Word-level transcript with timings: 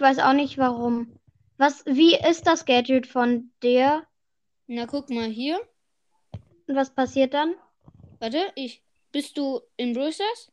Ich 0.00 0.02
weiß 0.02 0.20
auch 0.20 0.32
nicht 0.32 0.56
warum. 0.56 1.12
Was, 1.58 1.84
wie 1.84 2.16
ist 2.16 2.46
das 2.46 2.64
Gadget 2.64 3.06
von 3.06 3.52
dir? 3.62 4.06
Na, 4.66 4.86
guck 4.86 5.10
mal 5.10 5.28
hier. 5.28 5.60
Und 6.66 6.74
was 6.74 6.94
passiert 6.94 7.34
dann? 7.34 7.54
Warte, 8.18 8.50
ich. 8.54 8.82
Bist 9.12 9.36
du 9.36 9.60
in 9.76 9.92
Brawl 9.92 10.10
Stars? 10.10 10.50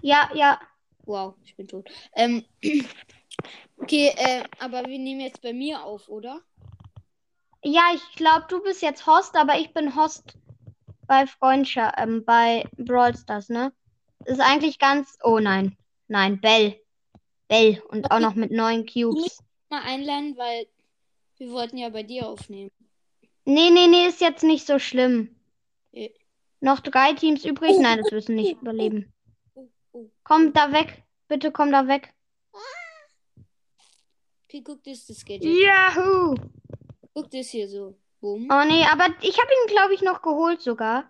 Ja, 0.00 0.30
ja. 0.32 0.58
Wow, 1.04 1.34
ich 1.44 1.54
bin 1.56 1.68
tot. 1.68 1.90
Ähm, 2.14 2.42
okay, 3.76 4.14
äh, 4.16 4.44
aber 4.60 4.86
wir 4.86 4.98
nehmen 4.98 5.20
jetzt 5.20 5.42
bei 5.42 5.52
mir 5.52 5.84
auf, 5.84 6.08
oder? 6.08 6.40
Ja, 7.62 7.82
ich 7.94 8.16
glaube, 8.16 8.46
du 8.48 8.62
bist 8.62 8.80
jetzt 8.80 9.06
Host, 9.06 9.36
aber 9.36 9.58
ich 9.58 9.74
bin 9.74 9.94
Host 9.94 10.38
bei 11.06 11.26
Freundschaft, 11.26 11.96
ähm, 11.98 12.24
bei 12.24 12.64
Brawl 12.78 13.14
Stars, 13.14 13.50
ne? 13.50 13.74
Ist 14.24 14.40
eigentlich 14.40 14.78
ganz. 14.78 15.18
Oh 15.22 15.38
nein. 15.38 15.76
Nein, 16.08 16.40
Bell. 16.40 16.80
Bell. 17.50 17.82
Und 17.88 18.10
auch 18.10 18.16
Okay. 18.16 18.24
noch 18.24 18.34
mit 18.36 18.52
neun 18.52 18.86
Cubes. 18.86 19.42
Mal 19.68 19.82
einladen, 19.82 20.36
weil 20.38 20.66
wir 21.36 21.50
wollten 21.50 21.76
ja 21.76 21.88
bei 21.90 22.04
dir 22.04 22.28
aufnehmen. 22.28 22.70
Nee, 23.44 23.70
nee, 23.70 23.88
nee, 23.88 24.06
ist 24.06 24.20
jetzt 24.20 24.44
nicht 24.44 24.66
so 24.66 24.78
schlimm. 24.78 25.34
Okay. 25.92 26.14
Noch 26.60 26.80
drei 26.80 27.12
Teams 27.14 27.44
übrig? 27.44 27.72
Oh, 27.76 27.82
Nein, 27.82 27.98
das 27.98 28.24
du 28.24 28.32
nicht 28.32 28.56
oh, 28.56 28.60
überleben. 28.60 29.12
Oh, 29.54 29.68
oh. 29.92 30.10
Komm 30.22 30.52
da 30.52 30.72
weg. 30.72 31.02
Bitte 31.28 31.50
komm 31.50 31.72
da 31.72 31.88
weg. 31.88 32.14
Okay, 34.44 34.62
guck, 34.62 34.82
das 34.84 34.98
ist 34.98 35.10
das 35.10 35.24
Gadget. 35.24 35.44
Yahoo! 35.44 36.34
Guck 37.14 37.30
das 37.30 37.48
hier 37.48 37.68
so. 37.68 37.96
Bumm. 38.20 38.48
Oh 38.50 38.64
nee, 38.66 38.84
aber 38.84 39.06
ich 39.22 39.38
habe 39.38 39.50
ihn, 39.52 39.68
glaube 39.68 39.94
ich, 39.94 40.02
noch 40.02 40.22
geholt 40.22 40.60
sogar. 40.60 41.08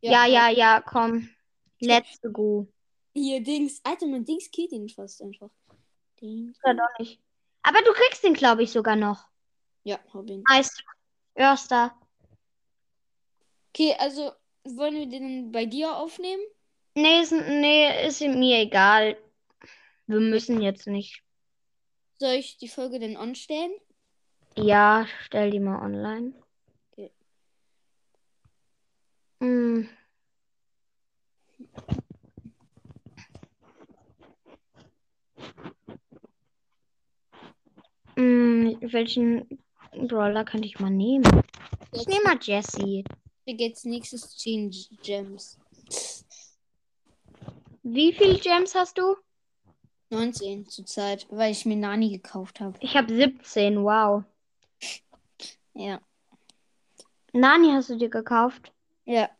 Ja, 0.00 0.24
ja, 0.24 0.48
ja, 0.48 0.80
komm. 0.80 1.28
Let's 1.80 2.20
go. 2.32 2.66
Hier, 3.14 3.42
Dings. 3.42 3.80
Alter, 3.84 4.06
mein 4.06 4.24
Dings 4.24 4.50
killt 4.50 4.72
ihn 4.72 4.88
fast 4.88 5.22
einfach. 5.22 5.50
Dings. 6.20 6.58
Oder 6.62 6.74
doch 6.74 6.98
nicht. 6.98 7.20
Aber 7.62 7.80
du 7.82 7.92
kriegst 7.92 8.24
ihn, 8.24 8.34
glaube 8.34 8.62
ich, 8.62 8.72
sogar 8.72 8.96
noch. 8.96 9.26
Ja, 9.82 9.98
hab 10.12 10.28
ihn. 10.28 10.42
Nice. 10.48 10.76
Erster. 11.34 11.94
Okay, 13.70 13.94
also 13.98 14.32
wollen 14.64 14.94
wir 14.94 15.06
den 15.06 15.52
bei 15.52 15.66
dir 15.66 15.96
aufnehmen? 15.96 16.42
Nee, 16.94 17.20
ist, 17.20 17.32
nee, 17.32 18.06
ist 18.06 18.20
mir 18.20 18.58
egal. 18.60 19.16
Wir 20.06 20.20
müssen 20.20 20.60
jetzt 20.60 20.86
nicht. 20.86 21.22
Soll 22.18 22.34
ich 22.34 22.58
die 22.58 22.68
Folge 22.68 22.98
denn 22.98 23.16
anstellen? 23.16 23.72
Ja, 24.56 25.06
stell 25.24 25.50
die 25.50 25.60
mal 25.60 25.80
online. 25.80 26.34
Okay. 26.90 27.12
Mm. 29.38 29.88
Mm, 38.16 38.76
welchen 38.80 39.46
Brawler 39.92 40.44
könnte 40.44 40.66
ich 40.66 40.78
mal 40.78 40.90
nehmen? 40.90 41.24
Ich 41.92 42.06
nehme 42.06 42.24
mal 42.24 42.38
Jesse. 42.40 43.04
Jetzt 43.46 43.86
nächstes 43.86 44.36
10 44.36 44.70
Gems. 45.02 45.58
Wie 47.82 48.12
viele 48.12 48.38
Gems 48.38 48.74
hast 48.74 48.98
du? 48.98 49.16
19 50.10 50.66
zurzeit, 50.66 51.26
weil 51.30 51.52
ich 51.52 51.64
mir 51.66 51.76
Nani 51.76 52.10
gekauft 52.10 52.60
habe. 52.60 52.76
Ich 52.80 52.96
habe 52.96 53.14
17, 53.14 53.82
wow. 53.82 54.24
Ja. 55.74 56.00
Nani 57.32 57.70
hast 57.72 57.90
du 57.90 57.96
dir 57.96 58.10
gekauft? 58.10 58.72
Ja. 59.04 59.30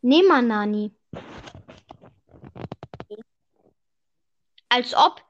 Nehm 0.00 0.26
mal 0.26 0.42
Nani. 0.42 0.92
Als 4.70 4.94
ob 4.94 5.22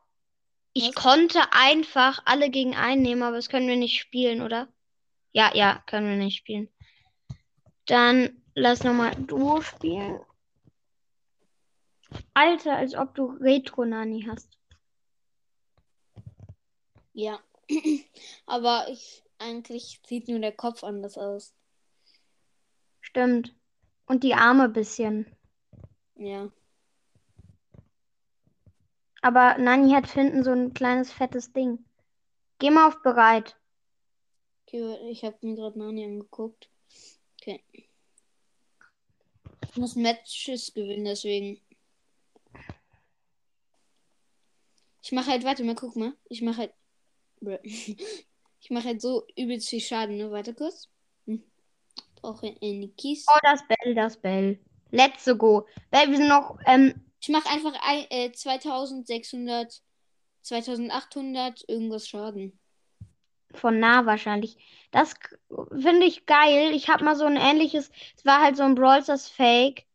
ich 0.78 0.94
Was? 0.94 0.94
konnte 0.94 1.40
einfach 1.50 2.22
alle 2.24 2.50
gegen 2.50 2.76
einen 2.76 3.02
nehmen, 3.02 3.24
aber 3.24 3.36
das 3.36 3.48
können 3.48 3.66
wir 3.66 3.76
nicht 3.76 3.98
spielen, 3.98 4.42
oder? 4.42 4.68
Ja, 5.32 5.52
ja, 5.54 5.82
können 5.86 6.08
wir 6.08 6.16
nicht 6.16 6.38
spielen. 6.38 6.68
Dann 7.86 8.42
lass 8.54 8.84
nochmal 8.84 9.14
Duo 9.16 9.60
spielen. 9.60 10.20
Alter, 12.32 12.76
als 12.76 12.94
ob 12.94 13.12
du 13.16 13.26
Retro-Nani 13.40 14.26
hast. 14.28 14.56
Ja. 17.12 17.40
Aber 18.46 18.86
ich 18.88 19.24
eigentlich 19.38 20.00
sieht 20.06 20.28
nur 20.28 20.38
der 20.38 20.52
Kopf 20.52 20.84
anders 20.84 21.18
aus. 21.18 21.54
Stimmt. 23.00 23.52
Und 24.06 24.22
die 24.22 24.34
Arme 24.34 24.68
bisschen. 24.68 25.26
Ja. 26.14 26.52
Aber 29.20 29.58
Nani 29.58 29.92
hat 29.92 30.10
hinten 30.10 30.44
so 30.44 30.52
ein 30.52 30.74
kleines 30.74 31.12
fettes 31.12 31.52
Ding. 31.52 31.84
Geh 32.58 32.70
mal 32.70 32.88
auf 32.88 33.02
bereit. 33.02 33.56
Okay, 34.66 34.96
ich 35.10 35.24
habe 35.24 35.36
mir 35.42 35.54
gerade 35.54 35.78
Nani 35.78 36.04
angeguckt. 36.04 36.68
Okay. 37.40 37.64
Ich 39.70 39.76
muss 39.76 39.96
Matches 39.96 40.72
gewinnen, 40.74 41.04
deswegen. 41.04 41.60
Ich 45.02 45.12
mache 45.12 45.30
halt, 45.30 45.44
warte 45.44 45.64
mal, 45.64 45.74
guck 45.74 45.96
mal. 45.96 46.12
Ich 46.28 46.42
mache 46.42 46.58
halt. 46.58 46.74
Ich 48.60 48.70
mache 48.70 48.88
halt 48.88 49.00
so 49.00 49.24
übelst 49.36 49.68
viel 49.68 49.80
Schaden, 49.80 50.16
ne? 50.16 50.32
Warte 50.32 50.52
kurz. 50.52 50.88
Hm. 51.26 51.42
Brauche 52.16 52.56
eine 52.60 52.88
Kiste. 52.88 53.30
Oh, 53.32 53.38
das 53.42 53.62
Bell, 53.68 53.94
das 53.94 54.16
Bell. 54.16 54.58
Let's 54.90 55.24
go. 55.38 55.66
Bell, 55.90 56.10
wir 56.10 56.16
sind 56.16 56.28
noch, 56.28 56.58
ähm, 56.66 57.07
Ich 57.20 57.28
mache 57.28 57.48
einfach 57.50 57.74
ein, 57.82 58.06
äh, 58.10 58.32
2600, 58.32 59.80
2800 60.42 61.68
irgendwas 61.68 62.08
Schaden. 62.08 62.58
von 63.54 63.80
nah 63.80 64.04
wahrscheinlich. 64.06 64.58
Das 64.90 65.14
finde 65.70 66.04
ich 66.06 66.26
geil. 66.26 66.74
Ich 66.74 66.88
habe 66.88 67.04
mal 67.04 67.16
so 67.16 67.24
ein 67.24 67.36
ähnliches, 67.36 67.90
es 68.16 68.24
war 68.24 68.42
halt 68.42 68.56
so 68.56 68.62
ein 68.62 68.74
Brawl 68.74 69.02
Stars 69.02 69.28
Fake. 69.28 69.86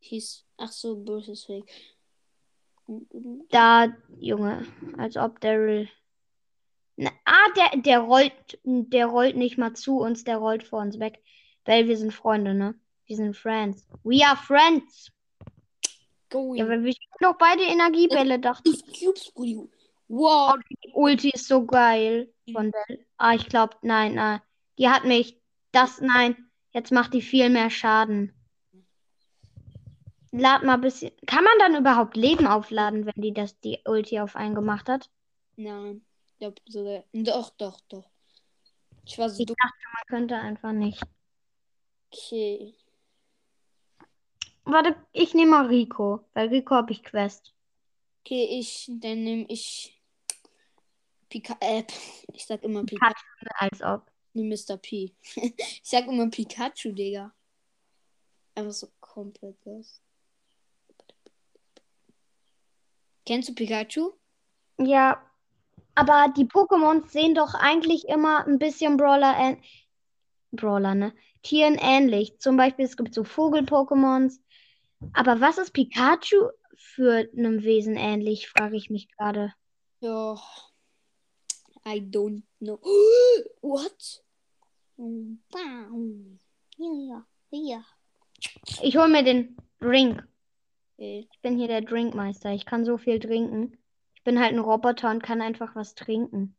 Hieß. 0.00 0.46
Ach 0.58 0.72
so, 0.72 0.96
Burst 0.96 1.46
Fake. 1.46 1.70
Da, 3.50 3.88
Junge, 4.20 4.66
als 4.96 5.16
ob 5.16 5.40
Daryl. 5.40 5.88
Na, 6.96 7.10
ah, 7.24 7.52
der, 7.56 7.80
der 7.82 7.98
rollt, 8.00 8.58
der 8.64 9.06
rollt 9.06 9.36
nicht 9.36 9.58
mal 9.58 9.74
zu 9.74 9.98
uns, 9.98 10.24
der 10.24 10.38
rollt 10.38 10.62
vor 10.62 10.80
uns 10.80 10.98
weg. 10.98 11.22
Weil 11.64 11.88
wir 11.88 11.96
sind 11.98 12.14
Freunde, 12.14 12.54
ne? 12.54 12.78
Wir 13.06 13.16
sind 13.16 13.36
Friends. 13.36 13.86
We 14.02 14.24
are 14.24 14.36
friends. 14.36 15.10
Going. 16.30 16.58
Ja, 16.58 16.68
weil 16.68 16.82
wir 16.82 16.92
spielen 16.92 17.10
noch 17.20 17.38
beide 17.38 17.62
Energiebälle, 17.62 18.38
dachte 18.38 18.70
ich. 18.70 18.82
Cubes. 19.00 19.32
Wow. 20.08 20.56
Die 20.70 20.92
Ulti 20.92 21.30
ist 21.30 21.48
so 21.48 21.64
geil 21.66 22.32
von 22.52 22.70
Bell. 22.70 23.06
Ah, 23.16 23.34
ich 23.34 23.46
glaube, 23.48 23.76
nein, 23.82 24.14
nein. 24.14 24.40
Die 24.78 24.88
hat 24.88 25.04
mich. 25.04 25.40
Das, 25.72 26.00
nein. 26.00 26.36
Jetzt 26.72 26.92
macht 26.92 27.14
die 27.14 27.22
viel 27.22 27.48
mehr 27.50 27.70
Schaden. 27.70 28.32
Lad 30.32 30.62
mal 30.64 30.74
ein 30.74 30.80
bisschen. 30.80 31.12
Kann 31.26 31.44
man 31.44 31.58
dann 31.58 31.76
überhaupt 31.76 32.16
Leben 32.16 32.46
aufladen, 32.46 33.06
wenn 33.06 33.22
die 33.22 33.32
das 33.32 33.58
die 33.60 33.80
Ulti 33.86 34.20
auf 34.20 34.36
einen 34.36 34.54
gemacht 34.54 34.88
hat? 34.88 35.10
Nein. 35.56 36.04
Ich 36.26 36.38
glaube 36.38 36.56
sogar. 36.66 37.04
Doch, 37.12 37.50
doch, 37.50 37.80
doch. 37.88 38.10
Ich 39.06 39.16
war 39.18 39.30
so 39.30 39.40
Ich 39.40 39.46
dumm. 39.46 39.56
dachte, 39.62 39.76
man 39.94 40.18
könnte 40.18 40.36
einfach 40.36 40.72
nicht. 40.72 41.02
Okay. 42.12 42.74
Warte, 44.66 44.96
ich 45.12 45.32
nehme 45.32 45.52
mal 45.52 45.66
Rico. 45.66 46.28
Bei 46.34 46.46
Rico 46.46 46.74
habe 46.74 46.92
ich 46.92 47.04
Quest. 47.04 47.54
Okay, 48.24 48.58
ich, 48.58 48.90
dann 49.00 49.22
nehme 49.22 49.46
ich 49.48 49.96
Pika 51.28 51.56
äh, 51.60 51.84
ich 52.32 52.44
sag 52.46 52.62
immer 52.62 52.84
Pikachu, 52.84 53.14
Pikachu, 53.38 53.54
als 53.58 53.82
ob. 53.82 54.10
nee, 54.32 54.42
Mr. 54.42 54.76
P. 54.76 55.14
ich 55.34 55.80
sag 55.84 56.06
immer 56.06 56.28
Pikachu, 56.28 56.92
Digga. 56.92 57.32
Einfach 58.56 58.72
so 58.72 58.88
komplett 59.00 59.56
das. 59.64 60.00
Kennst 63.24 63.48
du 63.48 63.54
Pikachu? 63.54 64.12
Ja, 64.78 65.22
aber 65.94 66.32
die 66.36 66.44
Pokémons 66.44 67.08
sehen 67.08 67.34
doch 67.34 67.54
eigentlich 67.54 68.08
immer 68.08 68.46
ein 68.46 68.58
bisschen 68.58 68.96
Brawler, 68.96 69.56
Brawler, 70.52 70.94
ne? 70.94 71.12
Tieren 71.42 71.76
ähnlich. 71.80 72.38
Zum 72.38 72.56
Beispiel, 72.56 72.84
es 72.84 72.96
gibt 72.96 73.14
so 73.14 73.24
Vogel-Pokémons. 73.24 74.40
Aber 75.12 75.40
was 75.40 75.58
ist 75.58 75.72
Pikachu 75.72 76.48
für 76.76 77.28
einem 77.36 77.62
Wesen 77.62 77.96
ähnlich, 77.96 78.48
frage 78.48 78.76
ich 78.76 78.90
mich 78.90 79.08
gerade. 79.08 79.52
Ja. 80.00 80.40
I 81.86 82.00
don't 82.00 82.42
know. 82.58 82.80
What? 83.60 84.22
Ja, 84.98 87.24
ja. 87.50 87.84
Ich 88.82 88.96
hole 88.96 89.08
mir 89.08 89.22
den 89.22 89.56
Drink. 89.80 90.26
Ich 90.96 91.28
bin 91.42 91.58
hier 91.58 91.68
der 91.68 91.82
Drinkmeister. 91.82 92.52
Ich 92.52 92.64
kann 92.64 92.84
so 92.84 92.96
viel 92.96 93.18
trinken. 93.18 93.78
Ich 94.14 94.24
bin 94.24 94.40
halt 94.40 94.52
ein 94.52 94.58
Roboter 94.58 95.10
und 95.10 95.22
kann 95.22 95.42
einfach 95.42 95.76
was 95.76 95.94
trinken. 95.94 96.56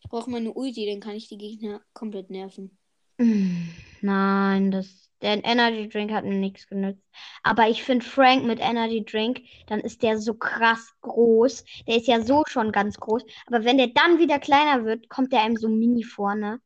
Ich 0.00 0.10
brauche 0.10 0.28
mal 0.28 0.38
eine 0.38 0.52
Ulti, 0.52 0.86
dann 0.86 1.00
kann 1.00 1.14
ich 1.14 1.28
die 1.28 1.38
Gegner 1.38 1.80
komplett 1.94 2.28
nerven. 2.28 2.76
Mm, 3.18 3.68
Nein, 4.00 4.72
das, 4.72 5.01
Der 5.22 5.44
Energy 5.44 5.88
Drink 5.88 6.10
hat 6.10 6.24
mir 6.24 6.34
nichts 6.34 6.66
genützt. 6.66 7.02
Aber 7.44 7.68
ich 7.68 7.84
finde 7.84 8.04
Frank 8.04 8.44
mit 8.44 8.58
Energy 8.58 9.04
Drink, 9.04 9.42
dann 9.68 9.80
ist 9.80 10.02
der 10.02 10.18
so 10.18 10.34
krass 10.34 10.92
groß. 11.00 11.64
Der 11.86 11.96
ist 11.96 12.08
ja 12.08 12.20
so 12.20 12.42
schon 12.48 12.72
ganz 12.72 12.98
groß. 12.98 13.24
Aber 13.46 13.64
wenn 13.64 13.78
der 13.78 13.88
dann 13.88 14.18
wieder 14.18 14.40
kleiner 14.40 14.84
wird, 14.84 15.08
kommt 15.08 15.32
der 15.32 15.42
einem 15.42 15.56
so 15.56 15.68
mini 15.68 16.02
vor, 16.02 16.34
ne? 16.34 16.60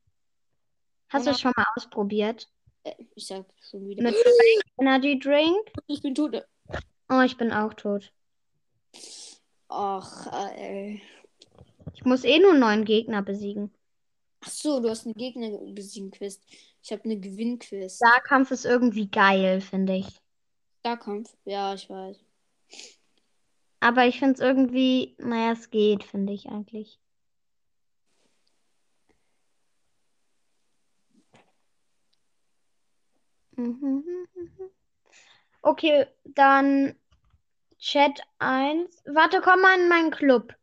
Hast 1.09 1.27
du 1.27 1.31
das 1.31 1.39
schon 1.39 1.53
mal 1.55 1.65
ausprobiert? 1.75 2.49
Äh, 2.83 2.93
ich 3.15 3.27
sag 3.27 3.45
schon 3.61 3.87
wieder. 3.87 4.01
Mit 4.03 4.15
Frank 4.15 4.63
Energy 4.79 5.19
Drink? 5.19 5.71
Ich 5.85 6.01
bin 6.01 6.15
tot. 6.15 6.43
Oh, 7.09 7.21
ich 7.21 7.37
bin 7.37 7.53
auch 7.53 7.73
tot. 7.75 8.11
Ach, 9.69 10.27
ey. 10.57 11.01
Ich 11.93 12.05
muss 12.05 12.23
eh 12.23 12.39
nur 12.39 12.53
neun 12.53 12.85
Gegner 12.85 13.21
besiegen. 13.21 13.73
Ach 14.47 14.51
so, 14.51 14.79
du 14.79 14.89
hast 14.89 15.05
eine 15.05 15.13
Gegner 15.13 15.49
besiegen 15.73 16.09
Quest. 16.09 16.41
Ich 16.81 16.93
habe 16.93 17.03
eine 17.03 17.19
Gewinnquest. 17.19 17.97
Starkampf 17.97 18.51
ist 18.51 18.63
irgendwie 18.63 19.09
geil, 19.09 19.59
finde 19.59 19.97
ich. 19.97 20.07
Starkampf? 20.79 21.35
Ja, 21.43 21.73
ich 21.73 21.89
weiß. 21.89 22.23
Aber 23.81 24.05
ich 24.05 24.19
finde 24.19 24.35
es 24.35 24.39
irgendwie, 24.39 25.17
naja, 25.19 25.51
es 25.51 25.69
geht, 25.69 26.05
finde 26.05 26.31
ich 26.31 26.47
eigentlich. 26.47 26.97
Okay, 35.63 36.05
dann 36.23 36.95
Chat 37.77 38.21
1. 38.39 39.03
Warte, 39.05 39.41
komm 39.41 39.59
mal 39.59 39.77
in 39.77 39.89
meinen 39.89 40.11
Club. 40.11 40.53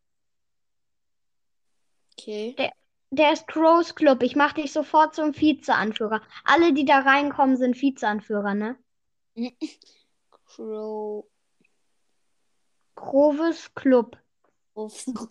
Okay. 2.17 2.55
Der 2.57 2.73
ist 3.32 3.49
Crows 3.49 3.94
Club. 3.94 4.22
Ich 4.22 4.37
mache 4.37 4.62
dich 4.62 4.72
sofort 4.72 5.14
zum 5.14 5.34
Vize-Anführer. 5.34 6.22
Alle, 6.44 6.72
die 6.72 6.84
da 6.84 7.00
reinkommen, 7.00 7.56
sind 7.56 7.76
Vize-Anführer, 7.76 8.55
ne? 8.55 8.78
Crow. 10.46 11.26
Crows 12.94 13.75
Club. 13.75 14.16
Auf. 14.75 15.05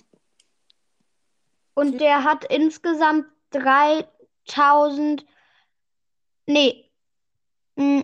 Und 1.75 2.00
der 2.00 2.24
hat 2.24 2.45
insgesamt 2.45 3.25
3000. 3.51 5.25
Nee. 6.45 6.91
mm, 7.75 8.01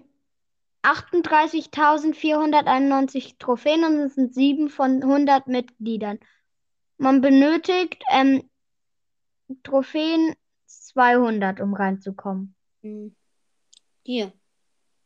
38.491 0.81 3.37
Trophäen 3.37 3.83
und 3.83 3.99
es 3.99 4.15
sind 4.15 4.33
7 4.33 4.69
von 4.69 5.03
100 5.03 5.45
Mitgliedern. 5.47 6.19
Man 6.97 7.21
benötigt 7.21 8.01
ähm, 8.09 8.48
Trophäen 9.63 10.35
200, 10.65 11.59
um 11.61 11.73
reinzukommen. 11.73 12.55
Hm. 12.81 13.15
Hier. 14.03 14.33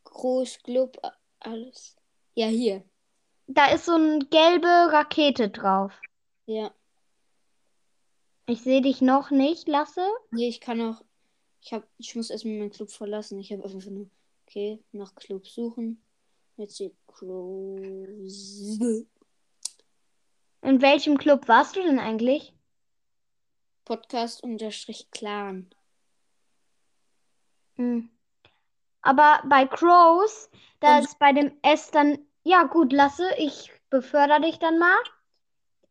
Großclub, 0.04 0.98
alles. 1.40 1.96
Ja, 2.36 2.48
hier. 2.48 2.84
Da 3.48 3.72
ist 3.72 3.86
so 3.86 3.94
eine 3.94 4.20
gelbe 4.20 4.68
Rakete 4.68 5.50
drauf. 5.50 6.00
Ja. 6.46 6.74
Ich 8.46 8.62
sehe 8.62 8.82
dich 8.82 9.02
noch 9.02 9.32
nicht, 9.32 9.68
Lasse. 9.68 10.06
Nee, 10.32 10.50
ich 10.50 10.60
kann 10.62 10.82
auch. 10.82 11.02
Ich 11.62 11.72
hab, 11.72 11.88
ich 11.98 12.16
muss 12.16 12.30
erstmal 12.30 12.58
meinen 12.58 12.72
Club 12.72 12.90
verlassen. 12.90 13.40
Ich 13.40 13.52
habe 13.52 13.64
einfach 13.64 13.90
nur. 13.90 14.10
Okay, 14.46 14.84
nach 14.92 15.16
Club 15.16 15.48
suchen. 15.48 16.04
Jetzt 16.58 16.76
steht 16.76 16.94
Crows. 17.08 18.78
In 20.62 20.82
welchem 20.82 21.18
Club 21.18 21.48
warst 21.48 21.76
du 21.76 21.82
denn 21.82 22.00
eigentlich? 22.00 22.54
Podcast 23.86 24.44
unterstrich 24.44 25.10
Clan. 25.12 25.70
Hm. 27.76 28.10
Aber 29.02 29.42
bei 29.48 29.66
Crows, 29.66 30.50
da 30.80 31.00
ist 31.00 31.20
bei 31.20 31.34
dem 31.34 31.52
S 31.62 31.92
dann, 31.92 32.20
ja 32.44 32.64
gut, 32.64 32.94
Lasse, 32.94 33.30
ich 33.38 33.72
befördere 33.90 34.42
dich 34.42 34.60
dann 34.60 34.80
mal. 34.80 34.98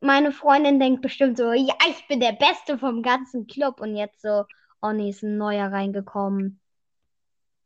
Meine 0.00 0.33
Freundin 0.33 0.81
denkt 0.81 1.03
bestimmt 1.03 1.37
so, 1.37 1.53
ja, 1.53 1.75
ich 1.89 2.06
bin 2.09 2.21
der 2.21 2.33
Beste 2.33 2.79
vom 2.79 3.03
ganzen 3.03 3.47
Club. 3.47 3.81
Und 3.81 3.97
jetzt 3.97 4.23
so, 4.23 4.44
oh 4.81 4.93
nee, 4.93 5.11
ist 5.11 5.23
ein 5.23 5.37
neuer 5.37 5.71
reingekommen. 5.71 6.61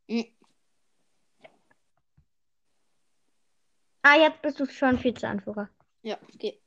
Hm. 0.09 0.25
Ah, 4.03 4.17
jetzt 4.17 4.41
bist 4.41 4.59
du 4.59 4.65
schon 4.65 4.97
Vize-Anführer. 4.97 5.69
Ja, 6.03 6.17
okay. 6.33 6.61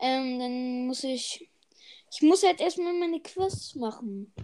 Ähm, 0.00 0.40
dann 0.40 0.86
muss 0.86 1.04
ich. 1.04 1.48
Ich 2.14 2.20
muss 2.20 2.42
halt 2.42 2.60
erstmal 2.60 2.92
meine 2.92 3.20
Quests 3.20 3.74
machen. 3.74 4.34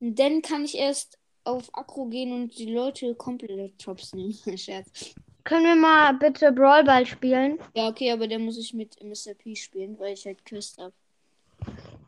Und 0.00 0.18
dann 0.18 0.42
kann 0.42 0.66
ich 0.66 0.76
erst 0.76 1.18
auf 1.42 1.74
Akro 1.74 2.06
gehen 2.06 2.32
und 2.32 2.58
die 2.58 2.70
Leute 2.70 3.14
komplett 3.14 3.78
Tops 3.78 4.12
nehmen. 4.12 4.34
Scherz. 4.58 5.14
Können 5.44 5.64
wir 5.64 5.76
mal 5.76 6.12
bitte 6.12 6.52
Brawl 6.52 6.84
Ball 6.84 7.06
spielen? 7.06 7.58
Ja, 7.74 7.88
okay, 7.88 8.12
aber 8.12 8.28
dann 8.28 8.44
muss 8.44 8.58
ich 8.58 8.74
mit 8.74 9.02
Mr. 9.02 9.34
P 9.34 9.56
spielen, 9.56 9.98
weil 9.98 10.12
ich 10.12 10.26
halt 10.26 10.44
Quest 10.44 10.78
habe. 10.78 10.92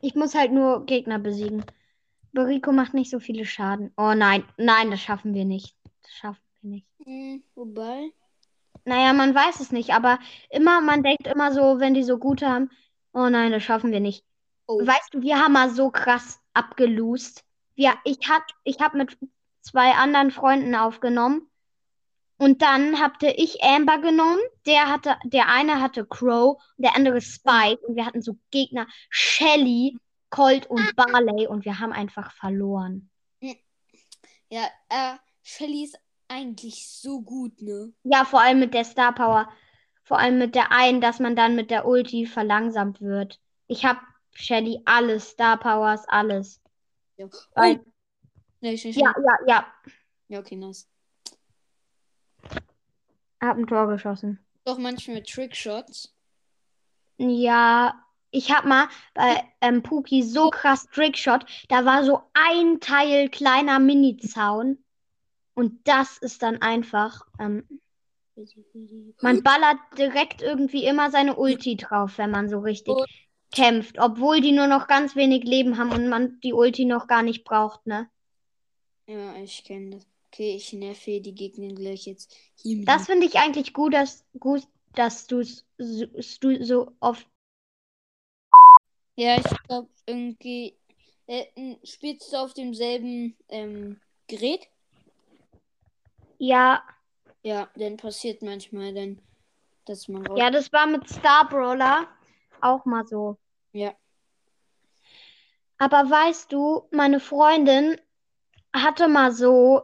Ich 0.03 0.15
muss 0.15 0.35
halt 0.35 0.53
nur 0.53 0.85
Gegner 0.85 1.19
besiegen. 1.19 1.65
Bariko 2.35 2.71
macht 2.71 2.93
nicht 2.93 3.11
so 3.11 3.19
viele 3.19 3.47
Schaden. 3.47 3.93
Oh 3.97 4.13
nein, 4.15 4.45
nein, 4.59 4.91
das 4.91 5.01
schaffen 5.01 5.33
wir 5.33 5.47
nicht. 5.47 5.75
Das 6.03 6.13
schaffen 6.13 6.43
wir 6.61 6.71
nicht. 6.71 6.87
Hm, 7.03 7.43
wobei. 7.55 8.11
Naja, 8.85 9.15
man 9.15 9.35
weiß 9.35 9.61
es 9.61 9.73
nicht, 9.73 9.95
aber 9.95 10.19
immer, 10.51 10.83
man 10.83 11.03
denkt 11.03 11.27
immer 11.27 11.53
so, 11.53 11.81
wenn 11.81 11.95
die 11.95 12.05
so 12.05 12.19
gut 12.19 12.43
haben, 12.43 12.71
oh 13.15 13.29
nein, 13.31 13.53
das 13.53 13.63
schaffen 13.63 13.91
wir 13.91 14.01
nicht. 14.01 14.23
Oh, 14.67 14.85
Weißt 14.85 15.15
du, 15.15 15.23
wir 15.23 15.39
haben 15.39 15.53
mal 15.53 15.71
so 15.71 15.91
krass 15.91 16.41
abgelost. 16.53 17.45
Wir, 17.75 17.95
ich 18.05 18.29
hab, 18.29 18.43
ich 18.65 18.81
hab 18.81 18.95
mit 18.95 19.17
zwei 19.61 19.93
anderen 19.93 20.31
Freunden 20.31 20.75
aufgenommen. 20.75 21.49
Und 22.39 22.61
dann 22.63 23.01
hatte 23.01 23.29
ich 23.29 23.63
Amber 23.63 23.99
genommen. 23.99 24.41
Der 24.67 24.89
hatte, 24.89 25.17
der 25.25 25.49
eine 25.49 25.81
hatte 25.81 26.05
Crow, 26.05 26.61
der 26.77 26.97
andere 26.97 27.21
Spike. 27.21 27.81
Und 27.87 27.97
wir 27.97 28.05
hatten 28.05 28.23
so 28.23 28.37
Gegner 28.51 28.87
Shelly, 29.09 29.97
Colt 30.31 30.67
und 30.67 30.95
Barley. 30.97 31.47
Und 31.47 31.65
wir 31.65 31.79
haben 31.79 31.93
einfach 31.93 32.33
verloren. 32.33 33.11
ja, 33.41 34.67
äh, 34.89 35.17
Shelly 35.43 35.85
ist 35.85 35.99
eigentlich 36.29 36.89
so 36.89 37.23
gut, 37.23 37.63
ne? 37.63 37.93
Ja, 38.03 38.25
vor 38.25 38.41
allem 38.41 38.59
mit 38.59 38.75
der 38.75 38.85
Star 38.85 39.15
Power. 39.15 39.49
Vor 40.03 40.19
allem 40.19 40.39
mit 40.39 40.55
der 40.55 40.73
einen, 40.73 41.01
dass 41.01 41.21
man 41.21 41.37
dann 41.37 41.57
mit 41.57 41.71
der 41.71 41.87
Ulti 41.87 42.27
verlangsamt 42.27 43.01
wird. 43.01 43.41
Ich 43.67 43.85
hab 43.85 43.99
Shelly 44.37 44.81
alles, 44.85 45.31
Star 45.31 45.59
Powers, 45.59 46.07
alles. 46.09 46.61
Ja. 47.17 47.27
Weil, 47.55 47.81
Oh, 47.81 47.85
nee, 48.61 48.77
schnell, 48.77 48.93
schnell. 48.93 49.05
ja, 49.05 49.15
ja, 49.19 49.39
ja. 49.47 49.73
Ja, 50.29 50.39
okay, 50.41 50.57
nice. 50.57 50.89
Hab 53.41 53.57
ein 53.57 53.67
Tor 53.67 53.89
geschossen. 53.89 54.39
Doch 54.65 54.79
manchmal 54.79 55.23
Trickshots. 55.23 56.15
Ja, 57.19 57.95
ich 58.31 58.53
hab 58.53 58.65
mal 58.65 58.89
bei 59.15 59.43
ähm, 59.61 59.83
Puki 59.83 60.23
so 60.23 60.51
krass 60.51 60.87
Trickshot. 60.89 61.47
Da 61.69 61.85
war 61.85 62.05
so 62.05 62.23
ein 62.35 62.81
Teil 62.81 63.31
kleiner 63.31 63.79
Mini-Zaun. 63.79 64.83
Und 65.55 65.89
das 65.89 66.19
ist 66.19 66.43
dann 66.43 66.61
einfach. 66.61 67.27
Ähm, 67.39 67.81
man 69.23 69.43
ballert 69.43 69.79
direkt 69.97 70.43
irgendwie 70.43 70.85
immer 70.85 71.11
seine 71.11 71.37
Ulti 71.37 71.77
drauf, 71.77 72.19
wenn 72.19 72.31
man 72.31 72.51
so 72.51 72.59
richtig 72.59 72.95
kämpft. 73.57 73.99
Obwohl 73.99 74.41
die 74.41 74.53
nur 74.53 74.67
noch 74.67 74.87
ganz 74.87 75.17
wenig 75.17 75.45
Leben 75.45 75.79
haben 75.79 75.91
und 75.91 76.09
man 76.09 76.39
die 76.41 76.53
Ulti 76.53 76.85
noch 76.85 77.09
gar 77.09 77.23
nicht 77.23 77.45
braucht, 77.45 77.87
ne? 77.87 78.09
Ja, 79.07 79.35
ich 79.37 79.65
kenne 79.65 79.97
das. 79.97 80.07
Okay, 80.33 80.57
ich 80.57 80.73
nerve 80.75 81.21
die 81.21 81.35
Gegner 81.35 81.73
gleich 81.75 82.05
jetzt 82.07 82.37
hier 82.57 82.85
Das 82.85 83.07
finde 83.07 83.27
ich 83.27 83.37
eigentlich 83.37 83.73
gut, 83.73 83.95
dass, 83.95 84.25
gut, 84.39 84.63
dass 84.95 85.27
du's 85.27 85.65
so, 85.79 86.07
du 86.41 86.63
so 86.63 86.93
oft. 87.01 87.27
Ja, 89.17 89.39
ich 89.39 89.63
glaube 89.67 89.89
irgendwie. 90.05 90.77
Äh, 91.27 91.47
spielst 91.85 92.33
du 92.33 92.37
auf 92.37 92.53
demselben 92.53 93.35
ähm, 93.49 93.99
Gerät? 94.29 94.69
Ja, 96.39 96.83
Ja, 97.43 97.69
dann 97.77 97.97
passiert 97.97 98.43
manchmal 98.43 98.93
dann, 98.93 99.19
dass 99.87 100.07
man 100.09 100.25
ja, 100.37 100.51
das 100.51 100.73
war 100.73 100.87
mit 100.87 101.09
Star 101.09 101.49
Brawler 101.49 102.07
auch 102.61 102.85
mal 102.85 103.07
so. 103.07 103.39
Ja. 103.77 103.93
Aber 105.77 106.09
weißt 106.09 106.51
du, 106.51 106.89
meine 106.91 107.21
Freundin 107.21 108.01
hatte 108.75 109.07
mal 109.07 109.33
so, 109.33 109.83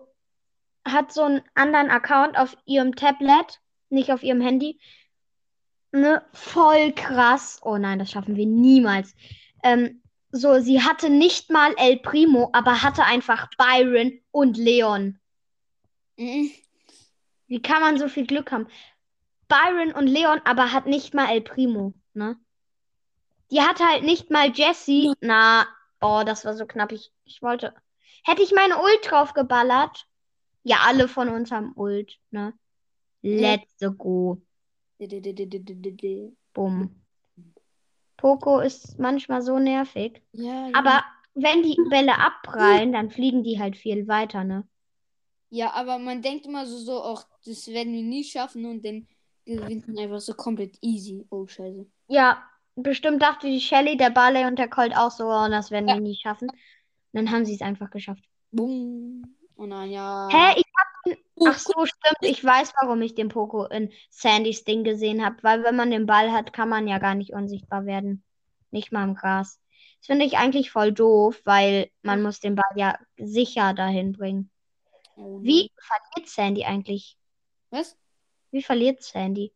hat 0.86 1.12
so 1.12 1.24
einen 1.24 1.42
anderen 1.54 1.90
Account 1.90 2.38
auf 2.38 2.56
ihrem 2.64 2.96
Tablet, 2.96 3.60
nicht 3.90 4.10
auf 4.10 4.22
ihrem 4.22 4.40
Handy. 4.40 4.80
Ne, 5.92 6.24
voll 6.32 6.92
krass. 6.92 7.60
Oh 7.62 7.76
nein, 7.76 7.98
das 7.98 8.10
schaffen 8.10 8.36
wir 8.36 8.46
niemals. 8.46 9.14
Ähm, 9.62 10.02
so, 10.30 10.58
sie 10.60 10.82
hatte 10.82 11.10
nicht 11.10 11.50
mal 11.50 11.74
El 11.76 11.98
Primo, 11.98 12.48
aber 12.54 12.82
hatte 12.82 13.04
einfach 13.04 13.50
Byron 13.58 14.18
und 14.30 14.56
Leon. 14.56 15.20
Mhm. 16.16 16.50
Wie 17.46 17.60
kann 17.60 17.82
man 17.82 17.98
so 17.98 18.08
viel 18.08 18.26
Glück 18.26 18.52
haben? 18.52 18.68
Byron 19.48 19.92
und 19.92 20.06
Leon, 20.06 20.40
aber 20.44 20.72
hat 20.72 20.86
nicht 20.86 21.12
mal 21.12 21.28
El 21.28 21.42
Primo, 21.42 21.92
ne? 22.14 22.38
Die 23.52 23.60
hatte 23.60 23.86
halt 23.86 24.02
nicht 24.02 24.30
mal 24.30 24.50
Jessie. 24.50 25.12
Na, 25.20 25.66
oh, 26.00 26.22
das 26.24 26.46
war 26.46 26.54
so 26.54 26.64
knapp. 26.64 26.90
Ich, 26.90 27.12
ich 27.24 27.42
wollte. 27.42 27.74
Hätte 28.24 28.42
ich 28.42 28.52
meine 28.52 28.78
Ult 28.78 29.10
drauf 29.10 29.34
geballert. 29.34 30.06
Ja, 30.62 30.78
alle 30.86 31.06
von 31.06 31.28
uns 31.28 31.50
haben 31.50 31.72
Ult, 31.76 32.18
ne? 32.30 32.54
Let's 33.20 33.78
go. 33.98 34.40
Bumm. 36.54 37.02
Poco 38.16 38.60
ist 38.60 38.98
manchmal 38.98 39.42
so 39.42 39.58
nervig. 39.58 40.22
Ja, 40.32 40.68
ja. 40.68 40.74
Aber 40.74 41.04
wenn 41.34 41.62
die 41.62 41.76
Bälle 41.90 42.18
abprallen, 42.18 42.92
dann 42.92 43.10
fliegen 43.10 43.42
die 43.42 43.58
halt 43.58 43.76
viel 43.76 44.08
weiter, 44.08 44.44
ne? 44.44 44.66
Ja, 45.50 45.72
aber 45.72 45.98
man 45.98 46.22
denkt 46.22 46.46
immer 46.46 46.64
so, 46.64 46.78
so, 46.78 47.02
auch 47.02 47.24
das 47.44 47.66
werden 47.68 47.92
wir 47.92 48.02
nie 48.02 48.24
schaffen 48.24 48.64
und 48.64 48.82
dann 48.84 49.06
gewinnt 49.44 49.88
man 49.88 49.98
einfach 49.98 50.20
so 50.20 50.32
komplett 50.32 50.78
easy. 50.80 51.26
Oh, 51.28 51.46
scheiße. 51.46 51.84
Ja, 52.08 52.42
bestimmt 52.76 53.22
dachte 53.22 53.46
die 53.46 53.60
Shelly, 53.60 53.96
der 53.96 54.10
Barley 54.10 54.44
und 54.44 54.58
der 54.58 54.68
Colt 54.68 54.96
auch 54.96 55.10
so, 55.10 55.24
oh, 55.26 55.48
das 55.48 55.70
werden 55.70 55.88
Ja. 55.88 55.94
wir 55.94 56.00
nie 56.00 56.16
schaffen. 56.16 56.48
Und 56.50 56.58
dann 57.12 57.30
haben 57.30 57.44
sie 57.44 57.54
es 57.54 57.62
einfach 57.62 57.90
geschafft. 57.90 58.24
Boom. 58.50 59.36
Oh 59.56 59.66
nein, 59.66 59.90
ja. 59.90 60.28
Hä? 60.30 60.54
Ich 60.58 60.64
hab 60.76 60.92
Ach 61.44 61.58
so, 61.58 61.86
stimmt. 61.86 62.18
Ich 62.20 62.44
weiß, 62.44 62.72
warum 62.80 63.02
ich 63.02 63.14
den 63.14 63.28
Poco 63.28 63.64
in 63.66 63.90
Sandys 64.10 64.64
Ding 64.64 64.84
gesehen 64.84 65.24
habe. 65.24 65.42
Weil 65.42 65.64
wenn 65.64 65.74
man 65.74 65.90
den 65.90 66.06
Ball 66.06 66.30
hat, 66.30 66.52
kann 66.52 66.68
man 66.68 66.86
ja 66.86 66.98
gar 66.98 67.14
nicht 67.14 67.32
unsichtbar 67.32 67.86
werden. 67.86 68.22
Nicht 68.70 68.92
mal 68.92 69.04
im 69.04 69.14
Gras. 69.14 69.60
Das 69.98 70.06
finde 70.06 70.24
ich 70.24 70.36
eigentlich 70.38 70.70
voll 70.70 70.92
doof, 70.92 71.40
weil 71.44 71.90
man 72.02 72.22
muss 72.22 72.40
den 72.40 72.54
Ball 72.54 72.70
ja 72.76 72.96
sicher 73.16 73.74
dahin 73.74 74.12
bringen. 74.12 74.50
Oh, 75.16 75.40
Wie 75.42 75.70
verliert 75.80 76.28
Sandy 76.28 76.64
eigentlich? 76.64 77.16
Was? 77.70 77.96
Wie 78.50 78.62
verliert 78.62 79.02
Sandy? 79.02 79.52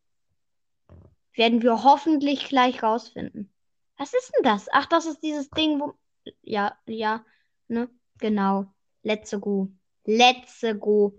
Werden 1.36 1.62
wir 1.62 1.84
hoffentlich 1.84 2.48
gleich 2.48 2.82
rausfinden. 2.82 3.52
Was 3.98 4.12
ist 4.12 4.32
denn 4.34 4.42
das? 4.42 4.68
Ach, 4.72 4.86
das 4.86 5.06
ist 5.06 5.22
dieses 5.22 5.48
Ding, 5.50 5.80
wo. 5.80 5.94
Ja, 6.42 6.76
ja, 6.86 7.24
ne? 7.68 7.88
Genau. 8.18 8.66
Let's 9.02 9.30
go. 9.40 9.68
Let's 10.04 10.64
go. 10.80 11.14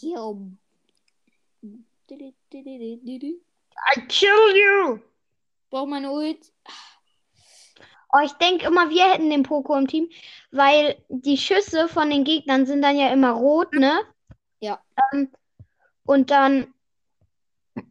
Yo. 0.00 0.50
I 3.94 4.00
kill 4.08 4.56
you! 4.56 5.00
Braucht 5.70 5.88
meine 5.88 6.10
Ult. 6.10 6.52
Oh, 8.12 8.20
ich 8.24 8.32
denke 8.34 8.66
immer, 8.66 8.88
wir 8.88 9.12
hätten 9.12 9.28
den 9.28 9.42
Poco 9.42 9.76
im 9.76 9.86
Team, 9.86 10.08
weil 10.50 10.96
die 11.08 11.36
Schüsse 11.36 11.88
von 11.88 12.08
den 12.08 12.24
Gegnern 12.24 12.64
sind 12.64 12.80
dann 12.80 12.96
ja 12.96 13.12
immer 13.12 13.32
rot, 13.32 13.74
ne? 13.74 14.00
Ja. 14.60 14.82
Ähm, 15.12 15.30
und 16.04 16.30
dann 16.30 16.72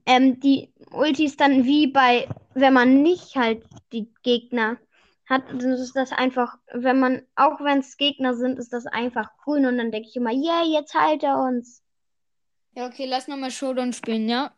ähm, 0.05 0.39
die 0.39 0.71
Ultis 0.91 1.37
dann 1.37 1.65
wie 1.65 1.87
bei, 1.87 2.27
wenn 2.53 2.73
man 2.73 3.01
nicht 3.01 3.35
halt 3.35 3.63
die 3.91 4.11
Gegner 4.23 4.77
hat, 5.27 5.43
dann 5.49 5.71
ist 5.73 5.95
das 5.95 6.11
einfach, 6.11 6.57
wenn 6.73 6.99
man, 6.99 7.21
auch 7.35 7.59
wenn 7.59 7.79
es 7.79 7.97
Gegner 7.97 8.35
sind, 8.35 8.59
ist 8.59 8.71
das 8.71 8.85
einfach 8.85 9.29
grün 9.43 9.65
und 9.65 9.77
dann 9.77 9.91
denke 9.91 10.07
ich 10.09 10.15
immer, 10.15 10.31
yeah, 10.31 10.63
jetzt 10.63 10.93
heilt 10.93 11.23
er 11.23 11.43
uns. 11.43 11.83
Ja, 12.75 12.87
okay, 12.87 13.05
lass 13.05 13.27
nochmal 13.27 13.51
Showdown 13.51 13.91
spielen, 13.91 14.29
ja? 14.29 14.53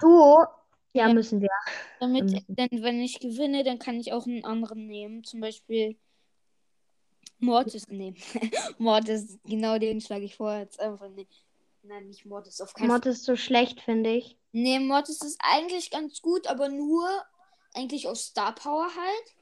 Duo, 0.00 0.46
ja, 0.92 1.08
Ja. 1.08 1.14
müssen 1.14 1.40
wir. 1.40 1.50
Damit, 2.00 2.24
Mhm. 2.24 2.44
denn 2.48 2.82
wenn 2.82 3.00
ich 3.00 3.20
gewinne, 3.20 3.62
dann 3.62 3.78
kann 3.78 4.00
ich 4.00 4.12
auch 4.12 4.26
einen 4.26 4.44
anderen 4.44 4.86
nehmen. 4.86 5.22
Zum 5.22 5.40
Beispiel 5.40 5.96
Mortis 7.38 7.88
nehmen. 7.88 8.16
Mortis, 8.78 9.38
genau 9.44 9.78
den 9.78 10.00
schlage 10.00 10.24
ich 10.24 10.36
vor. 10.36 10.56
Jetzt 10.56 10.80
einfach 10.80 11.08
ne 11.10 11.26
Nein, 11.82 12.08
nicht 12.08 12.26
Mortis, 12.26 12.60
auf 12.60 12.74
keinen 12.74 12.88
Fall. 12.88 12.98
Mod 12.98 13.06
ist 13.06 13.24
so 13.24 13.36
schlecht, 13.36 13.80
finde 13.80 14.10
ich. 14.10 14.36
Nee, 14.52 14.78
Mortis 14.80 15.22
ist 15.22 15.40
eigentlich 15.40 15.90
ganz 15.90 16.20
gut, 16.20 16.46
aber 16.46 16.68
nur 16.68 17.08
eigentlich 17.74 18.08
auf 18.08 18.18
Star 18.18 18.54
Power 18.54 18.88
halt. 18.96 19.36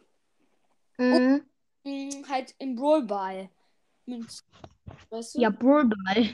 Mhm. 0.98 1.44
Hm, 1.84 2.28
halt 2.28 2.54
im 2.58 2.76
Brawl 2.76 3.02
Ball. 3.02 3.50
Mit, 4.04 4.26
weißt 5.10 5.34
du? 5.34 5.40
Ja, 5.40 5.50
Bullball. 5.50 6.28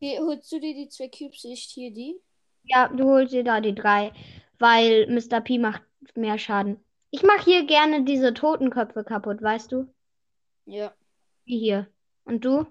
Hier, 0.00 0.20
holst 0.20 0.50
du 0.52 0.60
dir 0.60 0.74
die 0.74 0.88
zwei 0.88 1.08
Cubes, 1.08 1.44
ich 1.44 1.62
hier 1.62 1.92
die? 1.92 2.20
Ja, 2.64 2.88
du 2.88 3.04
holst 3.04 3.32
dir 3.32 3.44
da 3.44 3.60
die 3.60 3.74
drei, 3.74 4.12
weil 4.58 5.06
Mr. 5.08 5.40
P 5.40 5.58
macht 5.58 5.82
mehr 6.14 6.38
Schaden. 6.38 6.84
Ich 7.10 7.22
mache 7.22 7.44
hier 7.44 7.64
gerne 7.66 8.04
diese 8.04 8.34
Totenköpfe 8.34 9.04
kaputt, 9.04 9.40
weißt 9.40 9.72
du? 9.72 9.92
Ja. 10.66 10.92
Wie 11.44 11.58
hier. 11.58 11.86
Und 12.24 12.44
du? 12.44 12.66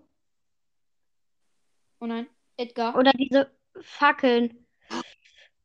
Oh 2.00 2.06
nein, 2.06 2.28
Edgar. 2.58 2.96
Oder 2.96 3.12
diese 3.14 3.50
Fackeln. 3.82 4.67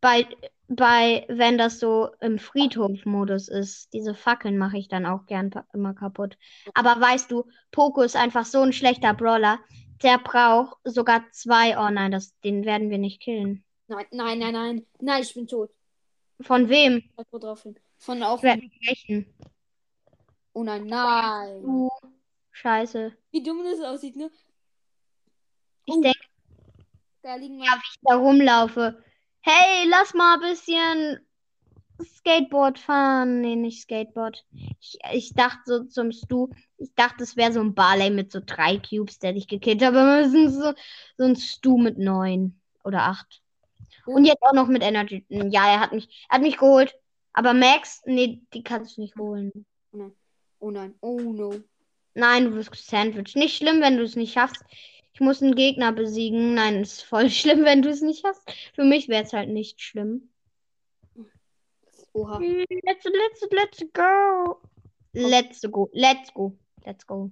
Bei, 0.02 0.26
bei, 0.68 1.24
wenn 1.28 1.56
das 1.56 1.78
so 1.78 2.10
im 2.20 2.38
Friedhof-Modus 2.38 3.48
ist. 3.48 3.92
Diese 3.94 4.14
Fackeln 4.14 4.58
mache 4.58 4.76
ich 4.76 4.88
dann 4.88 5.06
auch 5.06 5.26
gern 5.26 5.50
immer 5.72 5.94
kaputt. 5.94 6.36
Aber 6.74 7.00
weißt 7.00 7.30
du, 7.30 7.48
Poco 7.70 8.02
ist 8.02 8.16
einfach 8.16 8.44
so 8.44 8.60
ein 8.60 8.72
schlechter 8.72 9.14
Brawler. 9.14 9.60
Der 10.02 10.18
braucht 10.18 10.76
sogar 10.84 11.24
zwei. 11.30 11.78
Oh 11.78 11.88
nein, 11.88 12.10
das, 12.10 12.38
den 12.40 12.64
werden 12.64 12.90
wir 12.90 12.98
nicht 12.98 13.22
killen. 13.22 13.64
Nein, 13.86 14.06
nein, 14.10 14.38
nein, 14.40 14.52
nein. 14.52 14.86
Nein, 15.00 15.22
ich 15.22 15.32
bin 15.34 15.46
tot. 15.46 15.70
Von 16.40 16.68
wem? 16.68 17.04
Von 17.98 18.22
auch. 18.24 18.42
Rächen. 18.42 19.32
Oh 20.52 20.64
nein, 20.64 20.84
nein. 20.86 21.62
Du, 21.62 21.88
Scheiße. 22.50 23.12
Wie 23.30 23.42
dumm 23.42 23.62
das 23.64 23.80
aussieht, 23.80 24.16
ne? 24.16 24.30
Ich 25.84 25.94
Oh. 25.94 26.00
denke, 26.02 26.18
Da 27.22 27.36
liegen 27.36 27.60
Ja, 27.60 27.72
wie 27.76 27.88
ich 27.88 27.98
da 28.02 28.16
rumlaufe. 28.16 29.04
Hey, 29.44 29.88
lass 29.88 30.14
mal 30.14 30.34
ein 30.34 30.40
bisschen 30.40 31.18
Skateboard 32.00 32.78
fahren. 32.78 33.40
Nee, 33.40 33.56
nicht 33.56 33.82
Skateboard. 33.82 34.44
Ich, 34.80 34.98
ich 35.12 35.34
dachte 35.34 35.60
so 35.66 35.84
zum 35.84 36.12
Stu, 36.12 36.48
ich 36.78 36.94
dachte, 36.94 37.24
es 37.24 37.36
wäre 37.36 37.52
so 37.52 37.60
ein 37.60 37.74
Barley 37.74 38.10
mit 38.10 38.30
so 38.30 38.40
drei 38.44 38.78
Cubes, 38.78 39.18
der 39.18 39.32
dich 39.32 39.48
gekillt 39.48 39.82
hat. 39.82 39.94
Aber 39.94 40.20
es 40.20 40.32
ist 40.32 40.54
so, 40.54 40.72
so 41.16 41.24
ein 41.24 41.34
Stu 41.34 41.76
mit 41.76 41.98
neun 41.98 42.60
oder 42.84 43.02
acht. 43.02 43.42
Und 44.06 44.26
jetzt 44.26 44.42
auch 44.42 44.52
noch 44.52 44.68
mit 44.68 44.82
Energy. 44.82 45.24
Ja, 45.28 45.68
er 45.68 45.80
hat 45.80 45.92
mich, 45.92 46.26
er 46.28 46.36
hat 46.36 46.42
mich 46.42 46.56
geholt. 46.56 46.94
Aber 47.32 47.52
Max, 47.52 48.02
nee, 48.04 48.42
die 48.54 48.62
kannst 48.62 48.96
du 48.96 49.00
nicht 49.00 49.16
holen. 49.16 49.50
Oh 50.60 50.70
nein, 50.70 50.94
oh 51.00 51.18
no. 51.18 51.54
Nein, 52.14 52.44
du 52.44 52.54
wirst 52.54 52.70
gesandwiched. 52.70 53.36
Nicht 53.36 53.56
schlimm, 53.56 53.80
wenn 53.80 53.96
du 53.96 54.04
es 54.04 54.14
nicht 54.14 54.32
schaffst. 54.32 54.62
Muss 55.22 55.40
einen 55.40 55.54
Gegner 55.54 55.92
besiegen. 55.92 56.54
Nein, 56.54 56.82
ist 56.82 57.02
voll 57.02 57.30
schlimm, 57.30 57.64
wenn 57.64 57.80
du 57.80 57.90
es 57.90 58.02
nicht 58.02 58.22
schaffst. 58.22 58.42
Für 58.74 58.82
mich 58.82 59.08
wäre 59.08 59.22
es 59.22 59.32
halt 59.32 59.50
nicht 59.50 59.80
schlimm. 59.80 60.28
Oha. 62.12 62.38
Let's, 62.38 63.04
let's, 63.04 63.46
let's 63.52 63.84
go. 63.92 64.60
Let's 65.12 65.70
go. 65.70 65.88
Let's 65.92 66.34
go. 66.34 66.58
Let's 66.84 67.06
go. 67.06 67.30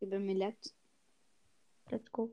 Über 0.00 0.18
mir 0.18 0.34
leckt. 0.34 0.74
Let's 1.90 2.12
go. 2.12 2.30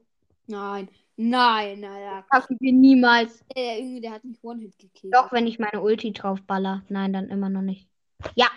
Nein, 0.47 0.89
nein, 1.15 1.79
nein. 1.79 2.03
nein. 2.03 2.23
Schaffen 2.29 2.57
wir 2.59 2.73
niemals. 2.73 3.45
Der 3.55 3.79
Junge, 3.79 4.01
der 4.01 4.11
hat 4.11 4.25
mich 4.25 4.43
One-Hit 4.43 4.77
gekillt. 4.77 5.15
Doch, 5.15 5.31
wenn 5.31 5.47
ich 5.47 5.57
meine 5.57 5.81
Ulti 5.81 6.11
draufballer. 6.11 6.83
Nein, 6.89 7.13
dann 7.13 7.29
immer 7.29 7.49
noch 7.49 7.61
nicht. 7.61 7.87
Ja. 8.35 8.47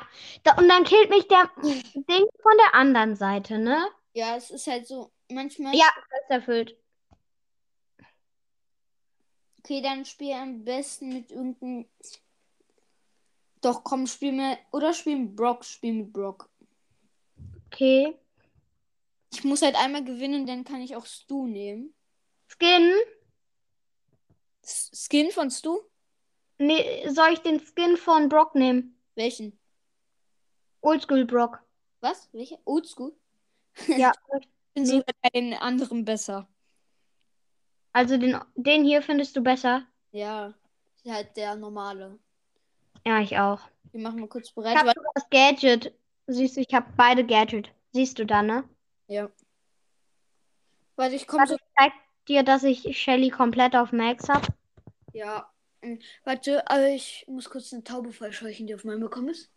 Da, 0.42 0.56
und 0.56 0.68
dann 0.68 0.82
killt 0.82 1.10
mich 1.10 1.28
der 1.28 1.48
Ding 1.62 2.26
von 2.42 2.52
der 2.58 2.74
anderen 2.74 3.14
Seite, 3.14 3.58
ne? 3.58 3.86
Ja, 4.14 4.36
es 4.36 4.50
ist 4.50 4.66
halt 4.66 4.88
so. 4.88 5.12
Manchmal. 5.30 5.74
Ja, 5.74 5.86
das 6.10 6.30
erfüllt. 6.30 6.76
Okay, 9.58 9.80
dann 9.82 10.04
spiel 10.04 10.32
am 10.32 10.64
besten 10.64 11.12
mit 11.12 11.30
irgendeinem. 11.30 11.86
Doch, 13.60 13.84
komm, 13.84 14.06
spiel 14.06 14.32
mir. 14.32 14.58
Oder 14.72 14.92
spiel 14.94 15.16
mit 15.16 15.36
Brock. 15.36 15.64
Spiel 15.64 15.92
mit 15.92 16.12
Brock. 16.12 16.50
Okay. 17.66 18.18
Ich 19.32 19.44
muss 19.44 19.62
halt 19.62 19.76
einmal 19.76 20.04
gewinnen, 20.04 20.46
dann 20.46 20.64
kann 20.64 20.80
ich 20.80 20.96
auch 20.96 21.06
Stu 21.06 21.46
nehmen. 21.46 21.94
Skin. 22.48 22.92
S 24.62 24.90
Skin 24.92 25.30
von 25.30 25.50
Stu? 25.50 25.80
Nee, 26.58 27.08
soll 27.08 27.32
ich 27.32 27.38
den 27.40 27.60
Skin 27.60 27.96
von 27.96 28.28
Brock 28.28 28.54
nehmen? 28.54 29.00
Welchen? 29.14 29.58
Oldschool 30.80 31.24
Brock. 31.26 31.62
Was? 32.00 32.28
Welcher? 32.32 32.58
Oldschool? 32.64 33.14
Ja. 33.86 34.12
Ich 34.70 34.74
bin 34.74 34.86
sogar 34.86 35.14
bei 35.22 35.28
den 35.30 35.54
anderen 35.54 36.04
besser. 36.04 36.46
Also 37.92 38.16
den, 38.16 38.38
den 38.54 38.84
hier 38.84 39.02
findest 39.02 39.36
du 39.36 39.42
besser? 39.42 39.84
Ja. 40.12 40.54
Halt 41.04 41.36
der 41.36 41.56
normale. 41.56 42.18
Ja, 43.06 43.20
ich 43.20 43.36
auch. 43.38 43.60
Wir 43.92 44.00
machen 44.00 44.20
mal 44.20 44.28
kurz 44.28 44.48
Ich 44.48 44.54
bereit. 44.54 44.76
habe 44.76 44.88
weil- 44.88 44.94
sogar 44.94 45.12
das 45.14 45.28
Gadget. 45.30 45.94
Siehst 46.28 46.56
du, 46.56 46.60
ich 46.60 46.72
habe 46.72 46.86
beide 46.96 47.26
Gadget. 47.26 47.72
Siehst 47.92 48.18
du 48.18 48.24
da, 48.26 48.42
ne? 48.42 48.62
Ja. 49.08 49.28
Warte, 50.94 51.16
ich 51.16 51.26
komme 51.26 51.46
so. 51.48 51.54
ich 51.54 51.60
zeig 51.76 51.92
dir, 52.28 52.42
dass 52.44 52.62
ich 52.62 52.96
Shelly 53.00 53.30
komplett 53.30 53.74
auf 53.74 53.90
Max 53.90 54.28
habe. 54.28 54.46
Ja. 55.12 55.50
Mm, 55.80 55.96
Warte, 56.22 56.70
aber 56.70 56.88
ich 56.90 57.24
muss 57.26 57.50
kurz 57.50 57.72
eine 57.72 57.82
Taube 57.82 58.12
verscheuchen, 58.12 58.68
die 58.68 58.74
auf 58.74 58.84
meinem 58.84 59.00
Balkon 59.00 59.28
ist. 59.28 59.50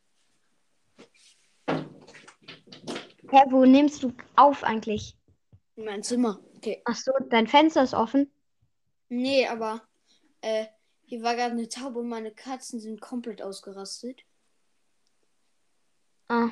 Hä, 3.34 3.42
wo 3.52 3.66
nimmst 3.66 4.02
du 4.04 4.14
auf 4.38 4.64
eigentlich? 4.64 5.18
In 5.76 5.86
mein 5.86 6.02
Zimmer. 6.04 6.40
Okay. 6.58 6.82
Ach 6.86 6.96
so, 6.96 7.12
dein 7.30 7.48
Fenster 7.48 7.84
ist 7.84 7.94
offen. 7.94 8.32
Nee, 9.10 9.48
aber 9.48 9.82
äh, 10.42 10.66
hier 11.06 11.24
war 11.24 11.36
gerade 11.36 11.54
eine 11.54 11.70
Taube 11.70 12.00
und 12.00 12.10
meine 12.10 12.34
Katzen 12.34 12.80
sind 12.82 13.02
komplett 13.02 13.42
ausgerastet. 13.42 14.24
Ah. 16.30 16.50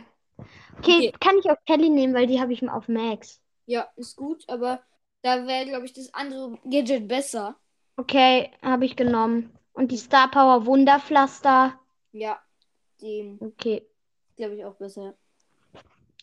Okay, 0.80 1.12
Okay. 1.12 1.12
kann 1.22 1.38
ich 1.40 1.50
auch 1.52 1.58
Kelly 1.68 1.90
nehmen, 1.90 2.14
weil 2.14 2.28
die 2.28 2.42
habe 2.42 2.54
ich 2.54 2.68
auf 2.70 2.88
Max. 2.90 3.42
Ja, 3.66 3.92
ist 3.96 4.16
gut, 4.18 4.48
aber 4.50 4.84
Da 5.24 5.48
wäre, 5.48 5.66
glaube 5.66 5.86
ich, 5.86 5.94
das 5.94 6.14
andere 6.14 6.60
Gadget 6.64 7.08
besser. 7.08 7.60
Okay, 7.96 8.52
habe 8.62 8.84
ich 8.84 8.98
genommen. 8.98 9.58
Und 9.72 9.94
die 9.94 9.98
Star 9.98 10.30
Power 10.30 10.66
Wunderpflaster. 10.66 11.80
Ja, 12.14 12.42
die 13.02 13.42
Okay. 13.42 13.82
glaube 14.36 14.56
ich 14.56 14.66
auch 14.66 14.76
besser. 14.76 15.16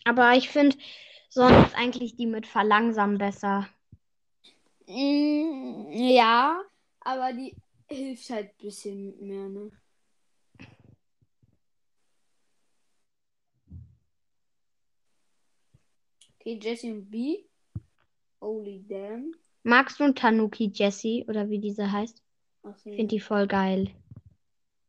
Aber 0.08 0.32
ich 0.32 0.48
finde 0.48 0.74
sonst 1.28 1.74
eigentlich 1.74 2.16
die 2.16 2.24
mit 2.26 2.46
Verlangsamen 2.46 3.18
besser. 3.18 3.68
Mm, 4.86 5.92
ja, 5.92 6.62
aber 7.00 7.34
die 7.34 7.54
hilft 7.90 8.30
halt 8.30 8.48
ein 8.48 8.56
bisschen 8.56 9.26
mehr, 9.26 9.48
ne? 9.50 9.70
Okay, 16.40 16.58
Jesse 16.58 16.86
und 16.86 17.10
B. 17.10 17.44
Holy 18.40 18.82
damn. 18.88 19.34
Magst 19.62 20.00
du 20.00 20.10
Tanuki 20.14 20.70
Jessie 20.72 21.26
oder 21.28 21.50
wie 21.50 21.58
diese 21.58 21.92
heißt? 21.92 22.22
Ich 22.64 22.82
finde 22.82 23.08
die 23.08 23.20
voll 23.20 23.46
geil. 23.46 23.90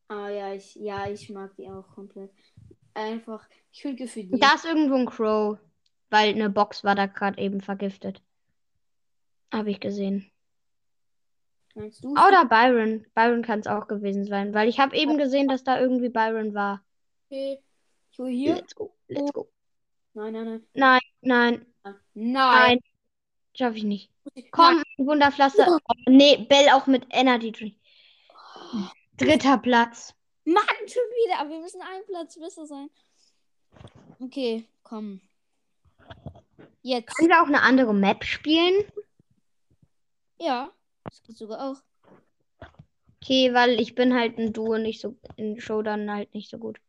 Ah 0.08 0.30
ja, 0.30 0.54
ich, 0.54 0.76
ja, 0.76 1.10
ich 1.10 1.30
mag 1.30 1.54
die 1.58 1.70
auch 1.70 1.90
komplett. 1.90 2.32
Einfach, 2.94 3.46
ich 3.72 3.82
finde 3.82 4.08
für 4.08 4.24
die. 4.24 4.40
Da 4.40 4.56
ist 4.56 4.66
irgendwo 4.66 4.96
ein 4.96 5.06
Crow, 5.06 5.58
weil 6.10 6.30
eine 6.30 6.50
Box 6.50 6.84
war 6.84 6.96
da 6.96 7.06
gerade 7.06 7.42
eben 7.42 7.62
vergiftet. 7.62 8.22
Habe 9.52 9.72
ich 9.72 9.80
gesehen. 9.80 10.32
Meinst 11.76 12.04
du? 12.04 12.12
Oder 12.12 12.46
Byron. 12.46 13.06
Byron 13.14 13.42
kann 13.42 13.60
es 13.60 13.68
auch 13.68 13.88
gewesen 13.88 14.26
sein, 14.26 14.54
weil 14.54 14.68
ich 14.70 14.80
habe 14.80 14.96
eben 14.96 15.18
gesehen, 15.18 15.48
dass 15.48 15.64
da 15.64 15.80
irgendwie 15.80 16.10
Byron 16.10 16.54
war. 16.54 16.84
Okay. 17.26 17.60
Ich 18.12 18.20
hole 18.20 18.32
hier. 18.32 18.56
Let's 18.56 18.76
go, 18.76 18.96
let's 19.08 19.32
go. 19.34 19.50
Nein, 20.14 20.34
nein, 20.34 20.46
nein. 20.46 20.62
Nein, 20.74 21.00
nein, 21.22 21.66
Ah, 21.84 21.96
nein. 22.14 22.34
Nein. 22.34 22.80
Schaffe 23.54 23.78
ich 23.78 23.84
nicht. 23.84 24.12
Nein. 24.36 24.46
Komm, 24.52 24.84
Wunderpflaster. 24.98 25.68
Ja. 25.68 25.78
Oh, 25.78 25.94
nee, 26.08 26.46
Bell 26.50 26.70
auch 26.70 26.88
mit 26.88 27.06
Energy 27.12 27.52
Drink. 27.52 27.76
Dritter 29.18 29.58
Platz. 29.58 30.14
Mann, 30.46 30.64
schon 30.88 31.04
wieder. 31.04 31.40
Aber 31.40 31.50
wir 31.50 31.60
müssen 31.60 31.82
einen 31.82 32.06
Platz 32.06 32.40
besser 32.40 32.66
sein. 32.66 32.90
Okay, 34.20 34.66
komm. 34.84 35.22
Jetzt. 36.82 37.16
Können 37.16 37.30
wir 37.30 37.42
auch 37.42 37.48
eine 37.48 37.62
andere 37.62 37.94
Map 37.94 38.24
spielen? 38.24 38.84
Ja. 40.40 40.72
Das 41.04 41.24
geht 41.24 41.38
sogar 41.38 41.72
auch. 41.72 41.82
Okay, 43.22 43.54
weil 43.54 43.80
ich 43.80 43.96
bin 43.96 44.14
halt 44.14 44.38
ein 44.38 44.54
Duo 44.54 44.78
nicht 44.78 45.02
so 45.02 45.16
in 45.36 45.60
Showdown 45.60 46.10
halt 46.12 46.34
nicht 46.34 46.50
so 46.50 46.58
gut. 46.58 46.80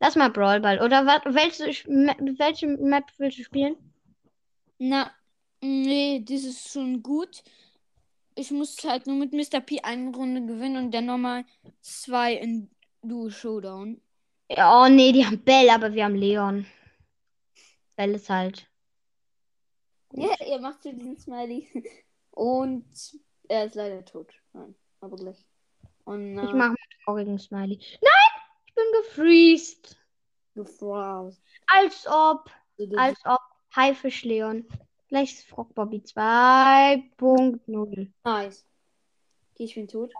Lass 0.00 0.16
mal 0.16 0.30
Brawl 0.30 0.60
Ball. 0.60 0.82
Oder 0.82 1.06
was, 1.06 1.22
welche, 1.34 1.64
welche 1.64 2.66
Map 2.66 3.04
willst 3.18 3.38
du 3.38 3.44
spielen? 3.44 3.76
Na, 4.78 5.10
nee, 5.62 6.22
das 6.26 6.44
ist 6.44 6.72
schon 6.72 7.02
gut. 7.02 7.42
Ich 8.34 8.50
muss 8.50 8.82
halt 8.84 9.06
nur 9.06 9.16
mit 9.16 9.32
Mr. 9.32 9.60
P 9.60 9.80
eine 9.80 10.10
Runde 10.14 10.44
gewinnen 10.44 10.84
und 10.84 10.90
dann 10.92 11.06
nochmal 11.06 11.44
zwei 11.80 12.34
in 12.34 12.70
Duo 13.02 13.30
Showdown. 13.30 14.00
Oh 14.56 14.86
nee, 14.88 15.12
die 15.12 15.24
haben 15.24 15.42
Bell, 15.42 15.68
aber 15.70 15.92
wir 15.94 16.04
haben 16.04 16.14
Leon. 16.14 16.66
Bell 17.96 18.14
ist 18.14 18.30
halt. 18.30 18.68
Ja, 20.12 20.34
er 20.40 20.60
macht 20.60 20.82
so 20.82 20.92
diesen 20.92 21.18
Smiley. 21.18 21.68
Und 22.30 22.84
er 23.48 23.66
ist 23.66 23.74
leider 23.74 24.04
tot. 24.04 24.32
Nein, 24.52 24.74
aber 25.00 25.16
gleich. 25.16 25.44
Und 26.04 26.38
Ich 26.38 26.50
äh, 26.50 26.54
mache 26.54 26.68
einen 26.70 26.76
traurigen 27.04 27.38
Smiley. 27.38 27.78
Nein! 28.00 28.42
Ich 28.66 28.74
bin 28.74 28.84
gefreezed. 29.02 29.96
gefrost. 30.54 31.42
Als 31.66 32.06
ob. 32.06 32.50
Als 32.96 33.18
ob. 33.24 33.40
Haifisch 33.74 34.24
Leon. 34.24 34.66
Gleich 35.08 35.32
ist 35.34 35.46
Frog 35.46 35.74
Bobby 35.74 35.98
2.0. 35.98 38.12
Nice. 38.24 38.66
Okay, 39.52 39.64
ich 39.64 39.74
bin 39.74 39.88
tot. 39.88 40.12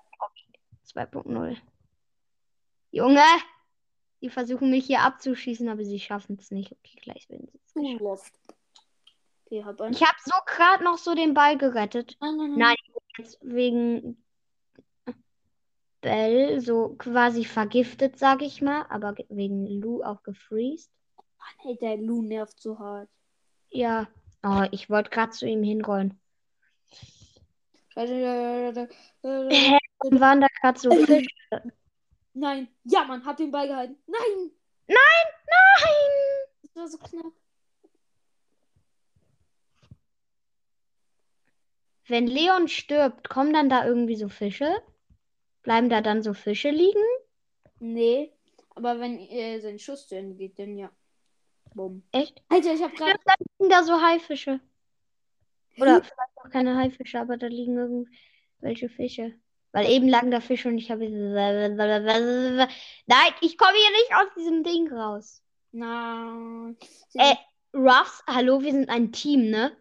2.0. 0.93 1.57
Junge! 2.91 3.23
Die 4.25 4.31
versuchen 4.31 4.71
mich 4.71 4.87
hier 4.87 5.03
abzuschießen, 5.03 5.69
aber 5.69 5.85
sie 5.85 6.01
schaffen 6.01 6.39
es 6.41 6.51
nicht. 6.51 6.73
Okay, 6.73 6.99
gleich 7.03 7.29
werden 7.29 7.47
sie 7.53 7.61
es 7.67 7.75
geschafft. 7.75 8.33
Einen. 9.51 9.93
Ich 9.93 10.01
habe 10.01 10.17
so 10.25 10.33
gerade 10.47 10.83
noch 10.83 10.97
so 10.97 11.15
den 11.15 11.35
Ball 11.35 11.59
gerettet. 11.59 12.17
Nein, 12.23 12.35
nein, 12.39 12.55
Nein, 12.57 12.77
jetzt 13.19 13.39
wegen 13.43 14.17
Bell 16.01 16.59
so 16.63 16.95
quasi 16.97 17.45
vergiftet, 17.45 18.19
sag 18.19 18.41
ich 18.41 18.63
mal, 18.63 18.87
aber 18.89 19.13
ge- 19.13 19.27
wegen 19.29 19.67
Lou 19.67 20.03
auch 20.03 20.23
gefreezed. 20.23 20.91
Hey, 21.59 21.77
der 21.77 21.99
Lu 21.99 22.23
nervt 22.23 22.59
so 22.59 22.79
hart. 22.79 23.11
Ja. 23.69 24.09
Oh, 24.43 24.63
ich 24.71 24.89
wollte 24.89 25.11
gerade 25.11 25.33
zu 25.33 25.47
ihm 25.47 25.63
hinrollen. 25.63 26.19
Hä? 27.95 29.79
Waren 30.01 30.41
da 30.41 30.47
gerade 30.63 30.81
so 30.81 30.91
Fische? 31.07 31.29
Nein. 32.35 32.69
Ja, 32.85 33.05
Mann, 33.05 33.25
hab 33.25 33.37
den 33.37 33.51
Ball 33.51 33.69
gehalten. 33.69 33.97
Nein. 34.07 34.51
Nein! 34.87 34.97
Nein! 35.47 36.63
Das 36.63 36.77
war 36.77 36.89
so 36.89 36.99
knapp. 36.99 37.33
Wenn 42.07 42.27
Leon 42.27 42.69
stirbt, 42.69 43.31
kommen 43.31 43.55
dann 43.55 43.71
da 43.71 43.87
irgendwie 43.87 44.17
so 44.17 44.29
Fische? 44.29 44.83
Bleiben 45.63 45.89
da 45.89 46.03
dann 46.03 46.23
so 46.23 46.35
Fische 46.35 46.71
liegen? 46.71 47.03
Nee. 47.79 48.33
Aber 48.75 49.01
wenn 49.01 49.19
äh, 49.19 49.61
sein 49.61 49.79
Schuss 49.79 50.09
zu 50.09 50.17
Ende 50.17 50.35
geht, 50.35 50.59
dann 50.59 50.77
ja. 50.77 50.91
Bumm. 51.75 52.03
Echt? 52.13 52.43
Alter, 52.49 52.75
ich 52.75 52.83
hab 52.83 52.95
gerade. 52.95 53.19
Da 53.25 53.35
liegen 53.39 53.71
da 53.71 53.83
so 53.85 54.01
Haifische. 54.01 54.61
Oder 55.79 56.03
vielleicht 56.03 56.37
auch 56.37 56.51
keine 56.51 56.77
Haifische, 56.77 57.21
aber 57.21 57.37
da 57.37 57.47
liegen 57.47 57.77
irgendwelche 57.77 58.89
Fische. 58.89 59.35
Weil 59.75 59.91
eben 59.91 60.09
lagen 60.09 60.31
da 60.31 60.41
Fische 60.41 60.69
und 60.69 60.79
ich 60.79 60.93
habe. 60.93 61.11
Nein, 61.11 62.69
ich 63.41 63.59
komme 63.59 63.73
hier 63.77 63.91
nicht 63.91 64.15
aus 64.15 64.29
diesem 64.37 64.63
Ding 64.63 64.93
raus. 64.93 65.43
Nein. 65.73 66.77
Äh, 67.15 67.35
Ruffs, 67.75 68.23
hallo, 68.29 68.63
wir 68.63 68.71
sind 68.71 68.89
ein 68.89 69.11
Team, 69.11 69.51
ne? 69.51 69.77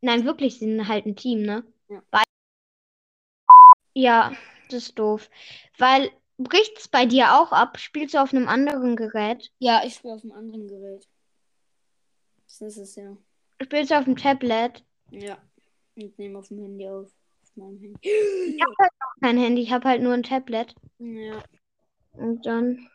Nein, 0.00 0.24
wirklich, 0.24 0.60
sie 0.60 0.66
sind 0.66 0.86
halt 0.86 1.06
ein 1.06 1.16
Team, 1.16 1.42
ne? 1.42 1.64
Ja. 1.88 2.00
Weil... 2.12 2.22
Ja, 3.94 4.32
das 4.70 4.84
ist 4.84 4.98
doof. 5.00 5.28
Weil, 5.76 6.12
bricht's 6.38 6.86
bei 6.86 7.04
dir 7.04 7.34
auch 7.34 7.50
ab? 7.50 7.80
Spielst 7.80 8.14
du 8.14 8.22
auf 8.22 8.32
einem 8.32 8.46
anderen 8.46 8.94
Gerät? 8.94 9.50
Ja, 9.58 9.82
ich 9.84 9.96
spiele 9.96 10.14
auf 10.14 10.22
einem 10.22 10.34
anderen 10.34 10.68
Gerät. 10.68 11.08
Das 12.44 12.60
ist 12.60 12.76
es 12.76 12.94
ja. 12.94 13.16
Spielst 13.60 13.90
du 13.90 13.98
auf 13.98 14.04
dem 14.04 14.16
Tablet? 14.16 14.84
Ja. 15.10 15.36
Ich 15.96 16.16
nehme 16.16 16.38
auf 16.38 16.46
dem 16.46 16.60
Handy 16.60 16.88
auf. 16.88 17.10
Meinem 17.56 17.78
Handy. 17.78 17.98
Ich 18.02 18.62
habe 18.62 18.74
halt 18.78 18.92
auch 19.00 19.20
kein 19.20 19.38
Handy, 19.38 19.62
ich 19.62 19.72
habe 19.72 19.88
halt 19.88 20.02
nur 20.02 20.14
ein 20.14 20.22
Tablet. 20.22 20.74
Ja. 20.98 21.42
Und 22.12 22.46
dann. 22.46 22.88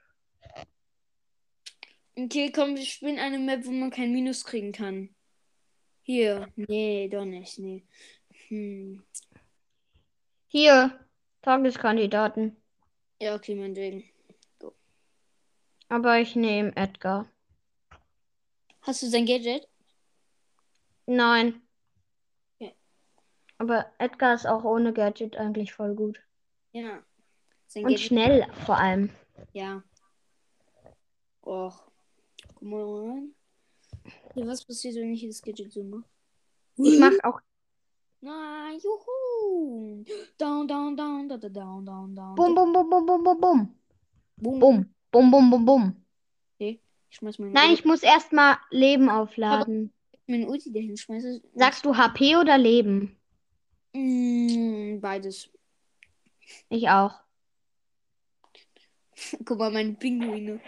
Okay, 2.15 2.51
komm, 2.51 2.75
wir 2.75 2.85
spielen 2.85 3.19
eine 3.19 3.39
Map, 3.39 3.65
wo 3.65 3.71
man 3.71 3.89
kein 3.89 4.11
Minus 4.11 4.45
kriegen 4.45 4.71
kann. 4.71 5.15
Hier. 6.03 6.47
Nee, 6.55 7.09
doch 7.09 7.25
nicht. 7.25 7.57
Nee. 7.59 7.83
Hm. 8.47 9.03
Hier, 10.47 10.99
Tageskandidaten. 11.41 12.57
Ja, 13.19 13.35
okay, 13.35 13.55
meinetwegen. 13.55 14.03
Aber 15.91 16.19
ich 16.19 16.37
nehme 16.37 16.73
Edgar. 16.77 17.29
Hast 18.81 19.03
du 19.03 19.07
sein 19.07 19.25
Gadget? 19.25 19.67
Nein. 21.05 21.60
Okay. 23.61 23.71
Aber 23.73 23.85
Edgar 23.99 24.33
ist 24.33 24.47
auch 24.47 24.63
ohne 24.63 24.93
Gadget 24.93 25.37
eigentlich 25.37 25.73
voll 25.73 25.95
gut. 25.95 26.19
Ja. 26.71 27.03
Und 27.75 27.99
schnell 27.99 28.47
vor 28.65 28.77
allem. 28.77 29.09
Ja. 29.53 29.83
Och. 31.41 31.91
Guck 32.55 32.61
mal 32.61 32.83
rein. 32.83 33.35
Ja, 34.35 34.47
was 34.47 34.65
passiert, 34.65 34.95
wenn 34.95 35.13
ich 35.13 35.25
das 35.25 35.41
Gadget 35.41 35.71
so 35.71 35.83
mache? 35.83 36.03
Ich 36.77 36.99
mach 36.99 37.11
auch 37.23 37.39
Nein, 38.23 38.79
juhu. 38.79 40.03
Down, 40.37 40.67
down, 40.67 40.95
down, 40.95 41.27
down, 41.27 41.39
down, 41.39 41.85
down, 41.85 42.15
down. 42.15 42.35
Bum, 42.35 42.53
bum, 42.53 42.71
bum, 42.71 42.89
bum, 42.89 43.05
bum, 43.05 43.23
bum, 43.23 43.41
bum. 43.41 43.75
Boom. 44.37 44.59
Bum, 44.59 44.85
bum, 45.11 45.31
bum, 45.31 45.49
bum, 45.49 45.65
bum. 45.65 46.05
Ich 46.59 46.79
schmeiß 47.09 47.39
meine 47.39 47.51
Nein, 47.51 47.69
Ulti, 47.69 47.79
ich 47.79 47.85
muss 47.85 48.03
erstmal 48.03 48.57
Leben 48.69 49.09
aufladen. 49.09 49.91
meine 50.27 50.47
Ulti 50.47 50.71
dahin 50.71 50.95
schmeiße. 50.95 51.41
Sagst 51.55 51.83
du 51.83 51.97
HP 51.97 52.37
oder 52.37 52.57
Leben? 52.57 53.20
Mm, 53.93 54.99
beides. 55.01 55.49
Ich 56.69 56.89
auch. 56.89 57.13
Guck 59.45 59.57
mal, 59.59 59.71
meine 59.71 59.93
Pinguine. 59.93 60.59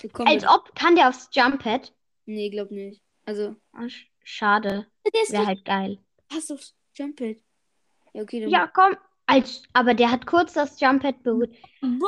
So 0.00 0.08
Als 0.24 0.46
ob 0.46 0.74
kann 0.74 0.94
der 0.96 1.08
aufs 1.08 1.28
Jumppad. 1.32 1.92
Nee, 2.26 2.50
glaub 2.50 2.70
nicht. 2.70 3.02
Also, 3.24 3.56
Ah, 3.72 3.82
sch- 3.84 4.06
Schade. 4.22 4.86
der 5.12 5.22
ist 5.22 5.32
Wäre 5.32 5.46
halt 5.46 5.64
geil. 5.64 5.98
fast 6.30 6.52
aufs 6.52 6.74
Jumppad. 6.94 7.36
Ja, 8.12 8.22
okay, 8.22 8.40
dann. 8.40 8.50
Ja, 8.50 8.66
komm. 8.66 8.96
Als, 9.26 9.62
aber 9.74 9.92
der 9.94 10.10
hat 10.10 10.24
kurz 10.26 10.54
das 10.54 10.80
Jumppad 10.80 11.22
berührt. 11.22 11.54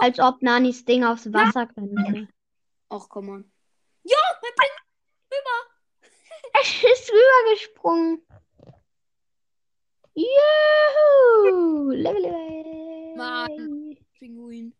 Als 0.00 0.18
ob 0.20 0.40
Nanis 0.40 0.84
Ding 0.86 1.04
aufs 1.04 1.30
Wasser 1.32 1.66
könnte. 1.66 2.28
Ach, 2.88 3.06
komm 3.08 3.26
Pinguin. 3.26 3.44
Es 6.62 6.82
ist 6.82 7.12
rübergesprungen. 7.12 8.22
Juhu! 10.20 11.92
Level, 11.92 12.22
level. 12.22 13.16
Mann. 13.16 13.96
Pinguin. 14.18 14.72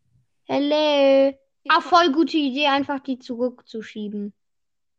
Hello. 0.43 1.33
Ah, 1.69 1.81
voll 1.81 2.11
gute 2.11 2.37
Idee, 2.37 2.67
einfach 2.67 2.99
die 2.99 3.19
zurückzuschieben. 3.19 4.33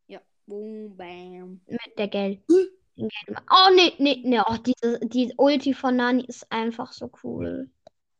Ja. 0.07 0.21
Boom, 0.47 0.97
bam. 0.97 1.61
Mit 1.67 1.99
der 1.99 2.09
Geld. 2.09 2.41
oh, 2.49 3.71
nee, 3.75 3.93
nee, 3.99 4.23
nee. 4.25 4.41
Oh, 4.41 4.57
diese, 4.57 5.01
die 5.07 5.33
Ulti 5.37 5.75
von 5.75 5.97
Nani 5.97 6.25
ist 6.27 6.51
einfach 6.51 6.93
so 6.93 7.11
cool. 7.23 7.71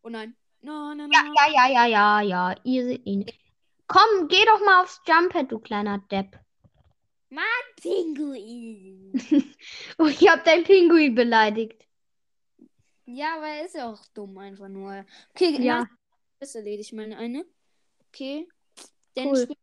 Oh 0.03 0.09
nein. 0.09 0.37
No, 0.61 0.95
no, 0.95 1.07
no. 1.07 1.13
Ja, 1.13 1.25
ja, 1.37 1.47
ja, 1.53 1.69
ja, 1.69 1.87
ja, 1.87 2.21
ja. 2.21 2.55
Ihr 2.63 2.85
seht 2.85 3.07
ihn. 3.07 3.27
Komm, 3.89 4.29
geh 4.29 4.45
doch 4.47 4.65
mal 4.65 4.83
aufs 4.83 5.01
Jumppad, 5.07 5.51
du 5.51 5.59
kleiner 5.59 5.99
Depp. 6.11 6.39
Pinguin. 7.83 9.13
Oh, 9.99 10.07
ich 10.07 10.29
hab 10.29 10.45
dein 10.45 10.63
Pinguin 10.63 11.15
beleidigt. 11.15 11.85
Ja, 13.07 13.37
aber 13.37 13.49
er 13.49 13.67
ist 13.67 13.75
ja 13.75 13.91
auch 13.91 14.05
dumm 14.15 14.39
einfach 14.39 14.69
nur. 14.69 15.05
Okay, 15.35 15.61
Ja, 15.63 15.87
ist 16.41 16.55
erledigt, 16.55 16.93
meine 16.93 17.17
eine. 17.19 17.45
Okay. 18.09 18.49
Dann 19.15 19.27
Cool. 19.29 19.37
spiel- 19.43 19.57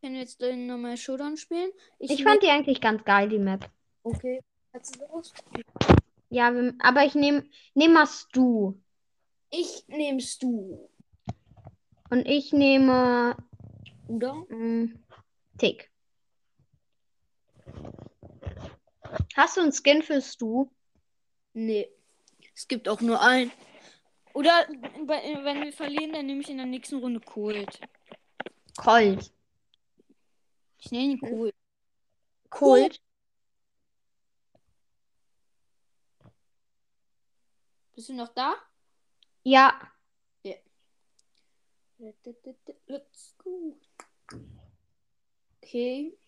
können 0.00 0.14
wir 0.14 0.20
jetzt 0.20 0.40
den 0.40 0.66
nochmal 0.66 0.96
Showdown 0.96 1.36
spielen. 1.36 1.70
ich 1.98 2.22
fand 2.22 2.42
die 2.42 2.48
eigentlich 2.48 2.80
ganz 2.80 3.04
geil, 3.04 3.28
die 3.28 3.38
Map. 3.38 3.68
Okay. 4.02 4.40
Jetzt 4.72 4.98
los. 5.00 5.32
Ja, 6.30 6.52
wir- 6.54 6.74
aber 6.80 7.04
ich 7.04 7.14
nehme 7.14 7.48
nehm 7.74 7.92
mal 7.92 8.06
Stu. 8.06 8.74
Ich 9.50 9.84
nehmst 9.88 10.42
du. 10.42 10.88
Und 12.10 12.26
ich 12.26 12.52
nehme 12.52 13.36
Oder? 14.08 14.34
mm, 14.48 14.98
Tick. 15.58 15.90
Hast 19.34 19.56
du 19.56 19.60
einen 19.62 19.72
Skin 19.72 20.02
für 20.02 20.20
Stu? 20.20 20.68
Nee. 21.52 21.88
Es 22.56 22.66
gibt 22.66 22.88
auch 22.88 23.02
nur 23.02 23.20
einen. 23.20 23.52
Oder 24.32 24.66
wenn 24.68 25.62
wir 25.62 25.72
verlieren, 25.74 26.14
dann 26.14 26.24
nehme 26.24 26.40
ich 26.40 26.48
in 26.48 26.56
der 26.56 26.64
nächsten 26.64 26.96
Runde 26.96 27.20
Cold. 27.20 27.78
Colt. 28.78 29.30
Ich 30.78 30.90
nenne 30.90 31.12
ihn 31.12 31.20
Cold. 31.20 31.54
Colt? 32.48 33.02
Bist 37.94 38.08
du 38.08 38.14
noch 38.14 38.28
da? 38.28 38.54
Ja. 39.42 39.78
Let's 42.86 43.34
go. 43.38 43.78
Okay. 45.62 46.18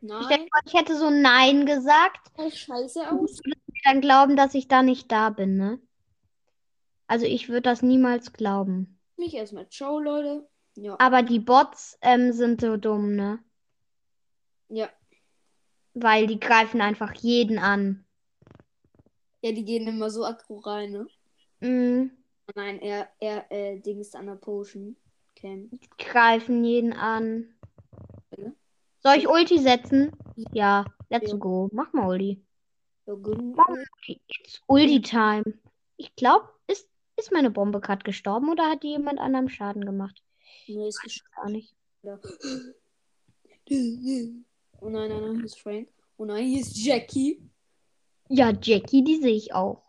Ich 0.00 0.08
Nein. 0.08 0.28
denke, 0.28 0.48
ich 0.64 0.74
hätte 0.74 0.96
so 0.96 1.10
Nein 1.10 1.66
gesagt. 1.66 2.30
Scheiße 2.52 3.10
aus. 3.10 3.40
Dann 3.84 4.00
glauben, 4.00 4.36
dass 4.36 4.54
ich 4.54 4.68
da 4.68 4.82
nicht 4.82 5.10
da 5.10 5.30
bin, 5.30 5.56
ne? 5.56 5.80
Also 7.06 7.26
ich 7.26 7.48
würde 7.48 7.62
das 7.62 7.82
niemals 7.82 8.32
glauben. 8.32 9.00
Mich 9.16 9.34
erstmal. 9.34 9.68
Ciao, 9.68 9.98
Leute. 9.98 10.48
Ja. 10.76 10.96
Aber 11.00 11.22
die 11.22 11.40
Bots 11.40 11.98
ähm, 12.02 12.32
sind 12.32 12.60
so 12.60 12.76
dumm, 12.76 13.16
ne? 13.16 13.40
Ja. 14.68 14.88
Weil 15.94 16.26
die 16.26 16.38
greifen 16.38 16.80
einfach 16.80 17.14
jeden 17.14 17.58
an. 17.58 18.04
Ja, 19.42 19.52
die 19.52 19.64
gehen 19.64 19.88
immer 19.88 20.10
so 20.10 20.24
aggro 20.24 20.58
rein, 20.58 20.92
ne? 20.92 21.06
Mm, 21.60 22.10
Nein, 22.54 22.80
er, 22.80 23.08
er, 23.20 23.50
äh, 23.50 23.80
Dings 23.80 24.14
an 24.14 24.26
der 24.26 24.36
Potion. 24.36 24.96
Cam. 25.36 25.68
die 25.70 25.80
greifen 25.98 26.64
jeden 26.64 26.92
an. 26.92 27.54
Ja. 29.08 29.14
Soll 29.14 29.22
ich 29.22 29.28
Ulti 29.28 29.58
setzen? 29.58 30.12
Ja, 30.52 30.84
let's 31.08 31.30
Ja. 31.30 31.36
go. 31.38 31.68
Mach 31.72 31.92
mal 31.92 32.08
Ulti. 32.08 32.44
Ja, 33.06 33.14
gut. 33.14 33.56
It's 34.06 34.62
Ulti-Time. 34.66 35.44
Ich 35.96 36.14
glaube, 36.14 36.48
ist, 36.66 36.88
ist 37.16 37.32
meine 37.32 37.50
Bombe 37.50 37.80
gerade 37.80 38.04
gestorben 38.04 38.50
oder 38.50 38.68
hat 38.70 38.82
die 38.82 38.88
jemand 38.88 39.18
anderem 39.18 39.48
Schaden 39.48 39.84
gemacht? 39.84 40.22
Nee, 40.66 40.88
ist 40.88 41.00
geschafft. 41.02 41.30
Gar 41.34 41.50
nicht. 41.50 41.74
Oh 44.80 44.88
nein, 44.88 45.08
nein, 45.08 45.20
nein, 45.22 45.34
hier 45.36 45.44
ist 45.44 45.60
Frank. 45.60 45.88
Oh 46.16 46.24
nein, 46.24 46.46
hier 46.46 46.60
ist 46.60 46.76
Jackie. 46.76 47.42
Ja, 48.28 48.52
Jackie, 48.62 49.02
die 49.02 49.16
sehe 49.16 49.34
ich 49.34 49.54
auch. 49.54 49.82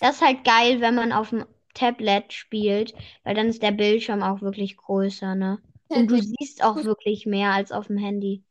Das 0.00 0.16
ist 0.16 0.22
halt 0.22 0.44
geil, 0.44 0.80
wenn 0.80 0.94
man 0.94 1.12
auf 1.12 1.30
dem 1.30 1.44
Tablet 1.74 2.32
spielt, 2.32 2.94
weil 3.24 3.34
dann 3.34 3.48
ist 3.48 3.62
der 3.62 3.72
Bildschirm 3.72 4.22
auch 4.22 4.40
wirklich 4.40 4.76
größer, 4.76 5.34
ne? 5.34 5.60
Und 5.88 6.10
du 6.10 6.20
siehst 6.20 6.62
auch 6.62 6.76
wirklich 6.76 7.26
mehr 7.26 7.52
als 7.52 7.72
auf 7.72 7.86
dem 7.86 7.96
Handy. 7.98 8.42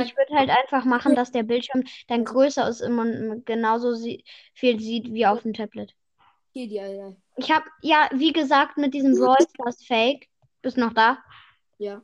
Ich 0.00 0.16
würde 0.16 0.34
halt 0.34 0.50
einfach 0.50 0.84
machen, 0.84 1.14
dass 1.14 1.32
der 1.32 1.44
Bildschirm 1.44 1.84
dann 2.08 2.24
größer 2.24 2.68
ist 2.68 2.82
und 2.82 2.94
man 2.94 3.44
genauso 3.46 3.94
sie 3.94 4.22
viel 4.52 4.78
sieht 4.80 5.12
wie 5.14 5.24
auf 5.26 5.42
dem 5.42 5.54
Tablet. 5.54 5.94
Ich 7.36 7.50
habe, 7.50 7.64
ja, 7.80 8.08
wie 8.12 8.32
gesagt, 8.32 8.76
mit 8.76 8.92
diesem 8.92 9.12
Brawl 9.18 9.36
Stars 9.54 9.84
Fake. 9.86 10.28
Bist 10.60 10.76
noch 10.76 10.92
da? 10.92 11.18
Ja. 11.78 12.02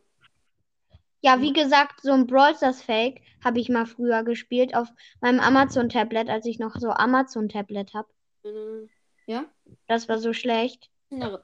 Ja, 1.20 1.40
wie 1.40 1.52
gesagt, 1.52 2.00
so 2.02 2.12
ein 2.12 2.26
Brawl 2.26 2.54
Stars 2.54 2.82
Fake 2.82 3.20
habe 3.42 3.60
ich 3.60 3.68
mal 3.68 3.86
früher 3.86 4.22
gespielt 4.22 4.74
auf 4.74 4.88
meinem 5.20 5.40
Amazon-Tablet, 5.40 6.28
als 6.30 6.46
ich 6.46 6.58
noch 6.58 6.76
so 6.76 6.90
Amazon-Tablet 6.90 7.92
habe. 7.94 8.08
Äh, 8.44 8.88
Ja? 9.26 9.44
Das 9.86 10.08
war 10.08 10.18
so 10.18 10.32
schlecht. 10.32 10.90
Na, 11.10 11.40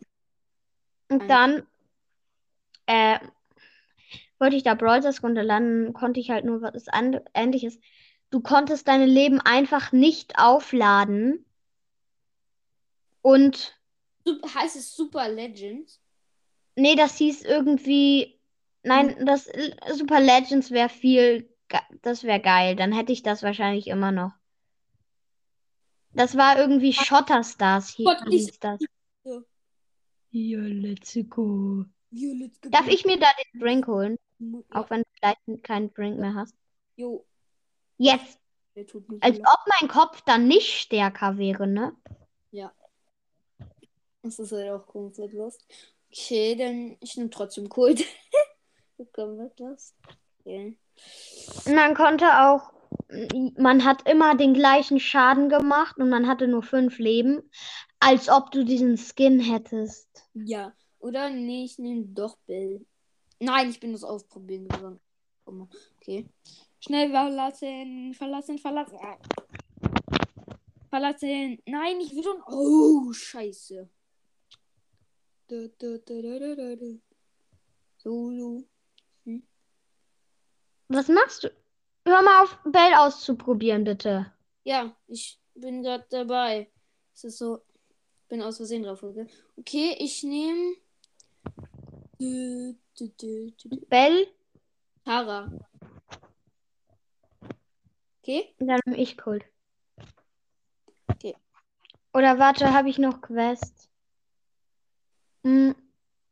Und 1.10 1.28
dann 1.28 1.66
äh, 2.90 3.18
wollte 4.40 4.56
ich 4.56 4.64
da 4.64 4.74
Brawl 4.74 5.00
Stars 5.00 5.22
runterladen, 5.22 5.92
konnte 5.92 6.18
ich 6.18 6.30
halt 6.30 6.44
nur 6.44 6.60
was 6.60 6.88
an 6.88 7.20
ähnliches. 7.34 7.78
Du 8.30 8.40
konntest 8.40 8.88
deine 8.88 9.06
Leben 9.06 9.40
einfach 9.40 9.92
nicht 9.92 10.38
aufladen. 10.38 11.44
Und 13.22 13.78
heißt 14.54 14.76
es 14.76 14.96
Super 14.96 15.28
Legends? 15.28 16.00
nee, 16.74 16.94
das 16.96 17.16
hieß 17.18 17.42
irgendwie. 17.42 18.40
Nein, 18.82 19.24
das 19.26 19.46
äh, 19.46 19.72
Super 19.92 20.20
Legends 20.20 20.70
wäre 20.70 20.88
viel. 20.88 21.48
Das 22.02 22.24
wäre 22.24 22.40
geil. 22.40 22.74
Dann 22.76 22.92
hätte 22.92 23.12
ich 23.12 23.22
das 23.22 23.42
wahrscheinlich 23.42 23.86
immer 23.86 24.10
noch. 24.10 24.32
Das 26.14 26.36
war 26.36 26.58
irgendwie 26.58 26.92
Shotterstars 26.92 27.96
hi- 27.98 28.04
Gott, 28.04 28.18
hieß 28.28 28.58
das. 28.58 28.80
Ja. 29.24 29.42
Ja, 30.32 30.60
let's 30.60 31.18
go. 31.28 31.84
Ja. 32.10 32.48
Darf 32.70 32.88
ich 32.88 33.04
mir 33.04 33.18
da 33.18 33.28
den 33.52 33.60
Drink 33.60 33.86
holen? 33.86 34.18
Ja. 34.38 34.58
Auch 34.70 34.90
wenn 34.90 35.02
du 35.02 35.08
vielleicht 35.14 35.64
keinen 35.64 35.92
Drink 35.94 36.18
mehr 36.18 36.34
hast. 36.34 36.54
Jo, 36.96 37.24
mir 37.98 38.18
Als 39.20 39.38
ob 39.38 39.58
mein 39.80 39.88
Kopf 39.88 40.22
dann 40.22 40.48
nicht 40.48 40.68
stärker 40.68 41.38
wäre, 41.38 41.66
ne? 41.66 41.94
leid. 42.50 42.72
Das 44.22 44.38
ist 44.38 44.52
halt 44.52 44.70
auch 44.70 44.86
komplett 44.86 45.32
lost. 45.32 45.64
Okay, 46.10 46.54
dann 46.56 46.96
ich 47.00 47.16
nehme 47.16 47.30
trotzdem 47.30 47.68
Kult. 47.68 48.04
Wir 48.96 49.06
das? 49.56 49.94
Okay. 50.40 50.76
Man 51.66 51.94
konnte 51.94 52.26
auch, 52.26 52.72
man 53.56 53.84
hat 53.84 54.08
immer 54.08 54.34
den 54.34 54.52
gleichen 54.52 55.00
Schaden 55.00 55.48
gemacht 55.48 55.96
und 55.96 56.10
man 56.10 56.26
hatte 56.26 56.48
nur 56.48 56.62
fünf 56.62 56.98
Leben, 56.98 57.50
als 57.98 58.28
ob 58.28 58.50
du 58.50 58.64
diesen 58.64 58.98
Skin 58.98 59.40
hättest. 59.40 60.28
Ja. 60.34 60.74
Oder 61.00 61.30
nee, 61.30 61.64
ich 61.64 61.78
nehme 61.78 62.04
doch 62.04 62.36
Bill. 62.46 62.86
Nein, 63.40 63.70
ich 63.70 63.80
bin 63.80 63.92
das 63.92 64.04
ausprobieren 64.04 64.68
gegangen. 64.68 65.00
Okay. 65.96 66.26
Schnell 66.78 67.10
verlassen, 67.10 68.14
verlassen, 68.14 68.58
verlassen. 68.58 68.98
Verlassen. 70.88 71.62
Nein, 71.66 72.00
ich 72.00 72.14
will 72.14 72.22
schon. 72.22 72.42
Oh, 72.46 73.12
scheiße. 73.12 73.88
Da, 75.48 75.66
da. 75.78 75.96
Solo. 77.96 78.64
Was 80.88 81.08
machst 81.08 81.44
du? 81.44 81.50
Hör 82.06 82.22
mal 82.22 82.42
auf, 82.42 82.58
Bell 82.64 82.94
auszuprobieren, 82.94 83.84
bitte. 83.84 84.32
Ja, 84.64 84.96
ich 85.06 85.40
bin 85.54 85.82
gerade 85.82 86.06
dabei. 86.10 86.70
Es 87.14 87.24
ist 87.24 87.38
so. 87.38 87.60
Bin 88.28 88.42
aus 88.42 88.58
Versehen 88.58 88.82
drauf. 88.82 89.02
Okay, 89.02 89.26
okay 89.56 89.96
ich 89.98 90.22
nehme. 90.22 90.74
Bell, 93.88 94.26
Tara. 95.06 95.50
Okay? 98.22 98.54
dann 98.58 98.78
nehm 98.84 98.98
ich 98.98 99.16
Kult. 99.16 99.44
Okay. 101.08 101.34
Oder 102.12 102.38
warte, 102.38 102.74
habe 102.74 102.90
ich 102.90 102.98
noch 102.98 103.22
Quest? 103.22 103.88
Hm. 105.44 105.74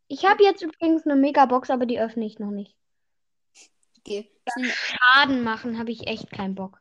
Ich 0.09 0.27
habe 0.27 0.42
jetzt 0.42 0.62
übrigens 0.62 1.07
eine 1.07 1.16
Megabox, 1.16 1.70
aber 1.70 1.87
die 1.87 2.01
öffne 2.01 2.27
ich 2.27 2.38
noch 2.38 2.51
nicht. 2.51 2.77
Okay. 4.01 4.31
Nehme 4.57 4.70
Schaden 4.70 5.42
machen 5.42 5.79
habe 5.79 5.90
ich 5.90 6.07
echt 6.07 6.31
keinen 6.31 6.55
Bock. 6.55 6.81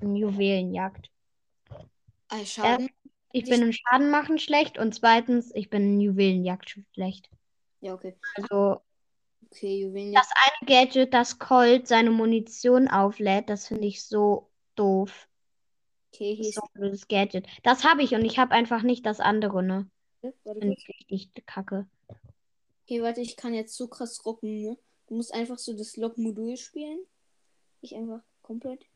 In 0.00 0.16
Juwelenjagd. 0.16 1.10
ah, 2.28 2.44
Schaden. 2.44 2.90
Ich 3.32 3.44
bin 3.44 3.62
im 3.62 3.72
Schaden 3.72 4.10
machen 4.10 4.38
schlecht 4.38 4.78
und 4.78 4.94
zweitens, 4.94 5.50
ich 5.54 5.70
bin 5.70 5.94
in 5.94 6.00
Juwelenjagd 6.00 6.78
schlecht. 6.92 7.30
Ja, 7.84 7.92
okay. 7.92 8.16
Also, 8.36 8.80
Okay, 9.50 9.82
Juwelen. 9.82 10.14
Das 10.14 10.28
eine 10.34 10.66
Gadget, 10.66 11.12
das 11.12 11.38
Colt 11.38 11.86
seine 11.86 12.10
Munition 12.10 12.88
auflädt, 12.88 13.50
das 13.50 13.68
finde 13.68 13.86
ich 13.86 14.02
so 14.02 14.50
doof. 14.74 15.28
Okay, 16.12 16.34
hier 16.34 16.38
Das 16.38 16.48
ist 16.48 16.54
so 16.54 16.62
blödes 16.72 17.08
Gadget. 17.08 17.46
Das 17.62 17.84
habe 17.84 18.02
ich 18.02 18.14
und 18.14 18.24
ich 18.24 18.38
habe 18.38 18.52
einfach 18.52 18.82
nicht 18.82 19.04
das 19.04 19.20
andere, 19.20 19.62
ne? 19.62 19.88
Warte 20.22 20.60
Finde 20.60 20.76
ich 20.76 20.88
richtig 21.10 21.46
kacke. 21.46 21.86
Okay, 22.84 23.02
warte, 23.02 23.20
ich 23.20 23.36
kann 23.36 23.52
jetzt 23.52 23.76
so 23.76 23.86
krass 23.86 24.24
rocken, 24.24 24.62
ne? 24.62 24.78
Du 25.06 25.16
musst 25.16 25.34
einfach 25.34 25.58
so 25.58 25.76
das 25.76 25.96
Log-Modul 25.98 26.56
spielen. 26.56 27.00
Ich 27.82 27.94
einfach 27.94 28.22
komplett. 28.42 28.86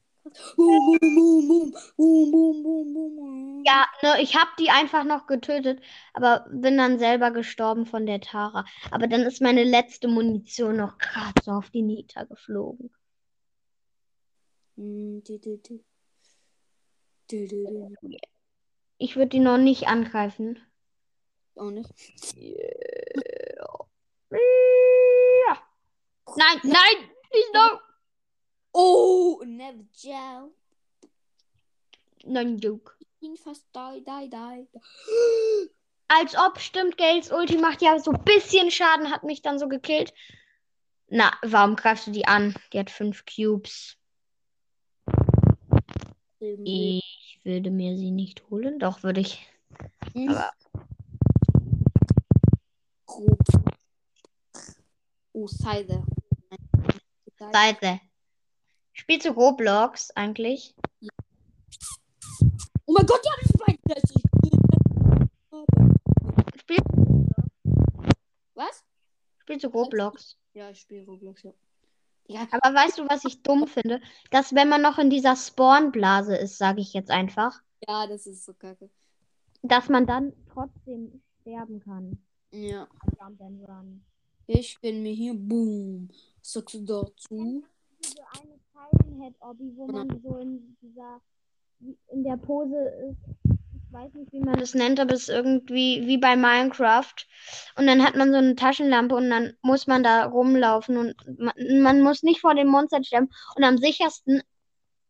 Ja, 3.65 3.87
ne, 4.03 4.23
ich 4.23 4.37
habe 4.37 4.51
die 4.59 4.71
einfach 4.71 5.05
noch 5.05 5.27
getötet, 5.27 5.81
aber 6.15 6.47
bin 6.51 6.79
dann 6.79 6.99
selber 6.99 7.31
gestorben 7.31 7.87
von 7.87 8.07
der 8.07 8.21
Tara. 8.21 8.65
Aber 8.91 9.07
dann 9.07 9.23
ist 9.23 9.41
meine 9.41 9.65
letzte 9.65 10.09
Munition 10.09 10.77
noch 10.77 10.99
gerade 10.99 11.43
so 11.43 11.53
auf 11.53 11.71
die 11.71 11.83
Nita 11.83 12.25
geflogen. 12.25 12.91
Ich 18.99 19.17
würde 19.17 19.29
die 19.29 19.41
noch 19.41 19.59
nicht 19.59 19.89
angreifen. 19.89 20.59
Auch 21.57 21.71
nicht. 21.71 21.93
Yeah. 22.37 22.79
Nein, 26.37 26.61
nein, 26.63 27.11
nicht 27.33 27.55
noch. 27.55 27.81
Oh, 28.81 29.43
never 29.45 29.83
Joe. 29.93 30.53
Nein, 32.25 32.59
Duke. 32.59 32.93
Ihn 33.19 33.37
fast 33.37 33.67
die, 33.75 34.05
die, 34.05 34.31
die. 34.31 34.69
Als 36.07 36.37
ob, 36.37 36.61
stimmt, 36.61 36.97
Gales 36.97 37.33
Ulti 37.33 37.59
macht 37.59 37.83
ja 37.83 37.99
so 37.99 38.13
ein 38.13 38.23
bisschen 38.23 38.71
Schaden, 38.71 39.11
hat 39.11 39.25
mich 39.25 39.43
dann 39.43 39.59
so 39.59 39.67
gekillt. 39.67 40.15
Na, 41.09 41.33
warum 41.43 41.75
greifst 41.75 42.07
du 42.07 42.13
die 42.13 42.29
an? 42.29 42.55
Die 42.73 42.79
hat 42.79 42.89
fünf 42.89 43.25
Cubes. 43.25 43.97
Ich 46.39 47.41
würde 47.43 47.73
mir 47.73 47.97
sie 47.97 48.13
nicht 48.13 48.49
holen. 48.49 48.79
Doch, 48.79 49.03
würde 49.03 49.23
ich. 49.23 49.45
Aber 50.15 50.53
Grob. 53.07 53.39
Oh, 55.33 55.49
Seide. 55.49 56.05
Seite. 57.53 58.01
Spielst 58.99 59.27
du 59.27 59.31
Roblox 59.31 60.11
eigentlich? 60.17 60.75
Oh 62.87 62.93
mein 62.93 63.07
Gott, 63.07 63.21
ja, 63.25 63.33
das 63.41 63.51
ist 63.51 63.61
mein 63.67 63.79
Was? 68.55 68.85
spielst 69.39 69.65
du 69.65 69.69
Roblox? 69.69 70.37
Ja, 70.53 70.71
ich 70.71 70.81
spiele 70.81 71.05
Roblox, 71.07 71.43
ja. 71.45 71.53
Ja, 72.27 72.47
Aber 72.51 72.75
weißt 72.75 72.99
du, 72.99 73.09
was 73.09 73.25
ich 73.25 73.43
dumm 73.43 73.67
finde? 73.69 74.01
Dass 74.31 74.55
wenn 74.55 74.69
man 74.69 74.83
noch 74.83 74.99
in 74.99 75.09
dieser 75.11 75.37
Spawnblase 75.37 76.37
ist, 76.37 76.59
sage 76.59 76.81
ich 76.81 76.93
jetzt 76.93 77.11
einfach, 77.11 77.63
ja, 77.87 78.07
das 78.07 78.27
ist 78.27 78.45
so 78.45 78.53
kacke. 78.53 78.91
dass 79.63 79.89
man 79.89 80.07
dann 80.07 80.33
trotzdem 80.53 81.23
sterben 81.41 81.81
kann. 81.81 82.19
Ja. 82.51 82.89
Ich 84.47 84.81
bin 84.81 85.03
mir 85.03 85.13
hier. 85.13 85.35
Boom. 85.35 86.09
Was 86.41 86.53
sagst 86.53 86.75
du 86.75 86.81
dazu? 86.85 87.65
Diese 88.05 88.17
eine 89.21 89.21
Siren 89.21 89.23
Head 89.23 89.35
Obby, 89.41 89.73
wo 89.77 89.87
man 89.87 90.21
so 90.23 90.37
in 90.37 90.77
dieser 90.83 91.21
in 92.09 92.25
der 92.25 92.37
Pose 92.37 92.77
ist. 93.11 93.19
Ich 93.45 93.93
weiß 93.93 94.13
nicht, 94.15 94.33
wie 94.33 94.41
man 94.41 94.59
das 94.59 94.75
nennt, 94.75 95.01
aber 95.01 95.15
es 95.15 95.23
ist 95.23 95.29
irgendwie 95.29 96.07
wie 96.07 96.19
bei 96.19 96.37
Minecraft. 96.37 97.15
Und 97.77 97.87
dann 97.87 98.05
hat 98.05 98.17
man 98.17 98.33
so 98.33 98.37
eine 98.37 98.55
Taschenlampe 98.55 99.15
und 99.15 99.31
dann 99.31 99.55
muss 99.63 99.87
man 99.87 100.03
da 100.03 100.27
rumlaufen 100.27 100.99
und 100.99 101.15
man, 101.39 101.55
man 101.81 102.03
muss 102.03 102.23
nicht 102.23 102.41
vor 102.41 102.55
dem 102.55 102.69
Monster 102.69 103.03
sterben. 103.03 103.31
Und 103.57 103.65
am 103.65 103.79
sichersten, 103.79 104.43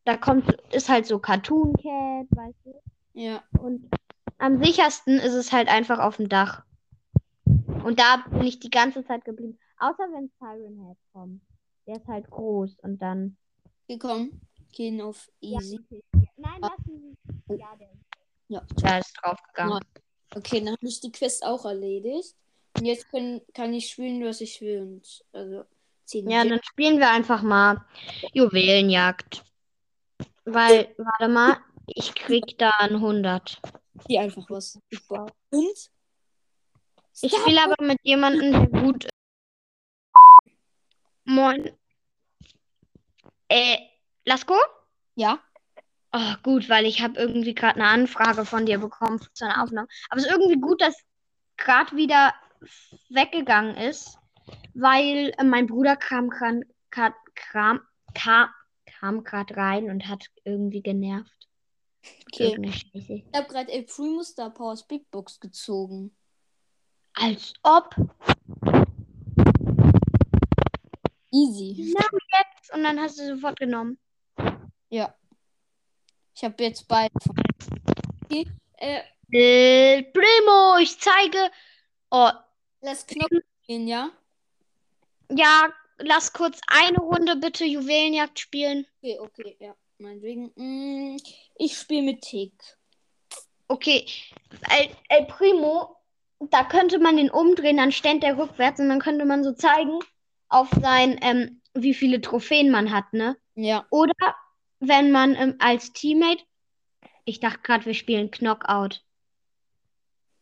da 0.04 0.16
kommt, 0.16 0.52
ist 0.72 0.88
halt 0.88 1.06
so 1.06 1.18
Cartoon 1.18 1.72
Cat, 1.72 2.26
weißt 2.30 2.58
du? 2.66 2.80
Ja. 3.14 3.42
Und 3.58 3.90
am 4.38 4.62
sichersten 4.62 5.18
ist 5.18 5.34
es 5.34 5.52
halt 5.52 5.68
einfach 5.68 5.98
auf 5.98 6.18
dem 6.18 6.28
Dach. 6.28 6.62
Und 7.84 7.98
da 7.98 8.24
bin 8.30 8.44
ich 8.44 8.60
die 8.60 8.70
ganze 8.70 9.04
Zeit 9.04 9.24
geblieben. 9.24 9.58
Außer 9.78 10.04
wenn 10.12 10.30
Siren 10.38 10.86
Head 10.86 10.98
kommt. 11.12 11.42
Der 11.86 11.96
ist 11.96 12.06
halt 12.06 12.30
groß 12.30 12.76
und 12.82 13.00
dann. 13.00 13.38
Gekommen. 13.88 14.40
Gehen 14.72 15.00
auf 15.00 15.30
easy. 15.40 15.80
Nein, 16.36 16.60
lass 16.60 16.86
ihn. 16.86 17.16
Ja, 17.48 17.74
der 17.76 17.88
Ja. 18.48 18.62
Da 18.82 18.98
ist 18.98 19.14
draufgegangen. 19.20 19.80
Okay, 20.34 20.60
dann 20.60 20.74
habe 20.74 20.86
ich 20.86 21.00
die 21.00 21.12
Quest 21.12 21.44
auch 21.44 21.64
erledigt. 21.64 22.34
Und 22.76 22.84
jetzt 22.84 23.08
können, 23.10 23.40
kann 23.54 23.72
ich 23.72 23.88
spielen, 23.90 24.24
was 24.24 24.40
ich 24.40 24.60
will. 24.60 24.82
Und, 24.82 25.24
also, 25.32 25.64
10 26.04 26.28
Ja, 26.28 26.44
dann 26.44 26.60
spielen 26.62 26.98
wir 26.98 27.10
einfach 27.10 27.42
mal 27.42 27.84
Juwelenjagd. 28.32 29.42
Weil, 30.44 30.94
warte 30.98 31.28
mal, 31.28 31.58
ich 31.86 32.14
krieg 32.14 32.56
da 32.58 32.70
ein 32.78 32.94
100. 32.94 33.60
die 34.08 34.18
einfach 34.18 34.44
was. 34.48 34.78
Super. 34.90 35.26
Und? 35.50 35.90
Ich 37.20 37.32
spiele 37.32 37.64
aber 37.64 37.82
mit 37.84 37.98
jemandem, 38.02 38.52
der 38.52 38.82
gut 38.82 39.04
ist. 39.04 39.12
Moin. 41.24 41.77
Äh, 43.48 43.78
Lasko? 44.24 44.54
Ja. 45.14 45.40
Oh, 46.12 46.34
gut, 46.42 46.68
weil 46.68 46.86
ich 46.86 47.02
habe 47.02 47.18
irgendwie 47.18 47.54
gerade 47.54 47.76
eine 47.76 47.88
Anfrage 47.88 48.44
von 48.44 48.66
dir 48.66 48.78
bekommen 48.78 49.20
zu 49.34 49.44
einer 49.44 49.62
Aufnahme. 49.62 49.88
Aber 50.08 50.20
es 50.20 50.26
ist 50.26 50.32
irgendwie 50.32 50.60
gut, 50.60 50.80
dass 50.80 50.94
gerade 51.56 51.96
wieder 51.96 52.34
weggegangen 53.10 53.76
ist, 53.76 54.18
weil 54.74 55.32
äh, 55.36 55.44
mein 55.44 55.66
Bruder 55.66 55.96
kam 55.96 56.30
gerade 56.30 56.64
kam, 56.90 57.80
kam, 58.14 58.50
kam 58.86 59.24
rein 59.26 59.90
und 59.90 60.08
hat 60.08 60.26
irgendwie 60.44 60.82
genervt. 60.82 61.48
Okay. 62.26 62.58
Ich 62.92 63.24
habe 63.34 63.48
gerade 63.48 63.72
El 63.72 63.82
Primo 63.84 64.22
Star 64.22 64.50
Powers 64.50 64.86
Big 64.86 65.10
Box 65.10 65.38
gezogen. 65.40 66.16
Als 67.14 67.52
ob. 67.62 67.94
Easy. 71.30 71.94
Und 72.72 72.82
dann 72.82 73.00
hast 73.00 73.18
du 73.18 73.26
sofort 73.34 73.58
genommen. 73.58 73.98
Ja. 74.90 75.14
Ich 76.34 76.44
habe 76.44 76.62
jetzt 76.62 76.86
beide. 76.86 77.12
Okay. 78.24 78.46
Äh, 78.76 79.02
El 79.30 80.04
Primo, 80.04 80.78
ich 80.80 80.98
zeige. 80.98 81.50
Oh, 82.10 82.30
lass 82.80 83.06
Knopf 83.06 83.44
gehen, 83.66 83.88
ja? 83.88 84.10
ja, 85.30 85.72
lass 85.98 86.32
kurz 86.32 86.60
eine 86.66 86.98
Runde 86.98 87.36
bitte 87.36 87.64
Juwelenjagd 87.64 88.38
spielen. 88.38 88.86
Okay, 89.02 89.18
okay, 89.18 89.56
ja. 89.60 89.74
Meinetwegen. 89.98 90.52
Mm, 90.54 91.16
ich 91.56 91.76
spiele 91.76 92.02
mit 92.02 92.22
Tick. 92.22 92.52
Okay, 93.66 94.06
El, 94.70 94.88
El 95.08 95.26
Primo, 95.26 95.96
da 96.38 96.64
könnte 96.64 96.98
man 96.98 97.16
den 97.16 97.30
umdrehen, 97.30 97.76
dann 97.76 97.92
ständ 97.92 98.22
der 98.22 98.38
rückwärts 98.38 98.80
und 98.80 98.88
dann 98.88 99.00
könnte 99.00 99.24
man 99.26 99.44
so 99.44 99.52
zeigen 99.52 99.98
auf 100.48 100.68
sein, 100.80 101.18
ähm, 101.22 101.60
wie 101.74 101.94
viele 101.94 102.20
Trophäen 102.20 102.70
man 102.70 102.92
hat, 102.92 103.12
ne? 103.12 103.36
Ja. 103.54 103.86
Oder 103.90 104.14
wenn 104.80 105.10
man 105.10 105.34
ähm, 105.34 105.56
als 105.58 105.92
Teammate, 105.92 106.42
ich 107.24 107.40
dachte 107.40 107.60
gerade, 107.62 107.86
wir 107.86 107.94
spielen 107.94 108.30
Knockout. 108.30 109.02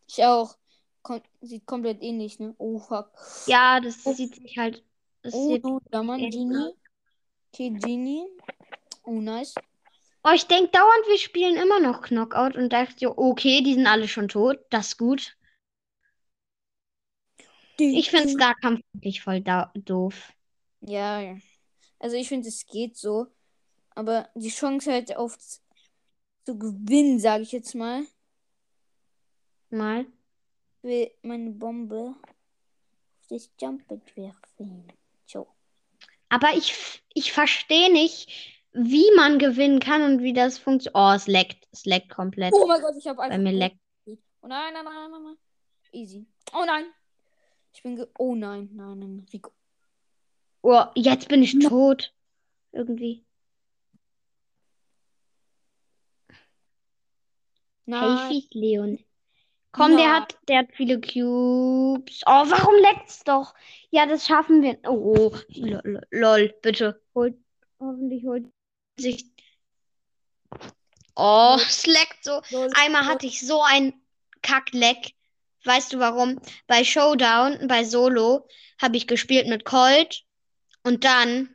Ich 0.07 0.23
auch. 0.23 0.55
Kom 1.01 1.21
sieht 1.41 1.65
komplett 1.65 2.01
ähnlich, 2.01 2.39
ne? 2.39 2.53
Oh, 2.57 2.79
fuck. 2.79 3.11
Ja, 3.45 3.79
das 3.79 4.03
sieht 4.03 4.35
sich 4.35 4.57
halt. 4.57 4.83
Das 5.21 5.33
Oh, 5.33 5.57
no, 5.61 5.81
da 5.89 6.01
echt 6.15 6.31
Genie. 6.31 6.73
Okay, 7.53 7.69
Genie. 7.71 8.25
Oh, 9.03 9.19
nice. 9.19 9.55
oh, 10.23 10.31
ich 10.33 10.47
denke 10.47 10.71
dauernd, 10.71 11.07
wir 11.07 11.17
spielen 11.17 11.55
immer 11.55 11.79
noch 11.79 12.01
Knockout 12.01 12.55
und 12.55 12.71
dachte, 12.71 13.17
okay, 13.17 13.61
die 13.61 13.73
sind 13.73 13.87
alle 13.87 14.07
schon 14.07 14.27
tot, 14.27 14.59
das 14.69 14.87
ist 14.87 14.97
gut. 14.97 15.36
Ich 17.79 18.09
finde 18.09 18.29
Starkampf 18.29 18.81
wirklich 18.93 19.21
voll 19.21 19.41
da 19.41 19.71
doof. 19.75 20.33
Ja, 20.81 21.21
ja. 21.21 21.37
Also 21.99 22.15
ich 22.15 22.27
finde, 22.27 22.47
es 22.47 22.65
geht 22.65 22.97
so. 22.97 23.27
Aber 23.95 24.29
die 24.35 24.49
Chance 24.49 24.91
halt 24.91 25.15
auf 25.15 25.37
zu 26.45 26.57
gewinnen, 26.57 27.19
sage 27.19 27.43
ich 27.43 27.51
jetzt 27.51 27.75
mal, 27.75 28.03
Mal. 29.69 30.05
will 30.81 31.11
meine 31.23 31.51
Bombe 31.51 32.15
auf 32.15 33.27
das 33.29 33.49
Jumpet 33.59 34.15
werfen. 34.15 34.87
So. 35.25 35.47
Aber 36.29 36.53
ich, 36.55 37.03
ich 37.13 37.33
verstehe 37.33 37.91
nicht, 37.91 38.29
wie 38.71 39.09
man 39.15 39.39
gewinnen 39.39 39.79
kann 39.79 40.03
und 40.03 40.21
wie 40.23 40.33
das 40.33 40.57
funktioniert. 40.57 40.95
Oh, 40.95 41.11
es 41.13 41.27
leckt. 41.27 41.67
Es 41.71 41.85
leckt 41.85 42.09
komplett. 42.09 42.53
Oh 42.53 42.67
mein 42.67 42.81
Gott, 42.81 42.95
ich 42.97 43.07
habe 43.07 43.17
Bei 43.17 43.23
einfach. 43.23 43.37
mir 43.39 43.51
leckt. 43.51 43.77
Oh 44.05 44.47
nein, 44.47 44.73
nein, 44.73 44.85
nein, 44.85 45.11
nein, 45.11 45.23
nein. 45.23 45.37
Easy. 45.91 46.25
Oh 46.53 46.63
nein. 46.65 46.85
Ich 47.77 47.83
bin 47.83 47.95
ge 47.95 48.07
Oh 48.17 48.33
nein, 48.33 48.71
nein, 48.73 48.97
nein. 48.97 49.27
Rico. 49.31 49.51
Oh, 50.63 50.85
jetzt 50.95 51.27
bin 51.27 51.43
ich 51.43 51.59
tot. 51.59 52.11
Irgendwie. 52.71 53.23
Nein. 57.85 58.17
Hey, 58.17 58.47
Leon. 58.49 58.97
Komm, 59.73 59.95
der 59.95 60.07
Ja. 60.07 60.15
hat, 60.15 60.39
der 60.47 60.57
hat 60.57 60.69
viele 60.73 60.99
Cubes. 60.99 62.23
Oh, 62.25 62.49
warum 62.49 62.73
leckt's 62.81 63.23
doch? 63.23 63.53
Ja, 63.91 64.07
das 64.07 64.25
schaffen 64.25 64.63
wir. 64.63 64.79
Oh, 64.89 65.37
lol, 65.49 66.01
lol, 66.09 66.55
bitte. 66.63 66.99
Holt, 67.13 67.37
hoffentlich 67.79 68.25
holt 68.25 68.51
sich. 68.97 69.23
Oh, 71.15 71.57
es 71.59 71.85
leckt 71.85 72.23
so. 72.23 72.41
Einmal 72.73 73.05
hatte 73.05 73.27
ich 73.27 73.45
so 73.45 73.61
ein 73.61 73.93
Kackleck. 74.41 75.13
Weißt 75.67 75.91
du 75.91 75.99
warum? 75.99 76.39
Bei 76.65 76.83
Showdown, 76.85 77.67
bei 77.67 77.83
Solo, 77.83 78.47
habe 78.81 78.95
ich 78.95 79.05
gespielt 79.05 79.47
mit 79.47 79.65
Colt. 79.65 80.23
Und 80.83 81.03
dann, 81.03 81.49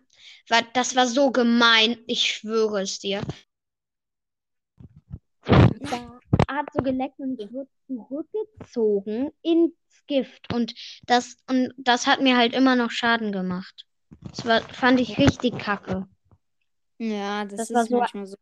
war, 0.49 0.61
das 0.75 0.95
war 0.95 1.07
so 1.07 1.31
gemein. 1.31 1.99
Ich 2.07 2.31
schwöre 2.31 2.83
es 2.83 2.99
dir. 2.99 3.23
Da 5.47 6.21
hat 6.49 6.67
so 6.75 6.83
geleckt 6.83 7.19
und 7.19 7.41
ich 7.41 7.51
wurde 7.53 7.71
zurückgezogen 7.87 9.31
ins 9.43 9.73
Gift. 10.07 10.53
Und 10.53 10.75
das, 11.07 11.39
und 11.49 11.73
das 11.79 12.07
hat 12.07 12.21
mir 12.21 12.37
halt 12.37 12.53
immer 12.53 12.77
noch 12.77 12.91
Schaden 12.91 13.33
gemacht. 13.33 13.87
Das 14.29 14.45
war, 14.45 14.61
fand 14.61 15.01
ich 15.01 15.19
richtig 15.19 15.59
kacke. 15.59 16.07
Ja, 16.99 17.45
das, 17.45 17.61
Das 17.61 17.71
ist 17.71 17.75
war 17.77 17.85
so- 17.87 17.99
manchmal 17.99 18.27
so. 18.27 18.37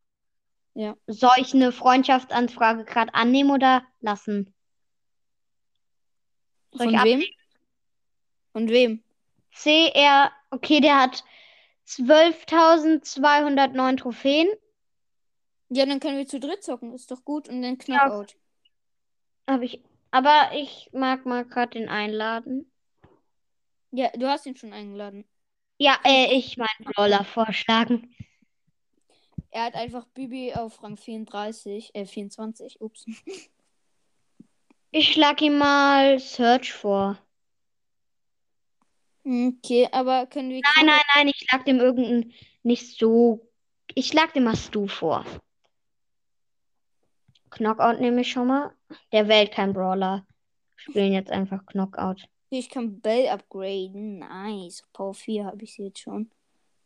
Soll 1.06 1.30
ich 1.38 1.54
eine 1.54 1.72
Freundschaftsanfrage 1.72 2.85
gerade 2.85 3.14
annehmen 3.14 3.50
oder 3.50 3.83
lassen? 4.00 4.52
Soll 6.72 6.92
Von 6.92 7.04
wem? 7.04 7.22
Von 8.52 8.68
wem? 8.68 9.02
CR, 9.52 10.33
okay, 10.50 10.80
der 10.80 10.98
hat 10.98 11.24
12.209 11.87 13.96
Trophäen. 13.96 14.48
Ja, 15.68 15.87
dann 15.87 16.00
können 16.00 16.18
wir 16.18 16.26
zu 16.26 16.40
dritt 16.40 16.62
zocken. 16.62 16.94
Ist 16.94 17.11
doch 17.11 17.24
gut. 17.24 17.48
Und 17.48 17.62
dann 17.62 17.78
Ja. 17.87 18.09
Knockout. 18.09 18.37
Hab 19.46 19.62
ich, 19.62 19.83
aber 20.11 20.50
ich 20.54 20.90
mag 20.92 21.26
mal 21.26 21.44
gerade 21.44 21.78
den 21.78 21.88
einladen. 21.88 22.70
Ja, 23.90 24.11
du 24.16 24.28
hast 24.28 24.46
ihn 24.46 24.56
schon 24.56 24.72
eingeladen. 24.72 25.24
Ja, 25.78 25.98
äh, 26.04 26.37
ich 26.37 26.56
meinen 26.56 26.85
Brawler 26.85 27.24
vorschlagen. 27.24 28.14
Er 29.50 29.64
hat 29.64 29.74
einfach 29.74 30.06
Bibi 30.06 30.54
auf 30.54 30.83
Rang 30.83 30.96
34, 30.96 31.94
äh 31.94 32.04
24. 32.04 32.80
Ups. 32.80 33.06
Ich 34.92 35.12
schlag 35.12 35.40
ihm 35.40 35.59
mal 35.59 36.18
Search 36.18 36.72
vor. 36.72 37.16
Okay, 39.24 39.88
aber 39.92 40.26
können 40.26 40.50
wir 40.50 40.61
Nein, 40.76 40.87
nein, 40.87 41.00
nein, 41.14 41.29
ich 41.29 41.46
schlag 41.46 41.64
dem 41.64 41.79
irgendeinen 41.79 42.33
nicht 42.62 42.98
so. 42.98 43.48
Ich 43.94 44.09
schlag 44.09 44.33
dem 44.33 44.44
mal 44.44 44.57
Stu 44.57 44.88
vor. 44.88 45.24
Knockout 47.50 48.00
nehme 48.00 48.22
ich 48.22 48.33
schon 48.33 48.48
mal. 48.48 48.72
Der 49.12 49.29
wählt 49.29 49.53
kein 49.53 49.72
Brawler. 49.72 50.26
Spielen 50.76 51.12
jetzt 51.12 51.31
einfach 51.31 51.64
Knockout. 51.66 52.29
Ich 52.48 52.68
kann 52.68 53.00
Bell 53.00 53.29
upgraden. 53.29 54.18
Nice. 54.18 54.83
Power 54.92 55.14
4 55.14 55.44
habe 55.44 55.62
ich 55.62 55.74
sie 55.74 55.85
jetzt 55.85 56.00
schon. 56.00 56.31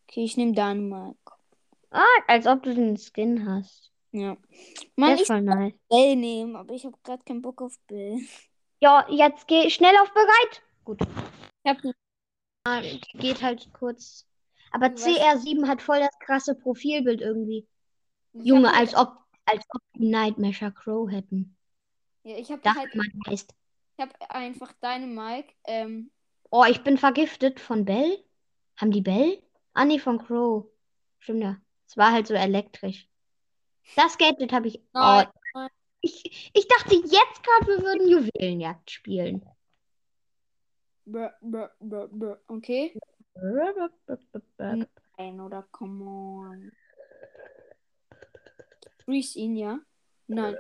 Okay, 0.06 0.24
ich 0.24 0.36
nehme 0.36 0.52
Dynamite. 0.52 1.16
Ah, 1.90 2.04
als 2.26 2.46
ob 2.46 2.62
du 2.64 2.74
den 2.74 2.98
Skin 2.98 3.48
hast. 3.48 3.93
Ja. 4.14 4.36
Mann, 4.94 5.16
ich 5.18 5.26
voll 5.26 5.42
nice. 5.42 5.74
Bell 5.88 6.14
nehmen, 6.14 6.54
aber 6.54 6.72
ich 6.72 6.84
habe 6.84 6.96
gerade 7.02 7.24
keinen 7.24 7.42
Bock 7.42 7.60
auf 7.60 7.76
Bell. 7.88 8.20
Ja, 8.80 9.04
jetzt 9.10 9.48
geh 9.48 9.68
schnell 9.70 9.94
auf 10.00 10.12
bereit. 10.14 10.62
Gut. 10.84 11.00
Ich 11.02 11.70
hab 11.70 11.78
Ah, 12.66 12.80
geht 13.14 13.42
halt 13.42 13.68
kurz. 13.72 14.24
Aber 14.70 14.88
Du 14.88 14.94
weißt- 15.02 15.18
CR7 15.18 15.66
hat 15.66 15.82
voll 15.82 15.98
das 15.98 16.16
krasse 16.20 16.54
Profilbild 16.54 17.20
irgendwie. 17.20 17.66
ich 18.34 18.44
Junge, 18.46 18.72
als 18.72 18.94
ob, 18.94 19.16
als 19.46 19.64
ob 19.70 19.80
die 19.96 20.08
Nightmare 20.08 20.72
Crow 20.72 21.10
hätten. 21.10 21.56
ja, 22.22 22.36
ich 22.36 22.50
habe 22.52 22.62
halt, 22.72 22.90
heißt. 23.26 23.52
ich 23.96 24.02
habe 24.02 24.12
einfach 24.30 24.72
Dynamite. 24.74 25.48
Ähm, 25.66 26.10
Oh, 26.50 26.64
ich 26.70 26.82
bin 26.84 26.98
vergiftet 26.98 27.58
von 27.58 27.84
Bell. 27.84 28.24
Haben 28.76 28.92
die 28.92 29.00
Bell? 29.02 29.42
Ah, 29.72 29.84
nee, 29.84 29.98
von 29.98 30.18
Crow. 30.24 30.66
Stimmt 31.18 31.42
ja. 31.42 31.56
Es 31.88 31.96
war 31.96 32.12
halt 32.12 32.28
so 32.28 32.34
elektrisch. 32.34 33.08
Das 33.96 34.18
Gadget 34.18 34.52
habe 34.52 34.68
ich. 34.68 34.80
Oh, 34.94 35.22
ich, 36.00 36.50
ich 36.52 36.68
dachte 36.68 36.94
jetzt 36.94 37.42
gerade, 37.42 37.66
wir 37.66 37.82
würden 37.82 38.08
Juwelenjagd 38.08 38.90
spielen. 38.90 39.44
brr, 41.06 41.32
brr, 41.40 41.70
brr, 41.80 42.08
brr. 42.08 42.40
okay. 42.48 42.98
Nein, 45.16 45.40
oder 45.40 45.62
come 45.70 46.04
on. 46.04 46.72
Freeze 49.04 49.38
ihn, 49.38 49.56
ja? 49.56 49.78
Nein. 50.26 50.56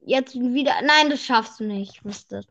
Jetzt 0.00 0.34
wieder. 0.34 0.80
Nein, 0.82 1.10
das 1.10 1.22
schaffst 1.22 1.60
du 1.60 1.64
nicht. 1.64 1.96
Ich 1.96 2.04
wusste. 2.04 2.42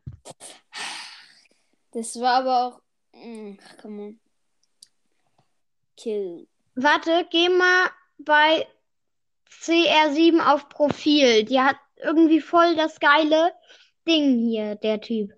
Das 1.91 2.19
war 2.19 2.41
aber 2.41 2.65
auch. 2.65 2.82
Mm, 3.13 3.58
come 3.82 4.01
on. 4.03 4.19
Kill. 5.97 6.47
Warte, 6.75 7.27
geh 7.29 7.49
mal 7.49 7.89
bei 8.17 8.67
CR7 9.49 10.39
auf 10.39 10.69
Profil. 10.69 11.43
Die 11.43 11.60
hat 11.60 11.77
irgendwie 11.97 12.41
voll 12.41 12.75
das 12.75 12.99
geile 12.99 13.53
Ding 14.08 14.39
hier, 14.39 14.75
der 14.75 15.01
Typ. 15.01 15.34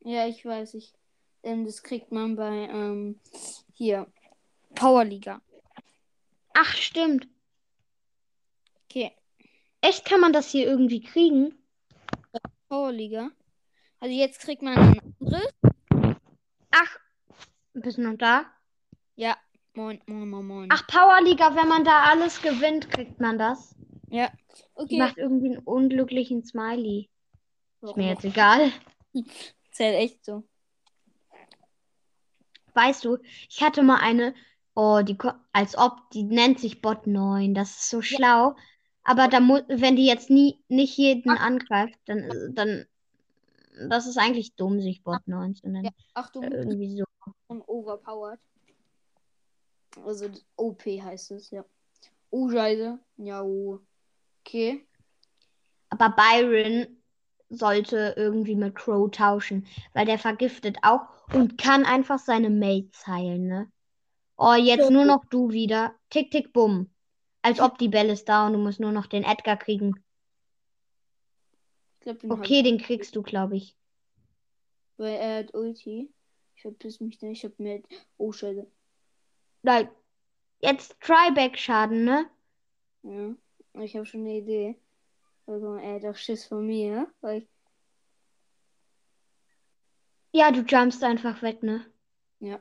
Ja, 0.00 0.26
ich 0.26 0.44
weiß, 0.44 0.74
ich. 0.74 0.92
Ähm, 1.42 1.64
das 1.64 1.82
kriegt 1.82 2.12
man 2.12 2.36
bei, 2.36 2.68
ähm, 2.70 3.20
hier. 3.74 4.06
Powerliga. 4.74 5.40
Ach, 6.54 6.76
stimmt. 6.76 7.28
Okay. 8.84 9.12
Echt, 9.80 10.04
kann 10.04 10.20
man 10.20 10.32
das 10.32 10.50
hier 10.50 10.66
irgendwie 10.66 11.00
kriegen? 11.00 11.54
Powerliga. 12.68 13.30
Also 13.98 14.14
jetzt 14.14 14.40
kriegt 14.40 14.62
man 14.62 14.76
ein 14.76 15.14
anderes. 15.20 15.52
Ach, 16.70 16.98
bist 17.74 17.98
du 17.98 18.02
noch 18.02 18.16
da? 18.16 18.46
Ja. 19.16 19.36
Moin, 19.74 20.00
moin, 20.06 20.28
moin, 20.28 20.46
moin. 20.46 20.68
Ach, 20.72 20.86
Powerliga, 20.86 21.54
wenn 21.54 21.68
man 21.68 21.84
da 21.84 22.04
alles 22.04 22.42
gewinnt, 22.42 22.90
kriegt 22.90 23.20
man 23.20 23.38
das. 23.38 23.74
Ja. 24.08 24.28
Die 24.28 24.60
Okay. 24.74 24.98
macht 24.98 25.18
irgendwie 25.18 25.50
einen 25.54 25.58
unglücklichen 25.64 26.44
Smiley. 26.44 27.08
Ist 27.82 27.96
mir 27.96 28.08
jetzt 28.08 28.24
egal. 28.24 28.72
Zählt 29.72 29.94
echt 29.96 30.24
so. 30.24 30.42
Weißt 32.74 33.04
du, 33.04 33.18
ich 33.48 33.62
hatte 33.62 33.82
mal 33.82 33.98
eine, 34.00 34.34
oh, 34.74 35.00
die, 35.02 35.16
als 35.52 35.76
ob, 35.78 36.10
die 36.12 36.22
nennt 36.24 36.58
sich 36.60 36.80
Bot 36.82 37.06
9. 37.06 37.54
Das 37.54 37.70
ist 37.70 37.90
so 37.90 38.02
schlau. 38.02 38.56
Aber 39.02 39.28
da 39.28 39.38
wenn 39.68 39.96
die 39.96 40.06
jetzt 40.06 40.30
nie, 40.30 40.62
nicht 40.68 40.96
jeden 40.96 41.30
angreift, 41.30 41.98
dann, 42.06 42.52
dann, 42.54 42.86
das 43.88 44.06
ist 44.06 44.18
eigentlich 44.18 44.54
dumm, 44.56 44.80
sich 44.80 45.02
Bot 45.02 45.26
9 45.26 45.54
zu 45.54 45.68
nennen. 45.68 45.86
Ja. 45.86 45.90
Achtung, 46.14 46.42
Äh, 46.44 46.56
Irgendwie 46.58 46.96
so. 46.96 47.04
und 47.46 47.62
overpowered. 47.68 48.40
Also 50.04 50.30
OP 50.56 50.82
heißt 50.84 51.32
es, 51.32 51.50
ja. 51.50 51.64
Oh, 52.30 52.50
Scheiße. 52.50 52.98
Ja, 53.18 53.42
oh. 53.42 53.80
Okay. 54.40 54.86
Aber 55.90 56.10
Byron 56.10 56.86
sollte 57.48 58.14
irgendwie 58.16 58.54
mit 58.54 58.76
Crow 58.76 59.10
tauschen, 59.10 59.66
weil 59.92 60.06
der 60.06 60.18
vergiftet 60.18 60.78
auch 60.82 61.08
und 61.34 61.58
kann 61.58 61.84
einfach 61.84 62.18
seine 62.18 62.48
Mates 62.48 63.06
heilen, 63.06 63.46
ne? 63.48 63.72
Oh, 64.36 64.54
jetzt 64.54 64.90
nur 64.90 65.04
noch 65.04 65.24
du 65.26 65.50
wieder. 65.50 65.94
Tick, 66.08 66.30
tick, 66.30 66.52
bumm. 66.52 66.90
Als 67.42 67.60
ob 67.60 67.76
die 67.78 67.88
Belle 67.88 68.12
ist 68.12 68.28
da 68.28 68.46
und 68.46 68.54
du 68.54 68.58
musst 68.58 68.80
nur 68.80 68.92
noch 68.92 69.06
den 69.06 69.24
Edgar 69.24 69.56
kriegen. 69.56 70.02
Ich 71.98 72.04
glaube, 72.04 72.20
den 72.20 72.32
Okay, 72.32 72.62
den 72.62 72.78
kriegst 72.78 73.14
du, 73.16 73.22
glaube 73.22 73.56
ich. 73.56 73.76
Weil 74.96 75.16
er 75.16 75.38
hat 75.40 75.54
Ulti. 75.54 76.10
Ich 76.54 76.62
verpiss 76.62 77.00
mich 77.00 77.20
nicht. 77.20 77.38
Ich 77.38 77.50
hab 77.50 77.58
mit. 77.58 77.84
Oh, 78.16 78.32
Scheiße. 78.32 78.66
Nein. 79.62 79.88
Jetzt 80.60 81.00
Tryback-Schaden, 81.00 82.04
ne? 82.04 82.26
Ja. 83.02 83.34
Ich 83.82 83.94
habe 83.96 84.06
schon 84.06 84.20
eine 84.20 84.36
Idee. 84.36 84.76
Also, 85.46 85.74
er 85.74 85.94
hat 85.94 86.04
auch 86.04 86.16
Schiss 86.16 86.46
von 86.46 86.66
mir. 86.66 87.10
Weil 87.20 87.38
ich, 87.38 87.48
Ja, 90.32 90.52
du 90.52 90.60
jumpst 90.60 91.02
einfach 91.02 91.42
weg, 91.42 91.62
ne? 91.62 91.84
Ja. 92.38 92.60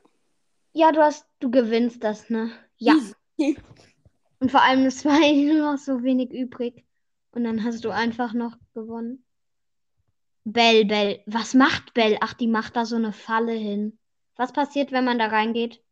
Ja, 0.73 0.91
du 0.91 1.01
hast, 1.01 1.27
du 1.39 1.51
gewinnst 1.51 2.03
das, 2.03 2.29
ne? 2.29 2.51
Ja. 2.77 2.95
Und 4.39 4.51
vor 4.51 4.61
allem, 4.61 4.85
es 4.85 5.05
war 5.05 5.19
nur 5.33 5.71
noch 5.71 5.77
so 5.77 6.03
wenig 6.03 6.31
übrig. 6.31 6.85
Und 7.31 7.43
dann 7.43 7.63
hast 7.63 7.85
du 7.85 7.91
einfach 7.91 8.33
noch 8.33 8.57
gewonnen. 8.73 9.23
Bell, 10.45 10.85
Bell. 10.85 11.21
Was 11.27 11.53
macht 11.53 11.93
Bell? 11.93 12.17
Ach, 12.21 12.33
die 12.33 12.47
macht 12.47 12.75
da 12.75 12.85
so 12.85 12.95
eine 12.95 13.13
Falle 13.13 13.53
hin. 13.53 13.99
Was 14.35 14.51
passiert, 14.51 14.91
wenn 14.91 15.05
man 15.05 15.19
da 15.19 15.27
reingeht? 15.27 15.83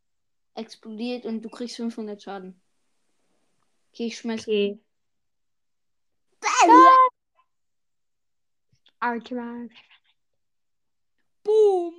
Explodiert 0.58 1.26
und 1.26 1.42
du 1.42 1.50
kriegst 1.50 1.76
500 1.78 2.22
Schaden. 2.22 2.60
Okay, 3.94 4.08
ich 4.08 4.18
schmeiß. 4.18 4.42
Okay. 4.42 4.80
Artemis. 9.00 9.72
Boom! 11.44 11.94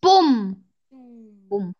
Bumm. 0.00 0.64
Boom. 0.88 1.48
Bumm. 1.48 1.74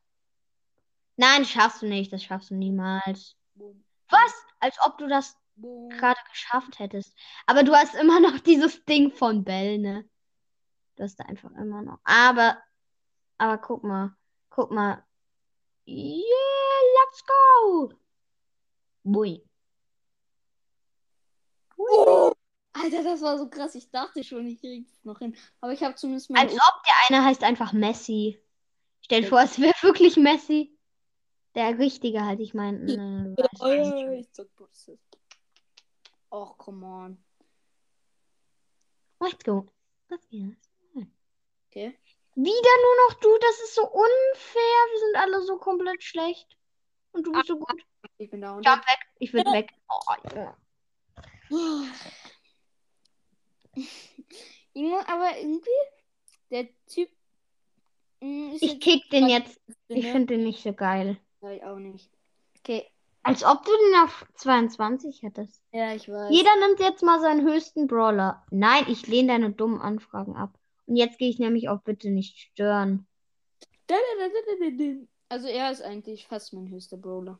Nein, 1.16 1.43
das 1.43 1.51
schaffst 1.51 1.82
du 1.82 1.87
nicht. 1.87 2.12
Das 2.12 2.22
schaffst 2.22 2.51
du 2.51 2.55
niemals. 2.55 3.37
Boom. 3.55 3.82
Was? 4.09 4.34
Als 4.61 4.76
ob 4.84 4.99
du 4.99 5.07
das 5.07 5.37
gerade 5.57 6.20
geschafft 6.30 6.78
hättest. 6.78 7.14
Aber 7.47 7.62
du 7.62 7.74
hast 7.74 7.95
immer 7.95 8.20
noch 8.20 8.39
dieses 8.41 8.84
Ding 8.84 9.12
von 9.12 9.45
Bell, 9.45 9.78
ne? 9.78 10.09
Du 10.97 11.05
hast 11.05 11.16
da 11.16 11.24
einfach 11.24 11.51
immer 11.53 11.82
noch. 11.82 11.99
Aber, 12.05 12.59
aber 13.39 13.59
guck 13.59 13.84
mal, 13.84 14.16
guck 14.51 14.70
mal. 14.70 15.03
Yeah, 15.87 16.80
let's 16.99 17.22
go. 17.22 17.93
Bui. 19.05 19.43
Oh, 21.78 22.32
Alter, 22.72 23.05
das 23.05 23.22
war 23.22 23.39
so 23.39 23.49
krass. 23.49 23.74
Ich 23.74 23.91
dachte 23.91 24.24
schon, 24.24 24.47
ich 24.47 24.61
krieg's 24.61 25.05
noch 25.05 25.18
hin. 25.18 25.37
Aber 25.61 25.72
ich 25.72 25.82
habe 25.82 25.95
zumindest 25.95 26.30
meine 26.30 26.51
Als 26.51 26.55
ob 26.55 26.82
der 26.84 26.95
eine 27.16 27.24
heißt 27.24 27.45
einfach 27.45 27.72
Messi. 27.72 28.41
Stell 29.01 29.22
dir 29.22 29.28
vor, 29.28 29.41
es 29.41 29.61
wäre 29.61 29.74
wirklich 29.82 30.16
Messi. 30.16 30.76
Der 31.55 31.78
richtige 31.78 32.24
halt, 32.24 32.41
ich 32.41 32.53
meine. 32.53 32.78
Ne, 32.78 33.34
weißt, 33.37 34.41
Oh, 36.30 36.47
come 36.59 36.84
on. 36.84 37.18
Let's 39.20 39.43
go. 39.45 39.66
Let's 40.11 40.28
go. 40.28 40.53
Okay. 41.70 41.99
Wieder 42.37 42.45
nur 42.82 43.09
noch 43.09 43.20
du, 43.20 43.39
das 43.41 43.61
ist 43.61 43.74
so 43.74 43.82
unfair. 43.82 44.78
Wir 44.91 44.99
sind 45.01 45.16
alle 45.16 45.43
so 45.43 45.57
komplett 45.57 46.03
schlecht. 46.03 46.57
Und 47.12 47.26
du 47.26 47.32
bist 47.32 47.47
so 47.47 47.59
gut. 47.59 47.82
Ich 48.18 48.30
bin 48.30 48.43
da 48.43 48.55
und 48.55 48.66
Jump 48.66 48.87
weg. 48.87 48.99
Ich 49.18 49.32
will 49.32 49.45
weg. 49.47 49.72
Oh, 49.89 50.14
ja. 50.34 50.55
Junge, 54.74 55.09
aber 55.09 55.39
irgendwie, 55.39 55.70
der 56.51 56.68
Typ 56.87 57.09
mm, 58.20 58.53
ist 58.53 58.62
Ich 58.62 58.80
kick 58.80 59.09
den 59.11 59.28
jetzt. 59.28 59.59
drin, 59.89 59.99
Ich 59.99 60.07
finde 60.07 60.34
den 60.34 60.45
nicht 60.45 60.62
so 60.62 60.72
geil. 60.72 61.18
Weiß 61.41 61.62
auch 61.62 61.78
nicht. 61.78 62.11
Okay, 62.59 62.87
Als 63.22 63.45
ob 63.45 63.64
du 63.64 63.70
den 63.70 64.03
auf 64.05 64.26
22 64.34 65.22
hättest. 65.22 65.62
ja, 65.72 65.95
ich 65.95 66.09
weiß. 66.09 66.30
Jeder 66.30 66.55
nimmt 66.66 66.80
jetzt 66.80 67.03
mal 67.03 67.20
seinen 67.20 67.47
höchsten 67.47 67.87
Brawler. 67.87 68.45
Nein, 68.51 68.84
ich 68.89 69.07
lehne 69.07 69.28
deine 69.28 69.53
dummen 69.53 69.80
Anfragen 69.80 70.37
ab. 70.37 70.59
Und 70.87 70.97
jetzt 70.97 71.18
gehe 71.18 71.28
ich 71.28 71.39
nämlich 71.39 71.68
auf 71.68 71.82
bitte 71.82 72.11
nicht 72.11 72.39
stören. 72.39 73.07
Also 75.28 75.49
er 75.49 75.70
ist 75.70 75.82
eigentlich 75.82 76.26
fast 76.26 76.53
mein 76.53 76.70
höchster 76.70 76.97
Brawler. 76.97 77.39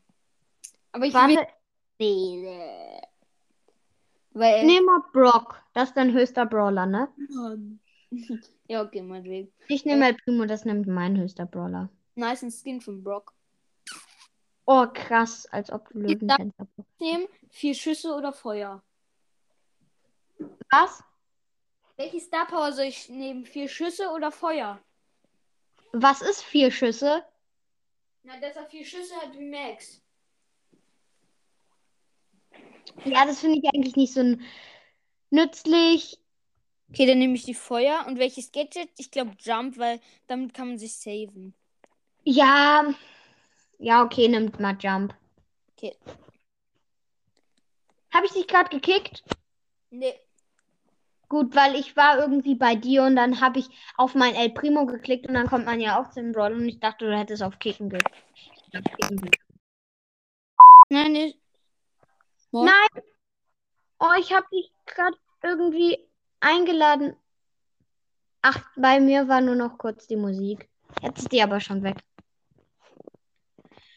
Aber 0.93 1.07
ich 1.07 1.15
will 1.15 1.37
Warte, 1.37 1.47
wählen. 1.99 3.01
Weil 4.33 4.67
nehm 4.67 4.85
mal 4.85 5.03
Brock. 5.13 5.63
Das 5.73 5.89
ist 5.89 5.97
dein 5.97 6.13
höchster 6.13 6.47
Brawler, 6.47 6.87
ne? 6.87 7.09
Mann. 7.31 7.81
ja, 8.69 8.83
okay, 8.83 9.03
meinetwegen. 9.03 9.53
Ich 9.69 9.85
nehme 9.85 10.09
El 10.09 10.15
Primo, 10.15 10.45
das 10.45 10.65
nimmt 10.65 10.87
mein 10.87 11.17
höchster 11.17 11.47
Brawler. 11.47 11.89
Nice 12.15 12.43
ein 12.43 12.51
Skin 12.51 12.81
von 12.81 13.03
Brock. 13.03 13.33
Oh, 14.67 14.87
krass, 14.93 15.47
als 15.47 15.71
ob 15.71 15.89
du 15.91 16.01
bist. 16.01 16.23
Nehmen 16.99 17.27
vier 17.51 17.75
Schüsse 17.75 18.15
oder 18.15 18.33
Feuer. 18.33 18.83
Was? 20.71 21.03
Welche 21.97 22.21
Star 22.21 22.47
Power 22.47 22.73
soll 22.73 22.87
ich 22.87 23.09
nehmen? 23.09 23.47
Vier 23.47 23.69
Schüsse 23.69 24.11
oder 24.11 24.31
Feuer? 24.31 24.81
Was 25.93 26.21
ist 26.21 26.43
vier 26.43 26.71
Schüsse? 26.71 27.25
Na, 28.23 28.39
dass 28.39 28.57
er 28.57 28.67
vier 28.67 28.85
Schüsse 28.85 29.17
hat 29.17 29.33
wie 29.39 29.49
Max. 29.49 30.03
Ja, 33.05 33.25
das 33.25 33.41
finde 33.41 33.59
ich 33.59 33.69
eigentlich 33.73 33.97
nicht 33.97 34.13
so 34.13 34.37
nützlich. 35.31 36.19
Okay, 36.91 37.07
dann 37.07 37.19
nehme 37.19 37.35
ich 37.35 37.45
die 37.45 37.55
Feuer. 37.55 38.05
Und 38.07 38.19
welches 38.19 38.53
Gadget? 38.53 38.91
Ich 38.99 39.11
glaube 39.11 39.37
Jump, 39.41 39.79
weil 39.79 40.01
damit 40.27 40.55
kann 40.55 40.69
man 40.69 40.79
sich 40.79 40.95
saven. 40.95 41.55
Ja, 42.25 42.95
ja, 43.79 44.05
okay, 44.05 44.29
nimmt 44.29 44.61
mal 44.61 44.77
Jump. 44.79 45.15
Okay. 45.73 45.97
Habe 48.13 48.27
ich 48.27 48.33
dich 48.33 48.47
gerade 48.47 48.71
gekickt? 48.71 49.23
Nee. 49.91 50.15
Gut, 51.29 51.57
weil 51.57 51.75
ich 51.75 51.97
war 51.97 52.19
irgendwie 52.19 52.55
bei 52.55 52.77
dir 52.77 53.03
und 53.03 53.17
dann 53.17 53.41
habe 53.41 53.59
ich 53.59 53.69
auf 53.97 54.15
mein 54.15 54.35
El 54.35 54.51
Primo 54.51 54.87
geklickt 54.87 55.27
und 55.27 55.35
dann 55.35 55.49
kommt 55.49 55.67
man 55.67 55.81
ja 55.81 56.01
auch 56.01 56.11
zu 56.11 56.21
dem 56.21 56.33
Brawl 56.33 56.53
und 56.53 56.69
ich 56.69 56.79
dachte, 56.79 57.07
du 57.07 57.17
hättest 57.17 57.43
auf 57.43 57.59
Kicken 57.59 57.89
geklickt. 57.89 58.15
Nein, 60.89 61.13
nicht. 61.13 61.39
Was? 62.53 62.67
Nein. 62.67 63.05
Oh, 63.99 64.13
ich 64.21 64.33
habe 64.33 64.47
dich 64.53 64.71
gerade 64.85 65.17
irgendwie 65.43 65.99
eingeladen. 66.41 67.17
Ach, 68.43 68.71
bei 68.77 69.01
mir 69.01 69.27
war 69.27 69.41
nur 69.41 69.57
noch 69.57 69.79
kurz 69.79 70.07
die 70.07 70.17
Musik. 70.17 70.69
Jetzt 71.03 71.23
ist 71.23 71.33
die 71.33 71.43
aber 71.43 71.59
schon 71.59 71.83
weg. 71.83 71.97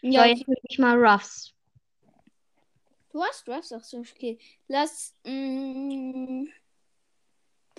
Ja, 0.01 0.23
so, 0.23 0.29
jetzt 0.29 0.47
nehme 0.47 0.61
ich 0.63 0.79
mal 0.79 0.97
Ruffs. 0.97 1.53
du 3.11 3.21
hast, 3.23 3.47
hast. 3.47 3.73
Ach 3.73 3.83
so, 3.83 3.99
okay. 3.99 4.39
Lass 4.67 5.15
mm, 5.25 6.45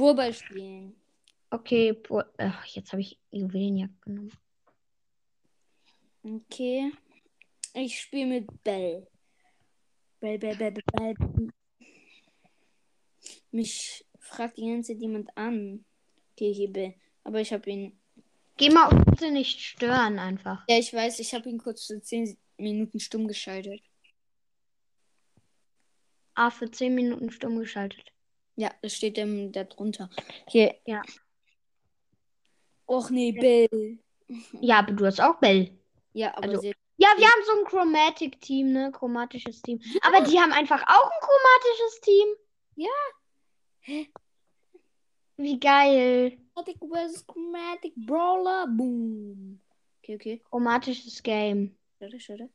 Burball 0.00 0.32
spielen. 0.32 0.96
Okay, 1.50 1.92
bo- 1.92 2.22
ach, 2.38 2.64
jetzt 2.64 2.90
habe 2.92 3.02
ich 3.02 3.18
Juwelenjagd 3.32 4.00
genommen. 4.00 4.32
Okay. 6.22 6.90
Ich 7.74 8.00
spiele 8.00 8.26
mit 8.26 8.64
Bell. 8.64 9.06
Bell, 10.20 10.38
Bell, 10.38 10.56
Bell, 10.56 10.72
Bell, 10.72 11.14
Bell. 11.14 11.50
Mich 13.50 14.06
fragt 14.18 14.56
die 14.56 14.66
ganze 14.66 14.92
Zeit 14.94 15.02
jemand 15.02 15.36
an. 15.36 15.84
Okay, 16.32 16.52
hier 16.54 16.72
Bell. 16.72 16.94
Aber 17.24 17.42
ich 17.42 17.52
habe 17.52 17.68
ihn. 17.68 18.00
Geh 18.56 18.70
mal 18.70 18.86
auf 18.88 19.04
bitte 19.04 19.30
nicht 19.30 19.60
stören 19.60 20.18
einfach. 20.18 20.64
Ja, 20.68 20.78
ich 20.78 20.94
weiß, 20.94 21.18
ich 21.18 21.34
habe 21.34 21.48
ihn 21.50 21.58
kurz 21.58 21.86
für 21.86 22.00
10 22.00 22.38
Minuten 22.56 23.00
stumm 23.00 23.28
geschaltet. 23.28 23.82
Ah, 26.34 26.50
für 26.50 26.70
10 26.70 26.94
Minuten 26.94 27.30
stumm 27.30 27.58
geschaltet. 27.58 28.12
Ja, 28.60 28.70
das 28.82 28.92
steht 28.92 29.16
ähm, 29.16 29.52
da 29.52 29.64
drunter. 29.64 30.10
Hier. 30.46 30.74
Ja. 30.84 31.00
Och 32.86 33.08
nee, 33.08 33.32
Bell. 33.32 33.98
Ja, 34.60 34.80
aber 34.80 34.92
du 34.92 35.06
hast 35.06 35.18
auch 35.18 35.36
Bell. 35.36 35.70
Ja, 36.12 36.36
aber 36.36 36.48
Also-. 36.48 36.72
Ja, 36.98 37.08
wir 37.16 37.26
haben 37.26 37.42
so 37.46 37.52
ein 37.58 37.64
Chromatic-Team, 37.64 38.72
ne? 38.72 38.92
Chromatisches 38.92 39.62
Team. 39.62 39.80
Aber 40.02 40.20
die 40.20 40.38
haben 40.38 40.52
einfach 40.52 40.82
auch 40.82 41.10
ein 41.10 41.20
chromatisches 41.22 42.00
Team. 42.02 42.28
Ja. 42.76 44.06
Wie 45.38 45.58
geil. 45.58 46.38
Chromatic 46.52 46.76
vs. 46.80 47.26
Chromatic 47.26 47.94
Brawler. 47.96 48.66
Boom. 48.66 49.62
Okay, 50.02 50.16
okay. 50.16 50.42
Chromatisches 50.50 51.22
Game. 51.22 51.78
Schade, 51.98 52.20
schade. 52.20 52.50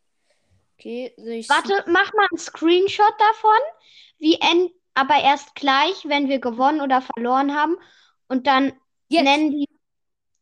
Okay, 0.78 1.16
ich. 1.18 1.50
Warte, 1.50 1.84
mach 1.88 2.14
mal 2.14 2.28
einen 2.30 2.38
Screenshot 2.38 3.14
davon. 3.18 3.60
Wie 4.20 4.36
end 4.36 4.72
aber 4.96 5.22
erst 5.22 5.54
gleich, 5.56 6.06
wenn 6.06 6.30
wir 6.30 6.40
gewonnen 6.40 6.82
oder 6.82 7.02
verloren 7.02 7.54
haben. 7.54 7.76
Und 8.28 8.48
dann 8.48 8.74
Jetzt. 9.10 9.24
nennen 9.24 9.52
die 9.52 9.70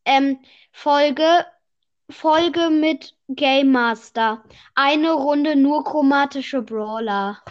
ähm, 0.04 0.38
Folge, 0.72 1.44
Folge 2.08 2.70
mit 2.70 3.16
Game 3.28 3.72
Master. 3.72 4.44
Eine 4.74 5.12
Runde 5.12 5.56
nur 5.56 5.84
chromatische 5.84 6.62
Brawler. 6.62 7.42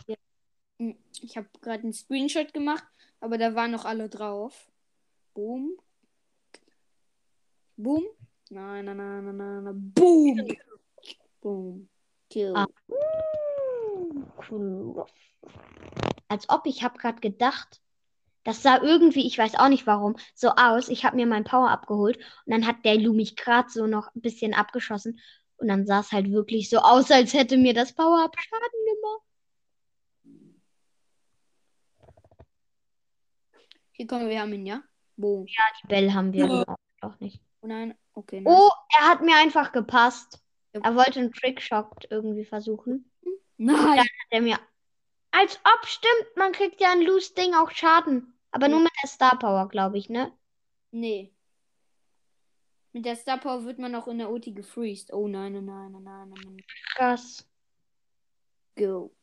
Ich 0.78 1.38
habe 1.38 1.48
gerade 1.62 1.84
einen 1.84 1.94
Screenshot 1.94 2.54
gemacht, 2.54 2.84
aber 3.20 3.38
da 3.38 3.54
waren 3.54 3.72
noch 3.72 3.86
alle 3.86 4.10
drauf. 4.10 4.68
Boom. 5.34 5.78
Boom. 7.76 8.04
Nein, 8.50 8.86
nein, 8.86 8.98
nein, 8.98 9.26
nein, 9.26 9.38
nein, 9.38 9.64
nein. 9.64 9.94
Boom. 9.94 10.48
Boom. 11.42 11.90
Kill. 12.30 12.54
Ah. 12.56 12.68
Cool. 14.50 15.06
Als 16.28 16.50
ob 16.50 16.66
ich 16.66 16.84
habe 16.84 16.98
gerade 16.98 17.20
gedacht, 17.20 17.82
das 18.44 18.62
sah 18.62 18.82
irgendwie, 18.82 19.26
ich 19.26 19.38
weiß 19.38 19.56
auch 19.56 19.70
nicht 19.70 19.88
warum, 19.88 20.16
so 20.36 20.50
aus. 20.50 20.90
Ich 20.90 21.06
habe 21.06 21.16
mir 21.16 21.26
mein 21.26 21.44
Power 21.46 21.70
abgeholt 21.70 22.18
und 22.18 22.52
dann 22.52 22.68
hat 22.68 22.84
der 22.84 22.98
Lu 22.98 23.14
mich 23.14 23.36
gerade 23.36 23.70
so 23.70 23.88
noch 23.88 24.14
ein 24.16 24.22
bisschen 24.22 24.54
abgeschossen 24.54 25.20
und 25.58 25.68
dann 25.68 25.86
sah 25.86 26.02
es 26.02 26.12
halt 26.12 26.32
wirklich 26.32 26.70
so 26.70 26.80
aus, 26.80 27.10
als 27.12 27.34
hätte 27.34 27.58
mir 27.58 27.74
das 27.74 27.94
Power 27.94 28.24
up 28.24 28.36
Schaden 28.38 28.80
gemacht. 28.96 29.22
Hier 33.94 34.08
kommen 34.08 34.28
wir 34.28 34.42
haben 34.42 34.54
ihn, 34.54 34.66
ja? 34.66 34.82
Boom. 35.16 35.46
Die 35.46 35.88
Bell 35.88 36.12
haben 36.12 36.34
wir 36.34 36.42
Ja. 36.42 36.48
genau 36.48 36.76
auch 37.02 37.20
nicht. 37.20 37.40
Oh 37.62 37.68
nein. 37.68 37.96
Okay, 38.14 38.42
nice. 38.42 38.54
Oh, 38.54 38.70
er 39.00 39.08
hat 39.08 39.22
mir 39.22 39.36
einfach 39.38 39.72
gepasst. 39.72 40.44
Ja. 40.74 40.82
Er 40.84 40.96
wollte 40.96 41.20
einen 41.20 41.32
Trickshot 41.32 42.08
irgendwie 42.10 42.46
versuchen. 42.46 43.10
Nein. 43.58 44.00
Hat 44.00 44.08
er 44.30 44.42
mir. 44.42 44.60
Als 45.36 45.60
ob 45.64 45.86
stimmt, 45.88 46.38
man 46.38 46.52
kriegt 46.52 46.80
ja 46.80 46.92
ein 46.92 47.02
Loose 47.02 47.34
Ding 47.34 47.56
auch 47.56 47.72
Schaden. 47.72 48.34
Aber 48.52 48.68
nur 48.68 48.82
mit 48.82 48.92
der 49.02 49.10
Star 49.10 49.38
Power, 49.40 49.68
glaube 49.68 49.98
ich, 49.98 50.08
ne? 50.08 50.32
Nee. 50.92 51.34
Mit 52.92 53.06
der 53.06 53.16
Star 53.16 53.40
Power 53.40 53.66
wird 53.66 53.80
man 53.80 53.96
auch 53.96 54.08
in 54.08 54.20
der 54.20 54.30
Ulti 54.30 54.52
gefreezed. 54.52 55.12
Oh 55.12 55.28
nein, 55.28 55.54
nein, 55.54 55.66
nein, 55.66 55.92
nein, 55.92 56.04
nein, 56.04 56.30
nein. 56.30 56.64
Krass. 56.96 57.50
Go. 58.76 59.16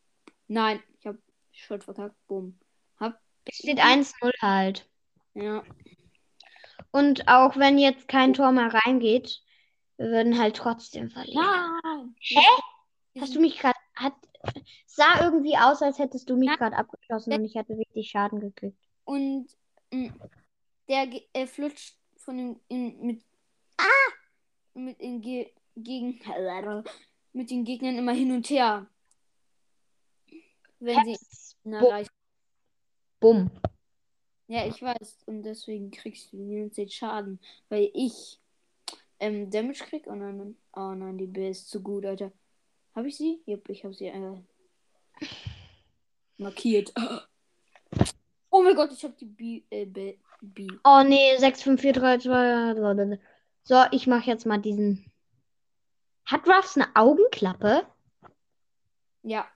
Nein, 0.49 0.83
ich 0.99 1.07
hab 1.07 1.15
Shot 1.53 1.85
verkackt. 1.85 2.17
Boom. 2.27 2.59
Hab. 2.99 3.21
Es 3.45 3.59
steht 3.59 3.79
1-0 3.79 4.33
halt. 4.43 4.91
Ja. 5.35 5.63
Und 6.91 7.29
auch 7.29 7.57
wenn 7.57 7.79
jetzt 7.79 8.09
kein 8.09 8.35
Tor 8.35 8.51
mehr 8.51 8.75
reingeht, 8.75 9.45
wir 9.97 10.07
würden 10.07 10.41
halt 10.41 10.57
trotzdem 10.57 11.09
verlieren. 11.09 11.45
Nein. 11.85 12.17
Hä? 12.19 13.21
Hast 13.21 13.37
du 13.37 13.41
mich 13.41 13.61
gerade. 13.61 13.79
Hat. 13.95 14.15
Sah 14.87 15.23
irgendwie 15.23 15.57
aus, 15.57 15.83
als 15.83 15.99
hättest 15.99 16.29
du 16.31 16.37
mich 16.37 16.51
gerade 16.57 16.77
abgeschossen 16.77 17.33
und 17.33 17.45
ich 17.45 17.55
hätte 17.55 17.77
richtig 17.77 18.11
Schaden 18.11 18.41
gekriegt. 18.41 18.79
Und 19.05 19.49
mh, 19.93 20.13
der 20.89 21.07
ge- 21.07 21.27
er 21.33 21.47
flutscht 21.47 21.97
von 22.17 22.37
dem 22.37 22.61
in, 22.69 23.01
mit 23.01 23.25
ah 23.79 24.13
mit 24.75 25.01
den 25.01 25.21
Ge 25.21 25.51
gegen 25.77 26.19
mit 27.33 27.51
den 27.51 27.65
Gegnern 27.65 27.97
immer 27.99 28.13
hin 28.13 28.33
und 28.33 28.49
her, 28.51 28.87
wenn 30.81 31.05
sie 31.05 31.17
ihn 31.65 31.71
Bo- 31.79 31.87
erreichen. 31.87 32.11
Bumm. 33.21 33.51
Ja, 34.49 34.67
ich 34.67 34.83
weiß. 34.83 35.23
Und 35.27 35.43
deswegen 35.45 35.91
kriegst 35.93 36.33
du 36.33 36.37
die 36.39 36.57
ganze 36.57 36.83
Zeit 36.83 36.93
Schaden. 36.93 37.39
Weil 37.69 37.91
ich 37.95 38.41
ähm, 39.21 39.49
Damage 39.51 39.85
krieg. 39.85 40.07
Oh 40.09 40.15
nein, 40.15 40.57
oh 40.75 40.93
nein, 40.93 41.19
die 41.19 41.27
B 41.29 41.51
ist 41.51 41.71
zu 41.71 41.81
gut, 41.81 42.05
Alter. 42.05 42.33
Habe 42.95 43.09
ich 43.09 43.17
sie? 43.17 43.43
Jupp, 43.47 43.69
ich 43.69 43.85
habe 43.85 43.95
sie 43.95 44.07
äh, 44.07 44.43
markiert. 46.39 46.93
Oh 48.51 48.63
mein 48.63 48.75
Gott, 48.75 48.93
ich 48.93 49.05
habe 49.05 49.15
die 49.15 49.27
B, 49.27 49.63
äh, 49.71 49.85
B, 49.87 50.19
B. 50.41 50.67
Oh 50.85 51.03
nee, 51.07 51.37
6, 51.37 51.63
5, 51.63 51.81
4, 51.81 51.93
3, 51.93 52.19
2. 52.19 53.19
So, 53.63 53.85
ich 53.93 54.07
mache 54.07 54.27
jetzt 54.27 54.47
mal 54.47 54.59
diesen. 54.59 55.11
Hat 56.27 56.47
Ruffs 56.49 56.77
eine 56.77 56.89
Augenklappe? 56.97 57.87
Ja, 59.23 59.47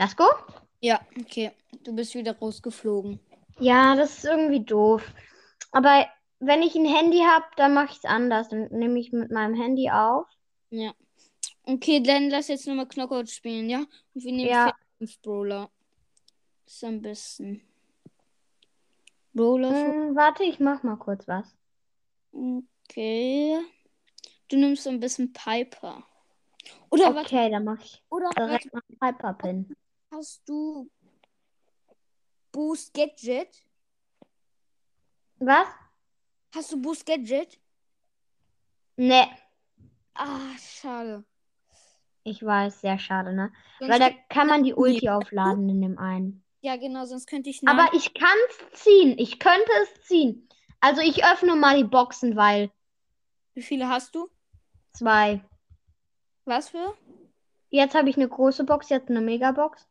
Let's 0.00 0.16
go? 0.16 0.24
ja, 0.80 0.98
okay. 1.20 1.52
Du 1.84 1.94
bist 1.94 2.14
wieder 2.14 2.34
rausgeflogen. 2.38 3.20
Ja, 3.58 3.94
das 3.94 4.16
ist 4.16 4.24
irgendwie 4.24 4.64
doof. 4.64 5.12
Aber 5.72 6.06
wenn 6.40 6.62
ich 6.62 6.74
ein 6.74 6.86
Handy 6.86 7.18
habe, 7.20 7.44
dann 7.56 7.74
mache 7.74 7.92
ich 7.92 7.98
es 7.98 8.04
anders. 8.04 8.48
Dann 8.48 8.68
nehme 8.70 8.98
ich 8.98 9.12
mit 9.12 9.30
meinem 9.30 9.54
Handy 9.54 9.90
auf. 9.90 10.26
Ja. 10.70 10.92
Okay, 11.64 12.02
dann 12.02 12.30
lass 12.30 12.48
jetzt 12.48 12.66
nochmal 12.66 12.88
Knockout 12.88 13.28
spielen, 13.30 13.68
ja? 13.70 13.80
Und 14.14 14.24
wir 14.24 14.32
nehmen 14.32 14.48
Ja. 14.48 14.74
5 14.98 15.20
Brawler. 15.22 15.70
Ist 16.66 16.82
am 16.84 17.00
besten. 17.00 17.62
Brawler. 19.32 19.70
Hm, 19.70 20.16
warte, 20.16 20.44
ich 20.44 20.58
mach 20.60 20.82
mal 20.82 20.96
kurz 20.96 21.26
was. 21.28 21.54
Okay. 22.32 23.58
Du 24.48 24.56
nimmst 24.56 24.86
ein 24.88 24.98
bisschen 25.00 25.32
Piper. 25.32 26.02
Oder? 26.90 27.16
Okay, 27.16 27.50
dann 27.50 27.64
mache 27.64 27.84
ich 27.84 28.02
Oder 28.10 28.26
warte, 28.26 28.40
direkt 28.46 28.72
mal 28.74 28.82
einen 28.88 29.14
Hyper-Pin. 29.14 29.76
hast 30.10 30.42
du 30.48 30.90
Boost 32.52 32.92
Gadget? 32.92 33.48
Was? 35.38 35.68
Hast 36.54 36.72
du 36.72 36.80
Boost 36.80 37.06
Gadget? 37.06 37.58
Nee, 38.96 39.26
Ah, 40.14 40.56
schade. 40.58 41.24
ich 42.24 42.44
weiß, 42.44 42.80
sehr 42.82 42.98
schade, 42.98 43.32
ne? 43.32 43.52
Sonst 43.78 43.90
Weil 43.92 43.98
da 44.00 44.10
kann 44.28 44.46
man 44.48 44.62
die 44.64 44.74
Ulti 44.74 45.08
aufladen 45.08 45.68
in 45.68 45.80
dem 45.80 45.98
einen. 45.98 46.44
ja, 46.60 46.76
genau, 46.76 47.04
sonst 47.06 47.26
könnte 47.26 47.48
ich 47.48 47.66
Aber 47.66 47.88
ich 47.94 48.12
kann 48.12 48.36
es 48.72 48.82
ziehen. 48.82 49.16
Ich 49.18 49.38
könnte 49.38 49.70
es 49.82 50.02
ziehen. 50.06 50.48
Also 50.80 51.00
ich 51.00 51.24
öffne 51.24 51.56
mal 51.56 51.76
die 51.78 51.84
Boxen, 51.88 52.36
weil 52.36 52.70
Wie 53.54 53.62
viele 53.62 53.88
hast 53.88 54.14
du? 54.14 54.28
zwei. 54.92 55.42
Was 56.44 56.70
für? 56.70 56.94
Jetzt 57.70 57.94
habe 57.94 58.10
ich 58.10 58.16
eine 58.16 58.28
große 58.28 58.64
Box, 58.64 58.88
jetzt 58.88 59.08
eine 59.08 59.20
Megabox. 59.20 59.86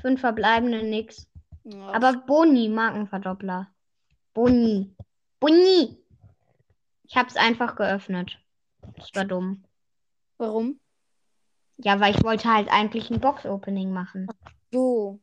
Fünf 0.00 0.20
verbleibende 0.20 0.82
nix. 0.84 1.26
Ja, 1.64 1.88
Aber 1.92 2.12
Boni, 2.14 2.68
Markenverdoppler. 2.68 3.72
Boni. 4.34 4.94
Boni. 5.40 5.98
Ich 7.04 7.16
habe 7.16 7.28
es 7.28 7.36
einfach 7.36 7.76
geöffnet. 7.76 8.38
Das 8.96 9.14
war 9.14 9.24
dumm. 9.24 9.64
warum? 10.38 10.80
Ja, 11.76 12.00
weil 12.00 12.14
ich 12.14 12.22
wollte 12.22 12.52
halt 12.52 12.68
eigentlich 12.70 13.10
ein 13.10 13.20
Box-Opening 13.20 13.92
machen. 13.92 14.28
So. 14.70 15.20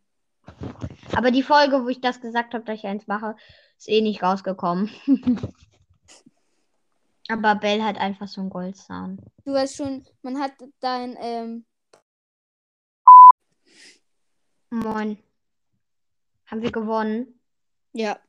Aber 1.15 1.31
die 1.31 1.43
Folge, 1.43 1.83
wo 1.83 1.89
ich 1.89 2.01
das 2.01 2.21
gesagt 2.21 2.53
habe, 2.53 2.63
dass 2.65 2.79
ich 2.79 2.85
eins 2.85 3.07
mache, 3.07 3.35
ist 3.77 3.89
eh 3.89 4.01
nicht 4.01 4.21
rausgekommen. 4.21 4.89
Aber 7.29 7.55
Bell 7.55 7.83
hat 7.83 7.97
einfach 7.97 8.27
so 8.27 8.41
einen 8.41 8.49
Goldsound. 8.49 9.21
Du 9.45 9.53
weißt 9.53 9.75
schon, 9.75 10.05
man 10.23 10.39
hat 10.39 10.53
dein, 10.79 11.15
ähm, 11.19 11.65
Moin. 14.71 15.17
Haben 16.45 16.61
wir 16.61 16.71
gewonnen? 16.71 17.39
ja, 17.93 18.19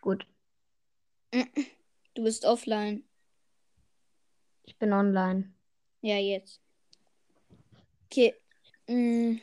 Gut. 0.00 0.26
du 2.14 2.24
bist 2.24 2.44
offline. 2.44 3.04
Ich 4.64 4.76
bin 4.78 4.92
online. 4.92 5.52
Ja, 6.00 6.16
jetzt. 6.16 6.60
Okay. 8.06 8.34
Mm. 8.88 9.40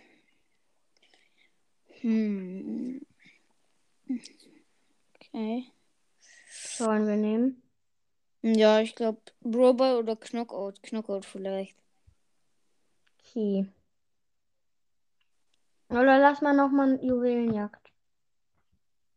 Hm. 2.01 3.05
Okay. 5.15 5.71
Sollen 6.49 7.07
wir 7.07 7.17
nehmen? 7.17 7.61
Ja, 8.41 8.79
ich 8.81 8.95
glaube, 8.95 9.21
Brawl 9.41 9.97
oder 9.97 10.15
Knockout. 10.15 10.81
Knockout 10.83 11.25
vielleicht. 11.25 11.75
Okay. 13.19 13.67
Oder 15.89 16.19
lass 16.19 16.41
mal 16.41 16.53
nochmal 16.53 16.99
Juwelenjagd. 17.03 17.91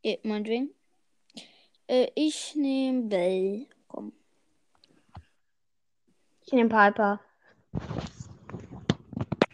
Ja, 0.02 0.16
meinetwegen. 0.22 0.74
Äh, 1.90 2.12
ich 2.14 2.54
nehme 2.54 3.02
Bell. 3.08 3.66
Komm. 3.88 4.12
Ich 6.42 6.52
nehme 6.52 6.68
Piper. 6.68 7.18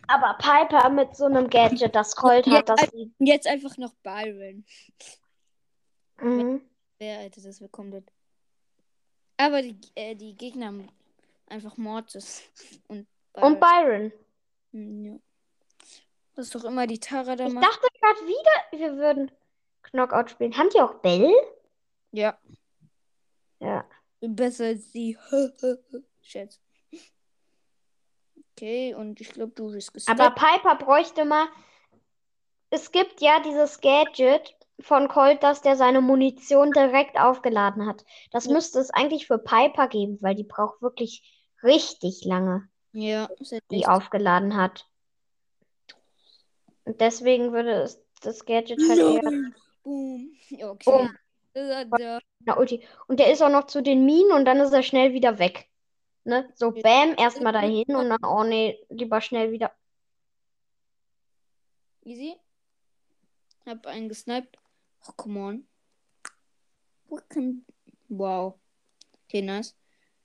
Aber 0.07 0.37
Piper 0.39 0.91
mit 0.91 1.17
so 1.17 1.25
einem 1.25 1.49
Gadget, 1.49 1.95
das 1.95 2.15
Colt 2.15 2.47
hat, 2.47 2.69
das. 2.69 2.81
Jetzt 3.19 3.47
einfach 3.47 3.77
noch 3.79 3.95
Byron. 4.03 4.65
Mhm. 6.21 6.61
Wer 6.99 7.19
hätte 7.21 7.41
das 7.43 7.59
bekommen? 7.59 8.05
Aber 9.39 9.63
die, 9.63 9.77
äh, 9.95 10.15
die 10.15 10.35
Gegner 10.37 10.67
haben 10.67 10.89
einfach 11.49 11.77
Mortis. 11.79 12.43
Und 12.89 13.07
Und 13.33 13.61
Byron. 13.61 14.13
Hm, 14.73 15.05
Ja. 15.05 15.19
Das 16.35 16.47
ist 16.47 16.55
doch 16.55 16.65
immer 16.65 16.87
die 16.87 17.01
Tara 17.01 17.35
da 17.35 17.47
Ich 17.47 17.53
macht. 17.55 17.65
dachte 17.65 17.87
gerade 17.99 18.21
wieder, 18.27 18.79
wir 18.79 18.97
würden 18.99 19.31
Knockout 19.85 20.31
spielen. 20.31 20.57
Haben 20.59 20.69
die 20.69 20.81
auch 20.83 20.95
Bell? 20.97 21.33
Ja. 22.17 22.39
Ja. 23.61 23.85
Besser 24.21 24.65
als 24.67 24.91
die. 24.91 25.19
Schätz. 26.23 26.59
Okay, 28.53 28.95
und 28.95 29.21
ich 29.21 29.29
glaube, 29.29 29.53
du 29.55 29.71
bist 29.71 29.93
gestoppt. 29.93 30.19
Aber 30.19 30.35
Piper 30.35 30.77
bräuchte 30.77 31.27
mal. 31.27 31.47
Es 32.71 32.91
gibt 32.91 33.21
ja 33.21 33.41
dieses 33.41 33.83
Gadget 33.83 34.57
von 34.81 35.09
Colt, 35.09 35.43
dass 35.43 35.61
der 35.61 35.77
seine 35.77 36.01
Munition 36.01 36.73
direkt 36.73 37.19
aufgeladen 37.19 37.87
hat. 37.87 38.05
Das 38.31 38.47
Ja. 38.47 38.55
müsste 38.55 38.79
es 38.79 38.91
eigentlich 38.91 39.27
für 39.27 39.39
Piper 39.39 39.87
geben, 39.89 40.17
weil 40.23 40.35
die 40.35 40.45
braucht 40.45 40.81
wirklich 40.81 41.23
richtig 41.63 42.25
lange, 42.25 42.67
ja, 42.93 43.29
die 43.71 43.87
aufgeladen 43.87 44.57
hat. 44.57 44.89
Und 46.85 47.01
deswegen 47.03 47.53
würde 47.53 47.83
es 47.83 48.03
das 48.23 48.47
Gadget 48.47 48.81
halt 48.89 48.99
eher 48.99 49.53
Boom. 49.83 50.35
Okay. 50.51 50.91
Boom. 50.91 51.17
Na, 51.57 52.59
Ulti. 52.59 52.87
Und 53.09 53.19
der 53.19 53.33
ist 53.33 53.43
auch 53.43 53.49
noch 53.49 53.67
zu 53.67 53.83
den 53.83 54.05
Minen 54.05 54.33
und 54.33 54.45
dann 54.45 54.59
ist 54.59 54.73
er 54.73 54.83
schnell 54.83 55.15
wieder 55.15 55.39
weg. 55.39 55.69
Ne? 56.25 56.51
So, 56.55 56.71
bam, 56.71 57.15
erstmal 57.17 57.53
dahin 57.53 57.97
und 57.97 58.11
dann, 58.11 58.25
oh 58.25 58.45
nee, 58.45 58.79
lieber 58.91 59.21
schnell 59.21 59.53
wieder. 59.53 59.73
Easy. 62.03 62.37
Hab 63.65 63.87
einen 63.87 64.09
gesniped. 64.09 64.59
Oh, 65.09 65.13
come 65.17 65.41
on. 65.41 65.67
Wow. 68.09 68.59
Okay, 69.25 69.41
nice. 69.41 69.75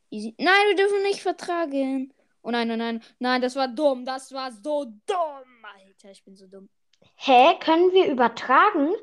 Easy. 0.10 0.36
Nein, 0.38 0.68
wir 0.68 0.76
dürfen 0.76 1.02
nicht 1.04 1.22
vertragen. 1.22 2.14
Oh 2.42 2.52
nein, 2.52 2.68
nein, 2.68 2.80
nein. 2.80 3.04
Nein, 3.20 3.42
das 3.42 3.56
war 3.56 3.68
dumm. 3.68 4.04
Das 4.06 4.32
war 4.34 4.52
so 4.52 4.86
dumm. 5.06 5.66
Alter, 5.76 6.12
ich 6.12 6.24
bin 6.24 6.36
so 6.36 6.48
dumm. 6.48 6.70
Hä, 7.16 7.58
können 7.60 7.92
wir 7.94 8.12
übertragen 8.12 8.94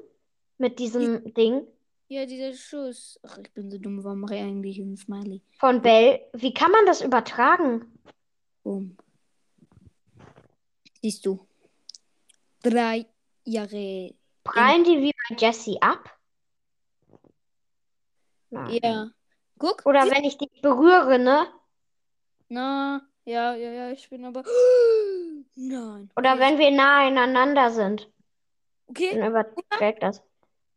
mit 0.58 0.78
diesem 0.78 1.32
Ding 1.34 1.66
Ja, 2.08 2.24
dieser 2.24 2.54
Schuss. 2.54 3.20
Ach, 3.22 3.36
ich 3.38 3.52
bin 3.52 3.70
so 3.70 3.76
dumm. 3.78 4.02
Warum 4.02 4.20
mache 4.20 4.36
ich 4.36 4.42
eigentlich 4.42 4.80
einen 4.80 4.96
Smiley? 4.96 5.42
von 5.58 5.82
Bell? 5.82 6.20
Wie 6.32 6.54
kann 6.54 6.70
man 6.72 6.86
das 6.86 7.02
übertragen? 7.02 7.84
Boom. 8.62 8.96
Siehst 11.02 11.26
du. 11.26 11.46
Drei 12.62 13.06
Jahre. 13.44 14.14
Prallen 14.44 14.84
die 14.84 15.00
wie 15.02 15.12
bei 15.28 15.36
Jesse 15.36 15.76
ab? 15.82 16.18
Nein. 18.50 18.78
Ja. 18.82 19.10
Guck. 19.58 19.84
Oder 19.84 20.10
wenn 20.10 20.24
ich 20.24 20.38
dich 20.38 20.62
berühre, 20.62 21.18
ne? 21.18 21.46
Na, 22.48 23.02
ja, 23.26 23.54
ja, 23.54 23.70
ja, 23.70 23.90
ich 23.90 24.08
bin 24.08 24.24
aber. 24.24 24.44
Nein. 25.56 26.10
Oder 26.16 26.38
wenn 26.38 26.58
wir 26.58 26.70
nah 26.70 27.06
aneinander 27.06 27.70
sind, 27.70 28.10
Okay. 28.86 29.18
dann 29.18 29.28
überträgt 29.28 30.02
das. 30.02 30.22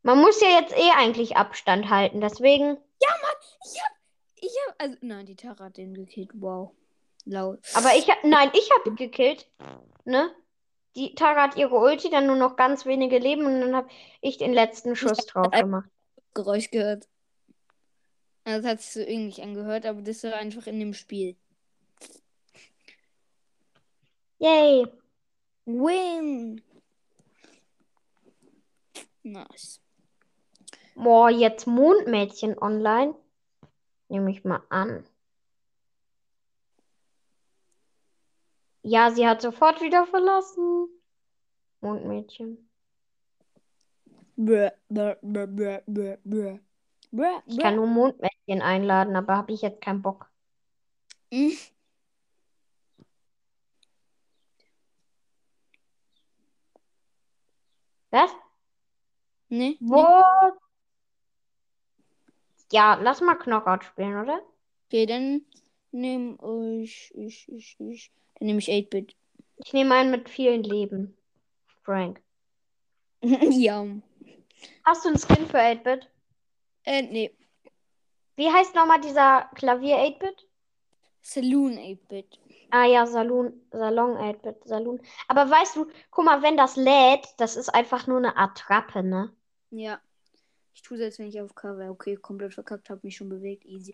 Man 0.04 0.20
muss 0.20 0.41
ja 0.41 0.47
jetzt 0.60 0.76
eh 0.76 0.91
eigentlich 0.97 1.38
Abstand 1.38 1.89
halten, 1.89 2.22
deswegen. 2.22 2.78
Ich 2.99 3.08
hab, 3.08 3.93
Ich 4.36 4.52
hab, 4.68 4.82
also, 4.82 4.97
nein, 5.02 5.26
die 5.26 5.36
Tara 5.36 5.66
hat 5.66 5.78
den 5.78 5.93
gekillt. 5.93 6.32
Wow. 6.34 6.72
Laut. 7.26 7.60
Aber 7.76 7.95
ich 7.95 8.10
hab, 8.10 8.24
nein, 8.24 8.49
ich 8.54 8.70
habe 8.72 8.95
gekillt. 8.95 9.47
Ne? 10.06 10.32
Die 10.95 11.14
Tara 11.14 11.43
hat 11.43 11.56
ihre 11.56 11.76
Ulti, 11.76 12.10
dann 12.10 12.26
nur 12.26 12.36
noch 12.36 12.56
ganz 12.56 12.86
wenige 12.86 13.20
Leben 13.20 13.45
und 13.45 13.62
dann 13.62 13.76
habe 13.76 13.89
ich 14.22 14.38
den 14.38 14.54
letzten 14.54 14.95
Schuss 14.95 15.26
drauf 15.28 15.52
gemacht. 15.52 15.89
Geräusch 16.34 16.72
gehört. 16.72 17.08
Das 18.43 18.66
hat 18.66 18.82
sich 18.82 18.91
so 18.91 18.99
ähnlich 18.99 19.43
angehört, 19.43 19.86
aber 19.86 20.02
das 20.02 20.24
war 20.24 20.34
einfach 20.34 20.66
in 20.66 20.80
dem 20.80 20.93
Spiel. 20.93 21.36
Yay. 24.39 24.88
Win! 25.66 26.62
Nice. 29.22 29.80
Boah, 30.96 31.30
jetzt 31.30 31.68
Mondmädchen 31.68 32.58
online. 32.62 33.16
Nehme 34.10 34.32
ich 34.32 34.44
mal 34.44 34.62
an. 34.70 35.06
Ja, 38.84 39.12
sie 39.12 39.28
hat 39.28 39.42
sofort 39.42 39.82
wieder 39.82 40.06
verlassen. 40.08 40.88
Mondmädchen. 41.82 42.70
Bäh, 44.36 44.72
bäh, 44.89 45.16
bäh, 45.22 45.48
bäh, 45.48 45.82
bäh, 45.86 46.18
bäh. 46.24 46.60
Bäh, 47.12 47.39
Ich 47.46 47.60
kann 47.60 47.76
nur 47.76 47.88
Mondmädchen 47.88 48.62
einladen, 48.62 49.16
aber 49.16 49.38
habe 49.38 49.54
ich 49.54 49.62
jetzt 49.62 49.82
keinen 49.82 50.02
Bock. 50.02 50.30
bäh. 51.30 51.58
Was? 58.12 58.32
Nee, 59.50 59.78
nee. 59.80 60.06
Ja, 62.72 62.95
lass 62.95 63.22
mal 63.22 63.36
Knockout 63.36 63.84
spielen, 63.84 64.19
oder? 64.22 64.41
Okay, 64.88 65.05
dann 65.05 65.45
nehme 65.91 66.38
ich, 66.82 67.11
ich, 67.15 67.47
ich, 67.49 67.78
ich. 67.80 68.11
Dann 68.36 68.47
nehme 68.47 68.59
ich 68.59 68.69
8-Bit. 68.69 69.15
Ich 69.57 69.74
nehme 69.74 69.93
einen 69.95 70.11
mit 70.11 70.30
vielen 70.30 70.63
Leben. 70.63 71.17
Frank. 71.84 72.22
ja. 73.22 73.86
Hast 74.84 75.05
du 75.05 75.09
einen 75.09 75.19
Skin 75.19 75.45
für 75.47 75.59
8-Bit? 75.59 76.09
Äh, 76.86 77.03
nee. 77.03 77.36
Wie 78.36 78.49
heißt 78.49 78.74
nochmal 78.74 79.01
dieser 79.01 79.49
Klavier 79.55 79.97
8-Bit? 79.97 80.47
Saloon 81.22 81.78
8-Bit. 81.78 82.39
Ah 82.72 82.86
ja, 82.86 83.05
Salon, 83.05 83.53
Salon 83.72 84.17
8-Bit, 84.17 84.63
Salon. 84.65 85.01
Aber 85.28 85.49
weißt 85.49 85.76
du, 85.76 85.88
guck 86.09 86.26
mal, 86.26 86.41
wenn 86.41 86.57
das 86.57 86.78
lädt, 86.78 87.28
das 87.38 87.55
ist 87.57 87.69
einfach 87.69 88.07
nur 88.07 88.17
eine 88.17 88.38
Attrappe, 88.38 89.03
ne? 89.03 89.36
Ja. 89.72 89.99
Ich 90.74 90.82
tue 90.82 90.97
es 90.97 91.01
jetzt, 91.01 91.19
wenn 91.19 91.28
ich 91.28 91.41
auf 91.41 91.55
Cover. 91.55 91.89
Okay, 91.89 92.15
komplett 92.15 92.53
verkackt, 92.53 92.89
habe 92.89 93.01
mich 93.03 93.17
schon 93.17 93.30
bewegt. 93.30 93.65
Easy. 93.65 93.93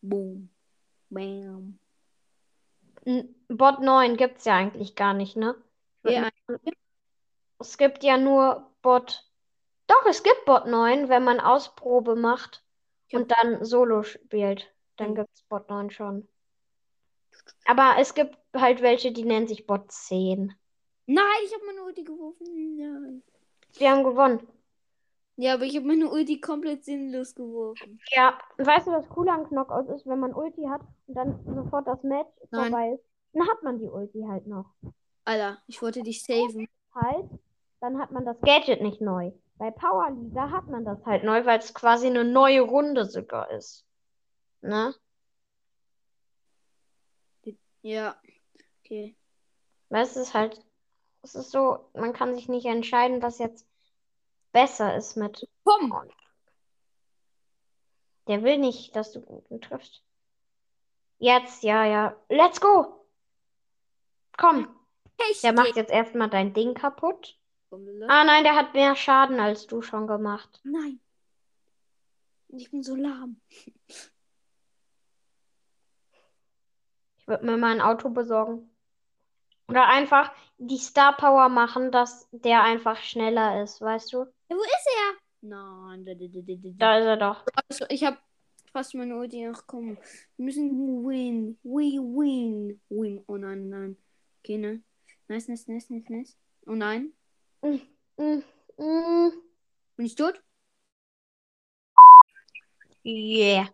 Boom. 0.00 0.48
Bam. 1.10 1.78
Bot 3.48 3.80
9 3.80 4.16
gibt's 4.16 4.44
ja 4.44 4.56
eigentlich 4.56 4.94
gar 4.94 5.14
nicht, 5.14 5.36
ne? 5.36 5.54
Ja. 6.04 6.28
Es 7.58 7.78
gibt 7.78 8.02
ja 8.02 8.16
nur 8.18 8.70
Bot. 8.82 9.30
Doch, 9.86 10.06
es 10.08 10.22
gibt 10.22 10.44
Bot 10.46 10.66
9, 10.66 11.08
wenn 11.08 11.24
man 11.24 11.40
Ausprobe 11.40 12.16
macht 12.16 12.64
und 13.12 13.30
dann 13.30 13.64
Solo 13.64 14.02
spielt. 14.02 14.72
Dann 14.96 15.08
Hm. 15.08 15.14
gibt's 15.16 15.42
Bot 15.42 15.68
9 15.68 15.90
schon. 15.90 16.28
Aber 17.66 17.96
es 17.98 18.14
gibt 18.14 18.38
halt 18.54 18.82
welche, 18.82 19.12
die 19.12 19.24
nennen 19.24 19.48
sich 19.48 19.66
Bot 19.66 19.90
10. 19.90 20.54
Nein, 21.06 21.24
ich 21.44 21.54
habe 21.54 21.66
meine 21.66 21.82
Ulti 21.84 22.04
geworfen. 22.04 22.76
Nein. 22.76 23.22
Wir 23.76 23.90
haben 23.90 24.04
gewonnen. 24.04 24.46
Ja, 25.36 25.54
aber 25.54 25.64
ich 25.64 25.74
habe 25.76 25.86
meine 25.86 26.08
Ulti 26.08 26.40
komplett 26.40 26.84
sinnlos 26.84 27.34
geworfen. 27.34 27.98
Ja, 28.10 28.38
weißt 28.58 28.86
du, 28.86 28.92
was 28.92 29.06
cool 29.16 29.28
an 29.28 29.48
Knockout 29.48 29.88
ist, 29.88 30.06
wenn 30.06 30.20
man 30.20 30.32
Ulti 30.32 30.62
hat 30.68 30.80
und 31.06 31.14
dann 31.14 31.44
sofort 31.54 31.88
das 31.88 32.02
Match 32.04 32.30
Nein. 32.50 32.70
vorbei 32.70 32.90
ist, 32.94 33.04
dann 33.32 33.48
hat 33.48 33.62
man 33.64 33.78
die 33.78 33.88
Ulti 33.88 34.24
halt 34.28 34.46
noch. 34.46 34.66
Alter, 35.24 35.58
ich 35.66 35.82
wollte 35.82 36.02
dich 36.02 36.22
saven. 36.22 36.68
Halt, 36.94 37.28
dann 37.80 37.98
hat 37.98 38.12
man 38.12 38.24
das 38.24 38.40
Gadget 38.42 38.80
nicht 38.80 39.00
neu. 39.00 39.32
Bei 39.58 39.72
Power 39.72 40.10
Liga 40.10 40.50
hat 40.50 40.68
man 40.68 40.84
das 40.84 41.04
halt 41.04 41.24
neu, 41.24 41.44
weil 41.44 41.58
es 41.58 41.74
quasi 41.74 42.06
eine 42.06 42.24
neue 42.24 42.60
Runde 42.60 43.04
sogar 43.06 43.50
ist. 43.50 43.84
Ne? 44.60 44.94
Ja. 47.82 48.16
Okay. 48.80 49.16
Weißt 49.90 50.16
du, 50.16 50.20
es 50.20 50.28
ist 50.28 50.34
halt, 50.34 50.64
es 51.24 51.34
ist 51.34 51.50
so, 51.50 51.90
man 51.94 52.12
kann 52.12 52.34
sich 52.34 52.48
nicht 52.48 52.66
entscheiden, 52.66 53.22
was 53.22 53.38
jetzt 53.38 53.66
besser 54.52 54.94
ist 54.94 55.16
mit. 55.16 55.48
Komm! 55.64 55.92
Der 58.28 58.42
will 58.42 58.58
nicht, 58.58 58.94
dass 58.94 59.12
du 59.12 59.42
ihn 59.48 59.60
triffst. 59.60 60.02
Jetzt, 61.18 61.62
ja, 61.62 61.84
ja. 61.86 62.16
Let's 62.28 62.60
go! 62.60 63.06
Komm, 64.36 64.68
Echt? 65.30 65.42
der 65.42 65.54
macht 65.54 65.76
jetzt 65.76 65.90
erstmal 65.90 66.28
dein 66.28 66.52
Ding 66.52 66.74
kaputt. 66.74 67.38
Ah 67.70 68.24
nein, 68.24 68.44
der 68.44 68.54
hat 68.54 68.74
mehr 68.74 68.94
Schaden 68.94 69.40
als 69.40 69.66
du 69.66 69.80
schon 69.80 70.06
gemacht. 70.06 70.60
Nein. 70.62 71.00
Ich 72.48 72.70
bin 72.70 72.82
so 72.82 72.94
lahm. 72.94 73.40
Ich 77.16 77.26
würde 77.26 77.46
mir 77.46 77.56
mal 77.56 77.72
ein 77.72 77.80
Auto 77.80 78.10
besorgen. 78.10 78.73
Oder 79.74 79.88
einfach 79.88 80.30
die 80.58 80.78
Star 80.78 81.16
Power 81.16 81.48
machen, 81.48 81.90
dass 81.90 82.28
der 82.30 82.62
einfach 82.62 82.96
schneller 83.02 83.60
ist, 83.60 83.80
weißt 83.80 84.12
du? 84.12 84.18
Ja, 84.18 84.56
wo 84.56 84.62
ist 84.62 84.88
er? 85.00 85.48
Nein. 85.48 86.04
Da, 86.78 86.98
ist 86.98 87.06
er 87.06 87.16
doch. 87.16 87.44
Also, 87.68 87.84
ich 87.88 88.04
habe 88.04 88.16
fast 88.72 88.94
meine 88.94 89.16
Ulti. 89.16 89.48
Ach 89.52 89.64
komm. 89.66 89.98
Wir 90.36 90.44
müssen 90.44 90.70
win. 91.04 91.58
We 91.64 91.98
win. 91.98 92.80
Win. 92.88 93.24
Oh 93.26 93.36
nein, 93.36 93.68
nein. 93.68 93.96
Okay, 94.44 94.58
ne? 94.58 94.80
Nice, 95.26 95.48
nice, 95.48 95.66
nice, 95.66 95.90
nice, 95.90 96.08
nice. 96.08 96.36
Oh 96.68 96.76
nein. 96.76 97.12
Mm, 97.60 97.80
mm. 98.78 99.32
Bin 99.96 100.06
ich 100.06 100.14
tot? 100.14 100.40
Yeah. 103.04 103.68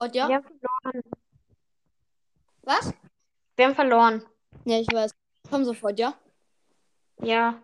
Und 0.00 0.14
ja? 0.14 0.28
Wir 0.28 0.34
haben 0.34 0.44
verloren. 0.44 1.02
Was? 2.60 2.92
Wir 3.56 3.64
haben 3.64 3.74
verloren. 3.74 4.22
Ja, 4.64 4.80
ich 4.80 4.88
weiß. 4.88 5.12
Komm 5.50 5.64
sofort, 5.64 5.98
ja? 5.98 6.14
Ja. 7.20 7.62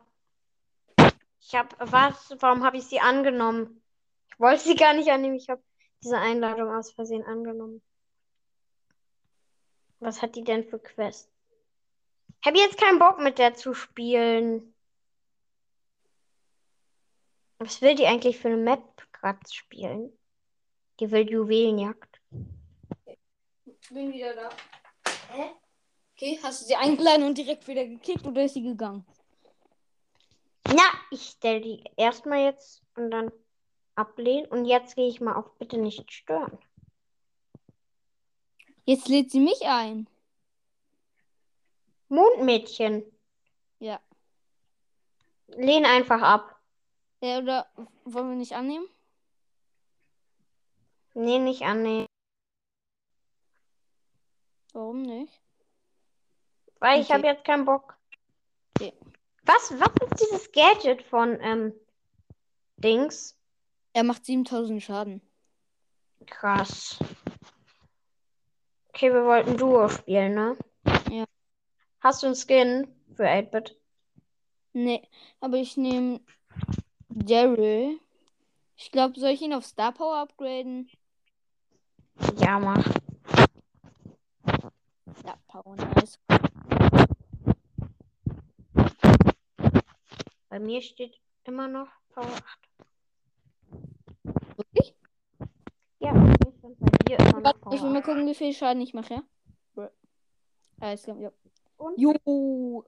Ich 1.40 1.54
habe, 1.54 1.74
was? 1.78 2.34
Warum 2.38 2.64
habe 2.64 2.76
ich 2.76 2.84
sie 2.84 3.00
angenommen? 3.00 3.82
Ich 4.30 4.38
wollte 4.38 4.62
sie 4.62 4.76
gar 4.76 4.92
nicht 4.94 5.10
annehmen. 5.10 5.36
Ich 5.36 5.48
habe 5.48 5.62
diese 6.02 6.18
Einladung 6.18 6.70
aus 6.70 6.92
Versehen 6.92 7.24
angenommen. 7.24 7.82
Was 10.00 10.22
hat 10.22 10.34
die 10.36 10.44
denn 10.44 10.64
für 10.64 10.78
Quest? 10.78 11.30
Ich 12.40 12.46
habe 12.46 12.58
jetzt 12.58 12.78
keinen 12.78 12.98
Bock 12.98 13.18
mit 13.18 13.38
der 13.38 13.54
zu 13.54 13.74
spielen. 13.74 14.74
Was 17.58 17.82
will 17.82 17.94
die 17.94 18.06
eigentlich 18.06 18.38
für 18.38 18.48
eine 18.48 18.56
Map 18.56 19.06
gerade 19.12 19.40
spielen? 19.50 20.16
Die 20.98 21.10
will 21.10 21.28
Juwelenjagd. 21.28 22.20
Bin 23.90 24.12
wieder 24.12 24.34
da. 24.34 24.48
Hä? 25.32 25.50
Okay, 26.22 26.38
hast 26.42 26.60
du 26.60 26.66
sie 26.66 26.76
eingeladen 26.76 27.24
und 27.24 27.38
direkt 27.38 27.66
wieder 27.66 27.86
gekickt 27.86 28.26
oder 28.26 28.44
ist 28.44 28.52
sie 28.52 28.62
gegangen? 28.62 29.06
Na, 30.66 30.82
ich 31.10 31.30
stelle 31.30 31.62
die 31.62 31.82
erstmal 31.96 32.40
jetzt 32.40 32.82
und 32.94 33.10
dann 33.10 33.32
ablehnen. 33.94 34.44
Und 34.48 34.66
jetzt 34.66 34.96
gehe 34.96 35.08
ich 35.08 35.22
mal 35.22 35.32
auf 35.34 35.56
Bitte 35.56 35.78
nicht 35.78 36.12
stören. 36.12 36.58
Jetzt 38.84 39.08
lädt 39.08 39.30
sie 39.30 39.40
mich 39.40 39.62
ein. 39.62 40.10
Mondmädchen. 42.10 43.02
Ja. 43.78 43.98
Lehn 45.46 45.86
einfach 45.86 46.20
ab. 46.20 46.60
Ja, 47.22 47.38
oder 47.38 47.66
wollen 48.04 48.28
wir 48.28 48.36
nicht 48.36 48.52
annehmen? 48.52 48.86
Nee, 51.14 51.38
nicht 51.38 51.62
annehmen. 51.62 52.06
Warum 54.74 55.00
nicht? 55.00 55.39
Weil 56.80 57.00
ich 57.00 57.06
Okay. 57.06 57.14
habe 57.14 57.26
jetzt 57.26 57.44
keinen 57.44 57.64
Bock. 57.64 57.96
Okay. 58.76 58.92
Was, 59.44 59.72
was 59.78 60.10
ist 60.10 60.20
dieses 60.20 60.52
Gadget 60.52 61.02
von 61.02 61.38
ähm, 61.40 61.72
Dings? 62.76 63.38
Er 63.92 64.04
macht 64.04 64.24
7000 64.24 64.82
Schaden. 64.82 65.20
Krass. 66.26 66.98
Okay, 68.88 69.12
wir 69.12 69.24
wollten 69.24 69.56
Duo 69.56 69.88
spielen, 69.88 70.34
ne? 70.34 70.56
Ja. 71.10 71.24
Hast 72.00 72.22
du 72.22 72.26
einen 72.26 72.36
Skin 72.36 72.88
für 73.14 73.24
8-Bit? 73.28 73.76
Nee, 74.72 75.02
aber 75.40 75.56
ich 75.56 75.76
nehme 75.76 76.20
Daryl. 77.08 77.98
Ich 78.76 78.90
glaube, 78.92 79.18
soll 79.18 79.30
ich 79.30 79.42
ihn 79.42 79.52
auf 79.52 79.64
Star 79.66 79.92
Power 79.92 80.16
upgraden? 80.18 80.88
Ja, 82.38 82.58
mach. 82.58 82.84
Star 85.18 85.38
Power, 85.48 85.76
nice. 85.76 86.18
Bei 90.50 90.58
mir 90.58 90.82
steht 90.82 91.18
immer 91.44 91.68
noch 91.68 91.88
Power 92.12 92.26
8. 92.26 92.58
Wirklich? 94.56 94.94
noch 97.40 97.42
Warte, 97.42 97.58
Power. 97.60 97.74
ich 97.74 97.82
will 97.82 97.90
mal 97.90 98.02
gucken, 98.02 98.26
wie 98.26 98.34
viel 98.34 98.52
Schaden 98.52 98.82
ich 98.82 98.92
mache, 98.92 99.14
ja? 99.14 99.90
Alles 100.80 101.02
klar, 101.02 101.18
ja. 101.18 101.30
Und? 101.76 101.98
Jo. 101.98 102.84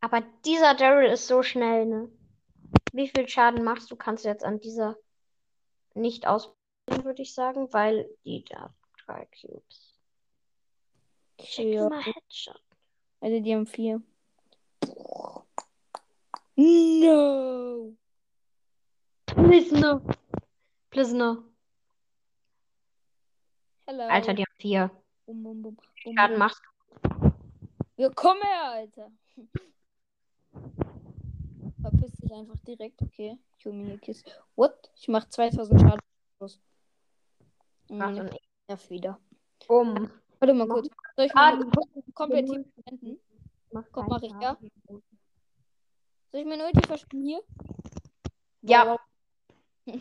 Aber 0.00 0.20
dieser 0.44 0.74
Daryl 0.74 1.10
ist 1.10 1.26
so 1.26 1.42
schnell, 1.42 1.86
ne? 1.86 2.10
Wie 2.92 3.08
viel 3.08 3.28
Schaden 3.28 3.64
machst 3.64 3.90
du, 3.90 3.96
kannst 3.96 4.24
du 4.24 4.28
jetzt 4.28 4.44
an 4.44 4.60
dieser 4.60 4.96
nicht 5.94 6.26
ausprobieren, 6.26 7.04
würde 7.04 7.22
ich 7.22 7.32
sagen, 7.32 7.72
weil 7.72 8.08
die 8.24 8.44
da 8.44 8.74
drei 9.06 9.26
Cubes. 9.40 9.98
Check 11.38 11.74
Ja. 11.74 11.88
mal 11.88 12.02
Headshot. 12.02 12.60
Also 13.20 13.40
die 13.40 13.54
haben 13.54 13.66
vier. 13.66 14.02
No. 16.56 17.96
Please 19.26 19.72
no. 19.72 20.02
Please 20.90 21.12
no. 21.12 21.44
Hello. 23.86 24.04
Alter, 24.08 24.34
die 24.34 24.42
haben 24.42 24.56
vier. 24.58 24.90
Bum, 25.26 25.42
bum, 25.42 25.62
bum, 25.62 25.76
bum, 25.76 26.14
Schaden 26.16 26.38
machst 26.38 26.62
Ja, 27.96 28.08
komm 28.14 28.38
her, 28.40 28.70
Alter. 28.70 29.10
Verpiss 31.80 32.12
dich 32.12 32.32
einfach 32.32 32.58
direkt, 32.66 33.02
okay? 33.02 33.38
Ich 33.58 33.66
hol 33.66 33.72
mir 33.72 33.86
hier 33.86 33.98
Kiss. 33.98 34.22
What? 34.54 34.90
Ich 34.94 35.08
mach 35.08 35.28
2000 35.28 35.80
Schaden. 35.80 36.00
Los. 36.40 36.60
Du. 37.88 37.94
ich. 37.96 38.40
nervt 38.68 38.90
wieder. 38.90 39.18
Bumm. 39.66 40.10
Warte 40.38 40.54
mal 40.54 40.68
kurz. 40.68 40.88
Soll 41.16 41.26
ich 41.26 41.32
Ah, 41.34 41.56
meine 41.56 41.70
du 41.70 42.12
komplett? 42.12 42.48
Mach 43.72 43.84
Komm, 43.90 44.06
mach 44.08 44.22
ich, 44.22 44.32
ja? 44.40 44.56
Soll 46.34 46.40
ich 46.40 46.48
meine 46.48 46.66
Ulti 46.66 46.84
verschwenden 46.84 47.26
hier? 47.26 47.40
Ja, 48.62 48.98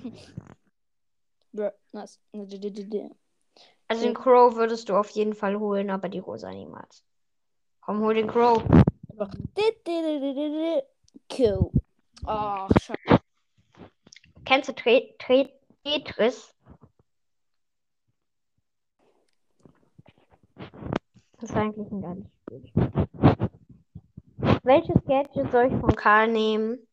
nice. 1.91 2.19
also 3.88 4.03
den 4.03 4.15
Crow 4.15 4.55
würdest 4.55 4.89
du 4.89 4.95
auf 4.95 5.11
jeden 5.11 5.36
Fall 5.36 5.59
holen, 5.59 5.91
aber 5.91 6.09
die 6.09 6.17
Rosa 6.17 6.51
niemals. 6.51 7.03
Komm, 7.81 7.99
hol 7.99 8.15
den 8.15 8.25
Crow. 8.25 8.63
Kill. 11.29 11.69
Ach, 12.25 12.71
scheiße. 12.81 13.21
Kennst 14.43 14.69
du 14.69 14.73
Tre 14.73 15.13
Tre 15.19 15.53
Tetris? 15.84 16.55
Das 21.38 21.51
ist 21.51 21.55
eigentlich 21.55 21.91
ein 21.91 22.01
geiles 22.01 22.25
Spiel. 22.41 23.07
Welches 24.64 25.03
Gadget 25.05 25.51
soll 25.51 25.66
ich 25.66 25.80
von 25.80 25.93
Karl 25.93 26.30
nehmen? 26.30 26.88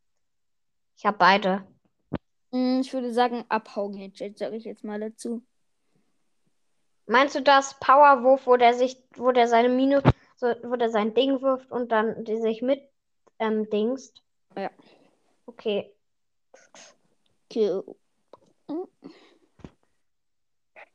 Ich 0.96 1.06
habe 1.06 1.18
beide. 1.18 1.64
Hm, 2.50 2.80
Ich 2.80 2.92
würde 2.92 3.12
sagen, 3.12 3.44
Abhau-Gadget, 3.48 4.38
sage 4.38 4.56
ich 4.56 4.64
jetzt 4.64 4.82
mal 4.82 4.98
dazu. 4.98 5.42
Meinst 7.06 7.36
du 7.36 7.42
das 7.42 7.78
Powerwurf, 7.78 8.46
wo 8.46 8.56
der 8.56 8.74
sich, 8.74 9.00
wo 9.14 9.30
der 9.30 9.46
seine 9.46 9.68
Mine, 9.68 10.02
so, 10.36 10.48
wo 10.64 10.74
der 10.74 10.90
sein 10.90 11.14
Ding 11.14 11.42
wirft 11.42 11.70
und 11.70 11.92
dann 11.92 12.24
die 12.24 12.38
sich 12.38 12.60
mit 12.60 12.82
ähm, 13.38 13.70
dingst? 13.70 14.20
Ja. 14.56 14.70
Okay. 15.46 15.94
Kill. 17.48 17.84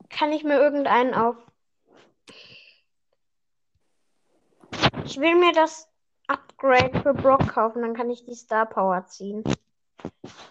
Kann 0.09 0.33
ich 0.33 0.43
mir 0.43 0.57
irgendeinen 0.59 1.13
auf. 1.13 1.37
Ich 5.05 5.17
will 5.19 5.35
mir 5.35 5.51
das 5.53 5.89
Upgrade 6.55 7.01
für 7.01 7.13
Brock 7.13 7.47
kaufen, 7.49 7.81
dann 7.81 7.93
kann 7.93 8.09
ich 8.09 8.25
die 8.25 8.33
Star 8.33 8.65
Power 8.65 9.05
ziehen. 9.07 9.43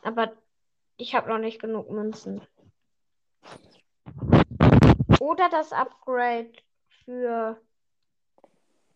Aber 0.02 0.32
ich 0.96 1.14
habe 1.14 1.28
noch 1.28 1.38
nicht 1.38 1.60
genug 1.60 1.90
Münzen. 1.90 2.42
Oder 5.20 5.48
das 5.48 5.72
Upgrade 5.72 6.52
für. 7.04 7.60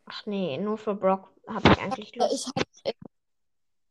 Ach 0.04 0.26
nee, 0.26 0.58
nur 0.58 0.78
für 0.78 0.94
Brock 0.94 1.32
habe 1.46 1.68
ich 1.72 1.78
eigentlich 1.80 2.16
Lust. 2.16 2.32
Ich 2.32 2.46
hab, 2.46 2.66
äh, 2.84 2.92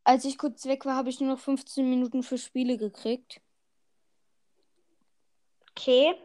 als 0.04 0.26
ich 0.26 0.38
kurz 0.38 0.66
weg 0.66 0.86
war, 0.86 0.96
habe 0.96 1.10
ich 1.10 1.20
nur 1.20 1.30
noch 1.30 1.40
15 1.40 1.90
Minuten 1.90 2.24
für 2.24 2.38
Spiele 2.38 2.78
gekriegt. 2.78 3.42
Okay. 5.72 6.16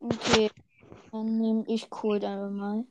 Okay. 0.00 0.50
Dann 1.10 1.38
nehme 1.38 1.64
ich 1.68 1.90
Cold 1.90 2.24
einfach 2.24 2.50
mal. 2.50 2.84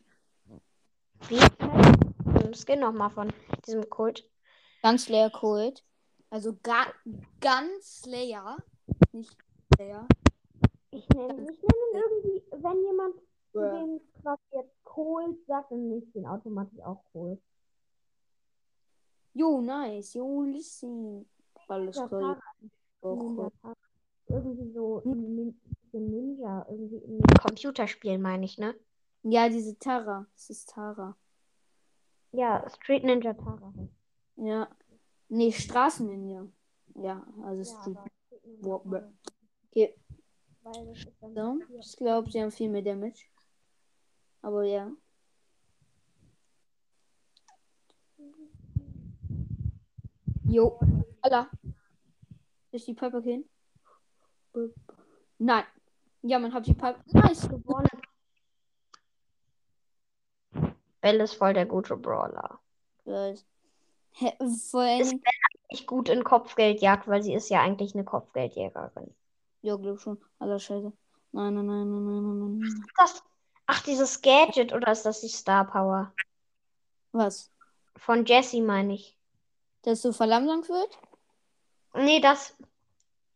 Wie 1.30 1.40
heißt 1.40 1.52
der 1.60 2.54
Skin 2.54 2.80
nochmal 2.80 3.10
von 3.10 3.34
diesem 3.66 3.90
Kult? 3.90 4.30
Ganz 4.82 5.10
leer 5.10 5.30
Cold. 5.30 5.84
Also 6.30 6.58
ga 6.64 6.86
ganz 7.42 8.06
leer. 8.06 8.58
Nicht 9.12 9.38
leer. 9.78 10.08
Ich 10.92 11.08
nenne, 11.10 11.52
ich 11.52 11.62
nenne 11.62 11.84
ihn 11.92 11.94
irgendwie, 11.94 12.44
wenn 12.52 12.84
jemand 12.84 13.16
den 13.54 14.02
was 14.24 14.40
jetzt 14.52 14.84
Kohl 14.84 15.38
sagt, 15.48 15.72
dann 15.72 15.88
nenne 15.88 16.04
ich 16.04 16.12
den 16.12 16.26
automatisch 16.26 16.80
auch 16.82 17.04
Kohl. 17.12 17.40
Jo, 19.34 19.62
nice. 19.62 20.14
Jo, 20.14 20.44
listen. 20.44 21.30
Alles 21.68 21.96
Ja, 21.96 22.08
cool. 22.12 22.38
Auch 23.02 23.16
Ninja 23.16 23.52
cool. 23.64 23.76
Irgendwie 24.30 24.72
so 24.74 25.02
ein 25.06 25.56
Ninja, 25.94 26.66
irgendwie 26.70 26.98
in 26.98 27.22
Computerspiel 27.42 28.18
meine 28.18 28.46
ich, 28.46 28.58
ne? 28.58 28.76
Ja, 29.24 29.50
diese 29.50 29.78
Tara. 29.78 30.26
Das 30.34 30.50
ist 30.50 30.70
Tara. 30.70 31.16
Ja, 32.32 32.68
Street 32.70 33.04
Ninja 33.04 33.34
Tara. 33.34 33.74
Ja. 34.36 34.70
Nee, 35.30 35.52
Straßenninja. 35.52 36.48
Ja, 36.96 37.26
also 37.44 37.64
Ja, 37.64 37.82
Street. 37.82 37.98
Ninja 38.62 38.78
bruh. 38.78 39.02
Okay. 39.70 39.96
So. 41.34 41.60
Ich 41.80 41.96
glaube, 41.98 42.30
sie 42.30 42.42
haben 42.42 42.52
viel 42.52 42.70
mehr 42.70 42.82
Damage. 42.82 43.26
Aber 44.42 44.64
ja. 44.64 44.92
Jo. 50.46 50.80
Alla. 51.22 51.50
Ist 52.72 52.88
die 52.88 52.94
Piper 52.94 53.22
hin? 53.22 53.46
Nein. 55.38 55.66
Ja, 56.22 56.40
man 56.40 56.54
hat 56.54 56.66
die 56.66 56.74
Piper. 56.74 57.04
Nice. 57.08 57.48
gewonnen. 57.48 57.88
Bell 61.02 61.20
ist 61.22 61.36
voll 61.36 61.54
der 61.54 61.66
gute 61.66 61.96
Brawler. 61.96 62.60
Nice. 63.06 63.46
Hä, 64.12 64.34
Vor 64.70 64.84
Ist 65.00 65.12
Dingen. 65.12 65.24
Nicht 65.70 65.86
gut 65.86 66.10
in 66.10 66.24
Kopfgeldjagd, 66.24 67.08
weil 67.08 67.22
sie 67.22 67.34
ist 67.34 67.50
ja 67.50 67.62
eigentlich 67.62 67.94
eine 67.94 68.06
Kopfgeldjägerin. 68.06 69.14
Ja, 69.62 69.76
glaub 69.76 70.00
schon. 70.00 70.18
Aller 70.40 70.60
Scheiße. 70.60 70.92
Nein, 71.34 71.54
nein, 71.54 71.66
nein, 71.66 71.90
nein, 71.90 72.06
nein, 72.06 72.40
nein, 72.40 72.60
nein. 72.60 72.86
Das, 72.98 73.24
ach, 73.66 73.84
dieses 73.84 74.22
Gadget 74.22 74.74
oder 74.74 74.92
ist 74.92 75.06
das 75.06 75.22
die 75.22 75.28
Star 75.28 75.66
Power? 75.66 76.14
Was? 77.12 77.52
Von 77.98 78.26
Jessie 78.26 78.62
meine 78.62 78.94
ich. 78.94 79.18
Dass 79.82 80.02
so 80.02 80.14
verlangsamt 80.14 80.70
wird? 80.70 80.98
Nee, 81.94 82.22
das, 82.22 82.56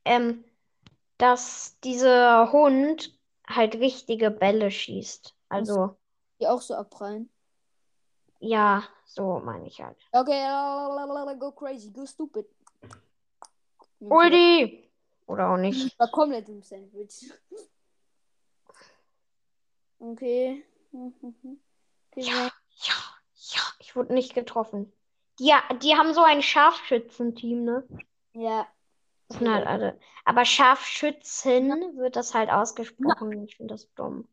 ähm, 0.06 0.44
dass 1.18 1.78
dieser 1.84 2.52
Hund 2.52 3.18
halt 3.48 3.76
richtige 3.76 4.32
Bälle 4.32 4.72
schießt. 4.72 5.36
Also, 5.50 5.98
Die 6.40 6.48
auch 6.48 6.62
so 6.62 6.76
abprallen. 6.76 7.30
Ja, 8.42 8.84
so 9.06 9.40
meine 9.40 9.68
ich 9.68 9.82
halt. 9.82 9.98
Okay, 10.12 10.46
go 11.40 11.52
crazy, 11.52 11.92
go 11.92 12.06
stupid. 12.06 12.46
Ulti! 14.00 14.90
Oder 15.28 15.50
auch 15.50 15.58
nicht. 15.58 15.86
Ich 15.86 16.00
war 16.00 16.10
komplett 16.10 16.50
im 16.50 16.62
Sandwich. 16.62 17.32
Okay. 20.00 20.66
Okay, 20.92 22.22
Ja, 22.22 22.34
ja, 22.34 22.94
ja, 23.36 23.62
ich 23.80 23.96
wurde 23.96 24.14
nicht 24.14 24.34
getroffen. 24.34 24.92
Die, 25.40 25.54
die 25.82 25.96
haben 25.96 26.14
so 26.14 26.22
ein 26.22 26.42
Scharfschützenteam, 26.42 27.64
ne? 27.64 27.88
Ja. 28.34 28.68
Das 29.28 29.38
sind 29.38 29.50
halt 29.50 29.66
alle. 29.66 29.98
Aber 30.26 30.44
Scharfschützen 30.44 31.98
wird 31.98 32.16
das 32.16 32.34
halt 32.34 32.50
ausgesprochen. 32.50 33.46
Ich 33.46 33.56
finde 33.56 33.76
das 33.76 33.94
dumm. 33.94 34.28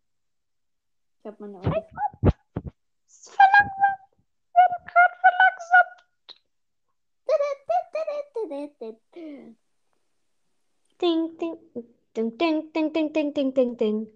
Ich 1.20 1.26
hab 1.26 1.38
meine 1.38 1.58
Augen. 1.58 1.86
Es 3.06 3.18
ist 3.18 3.34
verlangsamt. 3.34 4.00
Ich 4.48 4.54
werde 4.54 4.74
gerade 4.84 5.16
verlangsamt. 5.20 5.98
Ding, 8.48 8.70
ding, 8.80 8.96
ding, 11.38 11.56
ding, 12.14 12.36
ding, 12.38 12.90
ding, 12.92 13.12
ding, 13.12 13.32
ding, 13.32 13.52
ding, 13.52 13.74
ding. 13.76 14.08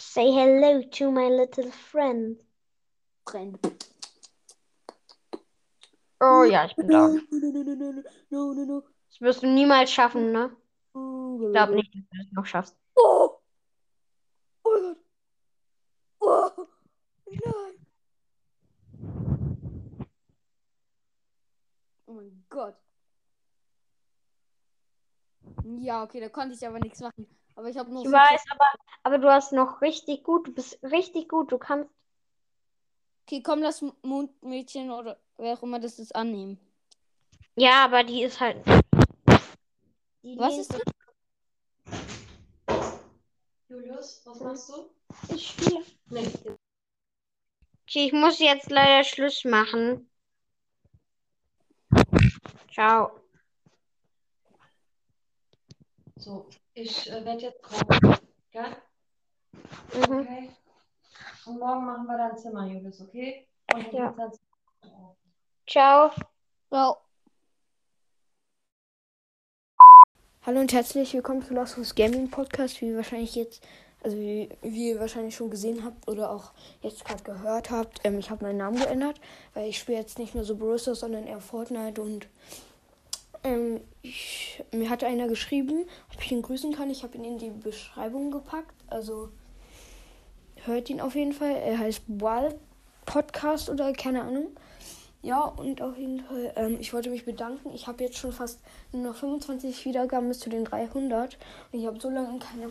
Say 0.00 0.32
hello 0.32 0.82
to 0.82 1.10
my 1.12 1.28
little 1.28 1.70
friend. 1.70 2.36
Friend. 3.30 3.56
Oh 6.20 6.42
ja, 6.44 6.64
ich 6.64 6.74
bin 6.74 6.88
da. 6.88 7.08
No, 7.08 7.14
no, 7.30 7.50
no, 7.50 7.62
no, 7.62 7.74
no, 7.74 8.02
no, 8.30 8.52
no, 8.52 8.64
no. 8.64 8.82
Das 9.08 9.20
wirst 9.20 9.42
du 9.42 9.46
niemals 9.46 9.92
schaffen, 9.92 10.32
ne? 10.32 10.56
Ich 10.94 11.52
glaube 11.52 11.74
nicht, 11.74 11.94
dass 11.94 12.02
du 12.02 12.16
das 12.18 12.32
noch 12.32 12.46
schaffst. 12.46 12.76
Oh 12.96 13.38
mein 14.64 14.82
Gott! 14.82 14.98
Oh! 16.20 16.66
Nein! 17.26 17.86
Oh 22.06 22.12
mein 22.14 22.41
Gott! 22.52 22.76
Ja, 25.80 26.02
okay, 26.04 26.20
da 26.20 26.28
konnte 26.28 26.54
ich 26.54 26.66
aber 26.66 26.78
nichts 26.78 27.00
machen. 27.00 27.26
Aber 27.56 27.68
ich 27.68 27.78
habe 27.78 27.90
nur 27.90 28.02
Ich 28.02 28.08
so 28.08 28.12
weiß, 28.12 28.44
aber, 28.50 28.66
aber 29.04 29.18
du 29.18 29.30
hast 29.30 29.52
noch 29.52 29.80
richtig 29.80 30.22
gut. 30.22 30.46
Du 30.46 30.52
bist 30.52 30.78
richtig 30.82 31.28
gut. 31.28 31.50
Du 31.50 31.58
kannst. 31.58 31.88
Okay, 33.26 33.42
komm, 33.42 33.62
lass 33.62 33.82
Mondmädchen 34.02 34.90
oder 34.90 35.18
wer 35.38 35.54
auch 35.54 35.62
immer 35.62 35.80
das 35.80 35.98
ist 35.98 36.14
annehmen. 36.14 36.58
Ja, 37.56 37.84
aber 37.84 38.04
die 38.04 38.22
ist 38.22 38.38
halt. 38.38 38.64
Die 40.22 40.38
Was 40.38 40.58
ist 40.58 40.74
das? 40.74 40.82
Julius, 43.68 44.22
was 44.26 44.40
machst 44.40 44.68
du? 44.68 45.34
Ich 45.34 45.48
spiele. 45.48 45.84
Nee. 46.10 46.30
Okay, 47.84 48.06
ich 48.06 48.12
muss 48.12 48.38
jetzt 48.38 48.70
leider 48.70 49.04
Schluss 49.04 49.44
machen. 49.44 50.11
Ciao. 52.72 53.20
So, 56.16 56.48
ich 56.72 57.10
äh, 57.10 57.22
werde 57.22 57.42
jetzt 57.42 57.62
kommen. 57.62 58.16
Gell? 58.50 58.76
Mhm. 59.92 60.20
Okay. 60.20 60.50
Und 61.44 61.58
morgen 61.58 61.84
machen 61.84 62.06
wir 62.06 62.16
dein 62.16 62.38
Zimmer, 62.38 62.66
Julius, 62.66 63.02
okay? 63.02 63.46
Und 63.74 63.92
Ja. 63.92 64.14
dann. 64.16 64.32
Ciao. 65.66 66.10
Ciao. 66.70 66.96
Hallo 70.46 70.60
und 70.60 70.72
herzlich 70.72 71.12
willkommen 71.12 71.42
zu 71.42 71.52
Lost 71.52 71.76
House 71.76 71.94
Gaming 71.94 72.30
Podcast, 72.30 72.80
wie 72.80 72.96
wahrscheinlich 72.96 73.34
jetzt, 73.34 73.62
also 74.02 74.16
wie, 74.16 74.48
wie 74.62 74.90
ihr 74.90 75.00
wahrscheinlich 75.00 75.36
schon 75.36 75.50
gesehen 75.50 75.84
habt 75.84 76.08
oder 76.08 76.30
auch 76.30 76.52
jetzt 76.82 77.04
gerade 77.04 77.22
gehört 77.22 77.70
habt. 77.70 78.00
Ähm, 78.04 78.18
ich 78.18 78.30
habe 78.30 78.44
meinen 78.44 78.58
Namen 78.58 78.78
geändert, 78.78 79.20
weil 79.54 79.68
ich 79.68 79.78
spiele 79.78 79.98
jetzt 79.98 80.18
nicht 80.18 80.34
mehr 80.34 80.44
so 80.44 80.56
Brewster, 80.56 80.94
sondern 80.94 81.26
eher 81.26 81.40
Fortnite 81.40 82.00
und 82.00 82.26
ähm, 83.44 83.80
ich, 84.02 84.62
mir 84.72 84.90
hatte 84.90 85.06
einer 85.06 85.28
geschrieben, 85.28 85.84
ob 86.12 86.22
ich 86.22 86.32
ihn 86.32 86.42
grüßen 86.42 86.74
kann. 86.74 86.90
Ich 86.90 87.02
habe 87.02 87.16
ihn 87.16 87.24
in 87.24 87.38
die 87.38 87.50
Beschreibung 87.50 88.30
gepackt, 88.30 88.74
also 88.88 89.30
hört 90.64 90.90
ihn 90.90 91.00
auf 91.00 91.14
jeden 91.14 91.32
Fall. 91.32 91.56
Er 91.56 91.78
heißt 91.78 92.02
Wild 92.08 92.56
Podcast 93.04 93.68
oder 93.68 93.92
keine 93.92 94.22
Ahnung. 94.22 94.48
Ja, 95.22 95.44
und 95.44 95.80
auf 95.82 95.96
jeden 95.96 96.20
Fall, 96.20 96.52
ähm, 96.56 96.78
ich 96.80 96.92
wollte 96.92 97.10
mich 97.10 97.24
bedanken. 97.24 97.72
Ich 97.72 97.86
habe 97.86 98.02
jetzt 98.02 98.16
schon 98.16 98.32
fast 98.32 98.60
nur 98.90 99.02
noch 99.02 99.14
25 99.14 99.84
Wiedergaben 99.84 100.28
bis 100.28 100.40
zu 100.40 100.50
den 100.50 100.64
300. 100.64 101.38
Und 101.70 101.78
ich 101.78 101.86
habe 101.86 102.00
so 102.00 102.10
lange 102.10 102.40
keine 102.40 102.70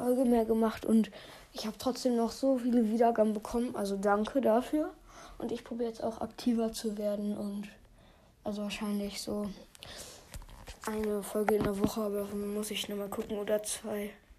Folge 0.00 0.24
mehr 0.24 0.44
gemacht 0.46 0.86
und 0.86 1.10
ich 1.52 1.66
habe 1.66 1.76
trotzdem 1.78 2.16
noch 2.16 2.30
so 2.30 2.58
viele 2.58 2.88
Wiedergaben 2.90 3.34
bekommen. 3.34 3.76
Also 3.76 3.96
danke 3.96 4.40
dafür. 4.40 4.90
Und 5.38 5.52
ich 5.52 5.64
probiere 5.64 5.88
jetzt 5.88 6.02
auch 6.02 6.20
aktiver 6.20 6.72
zu 6.72 6.96
werden 6.98 7.36
und 7.36 7.68
also 8.44 8.62
wahrscheinlich 8.62 9.20
so 9.20 9.48
eine 10.86 11.22
Folge 11.22 11.56
in 11.56 11.64
der 11.64 11.78
Woche, 11.78 12.00
aber 12.00 12.24
muss 12.34 12.70
ich 12.70 12.88
nochmal 12.88 13.08
gucken 13.08 13.38
oder 13.38 13.62
zwei. 13.62 14.10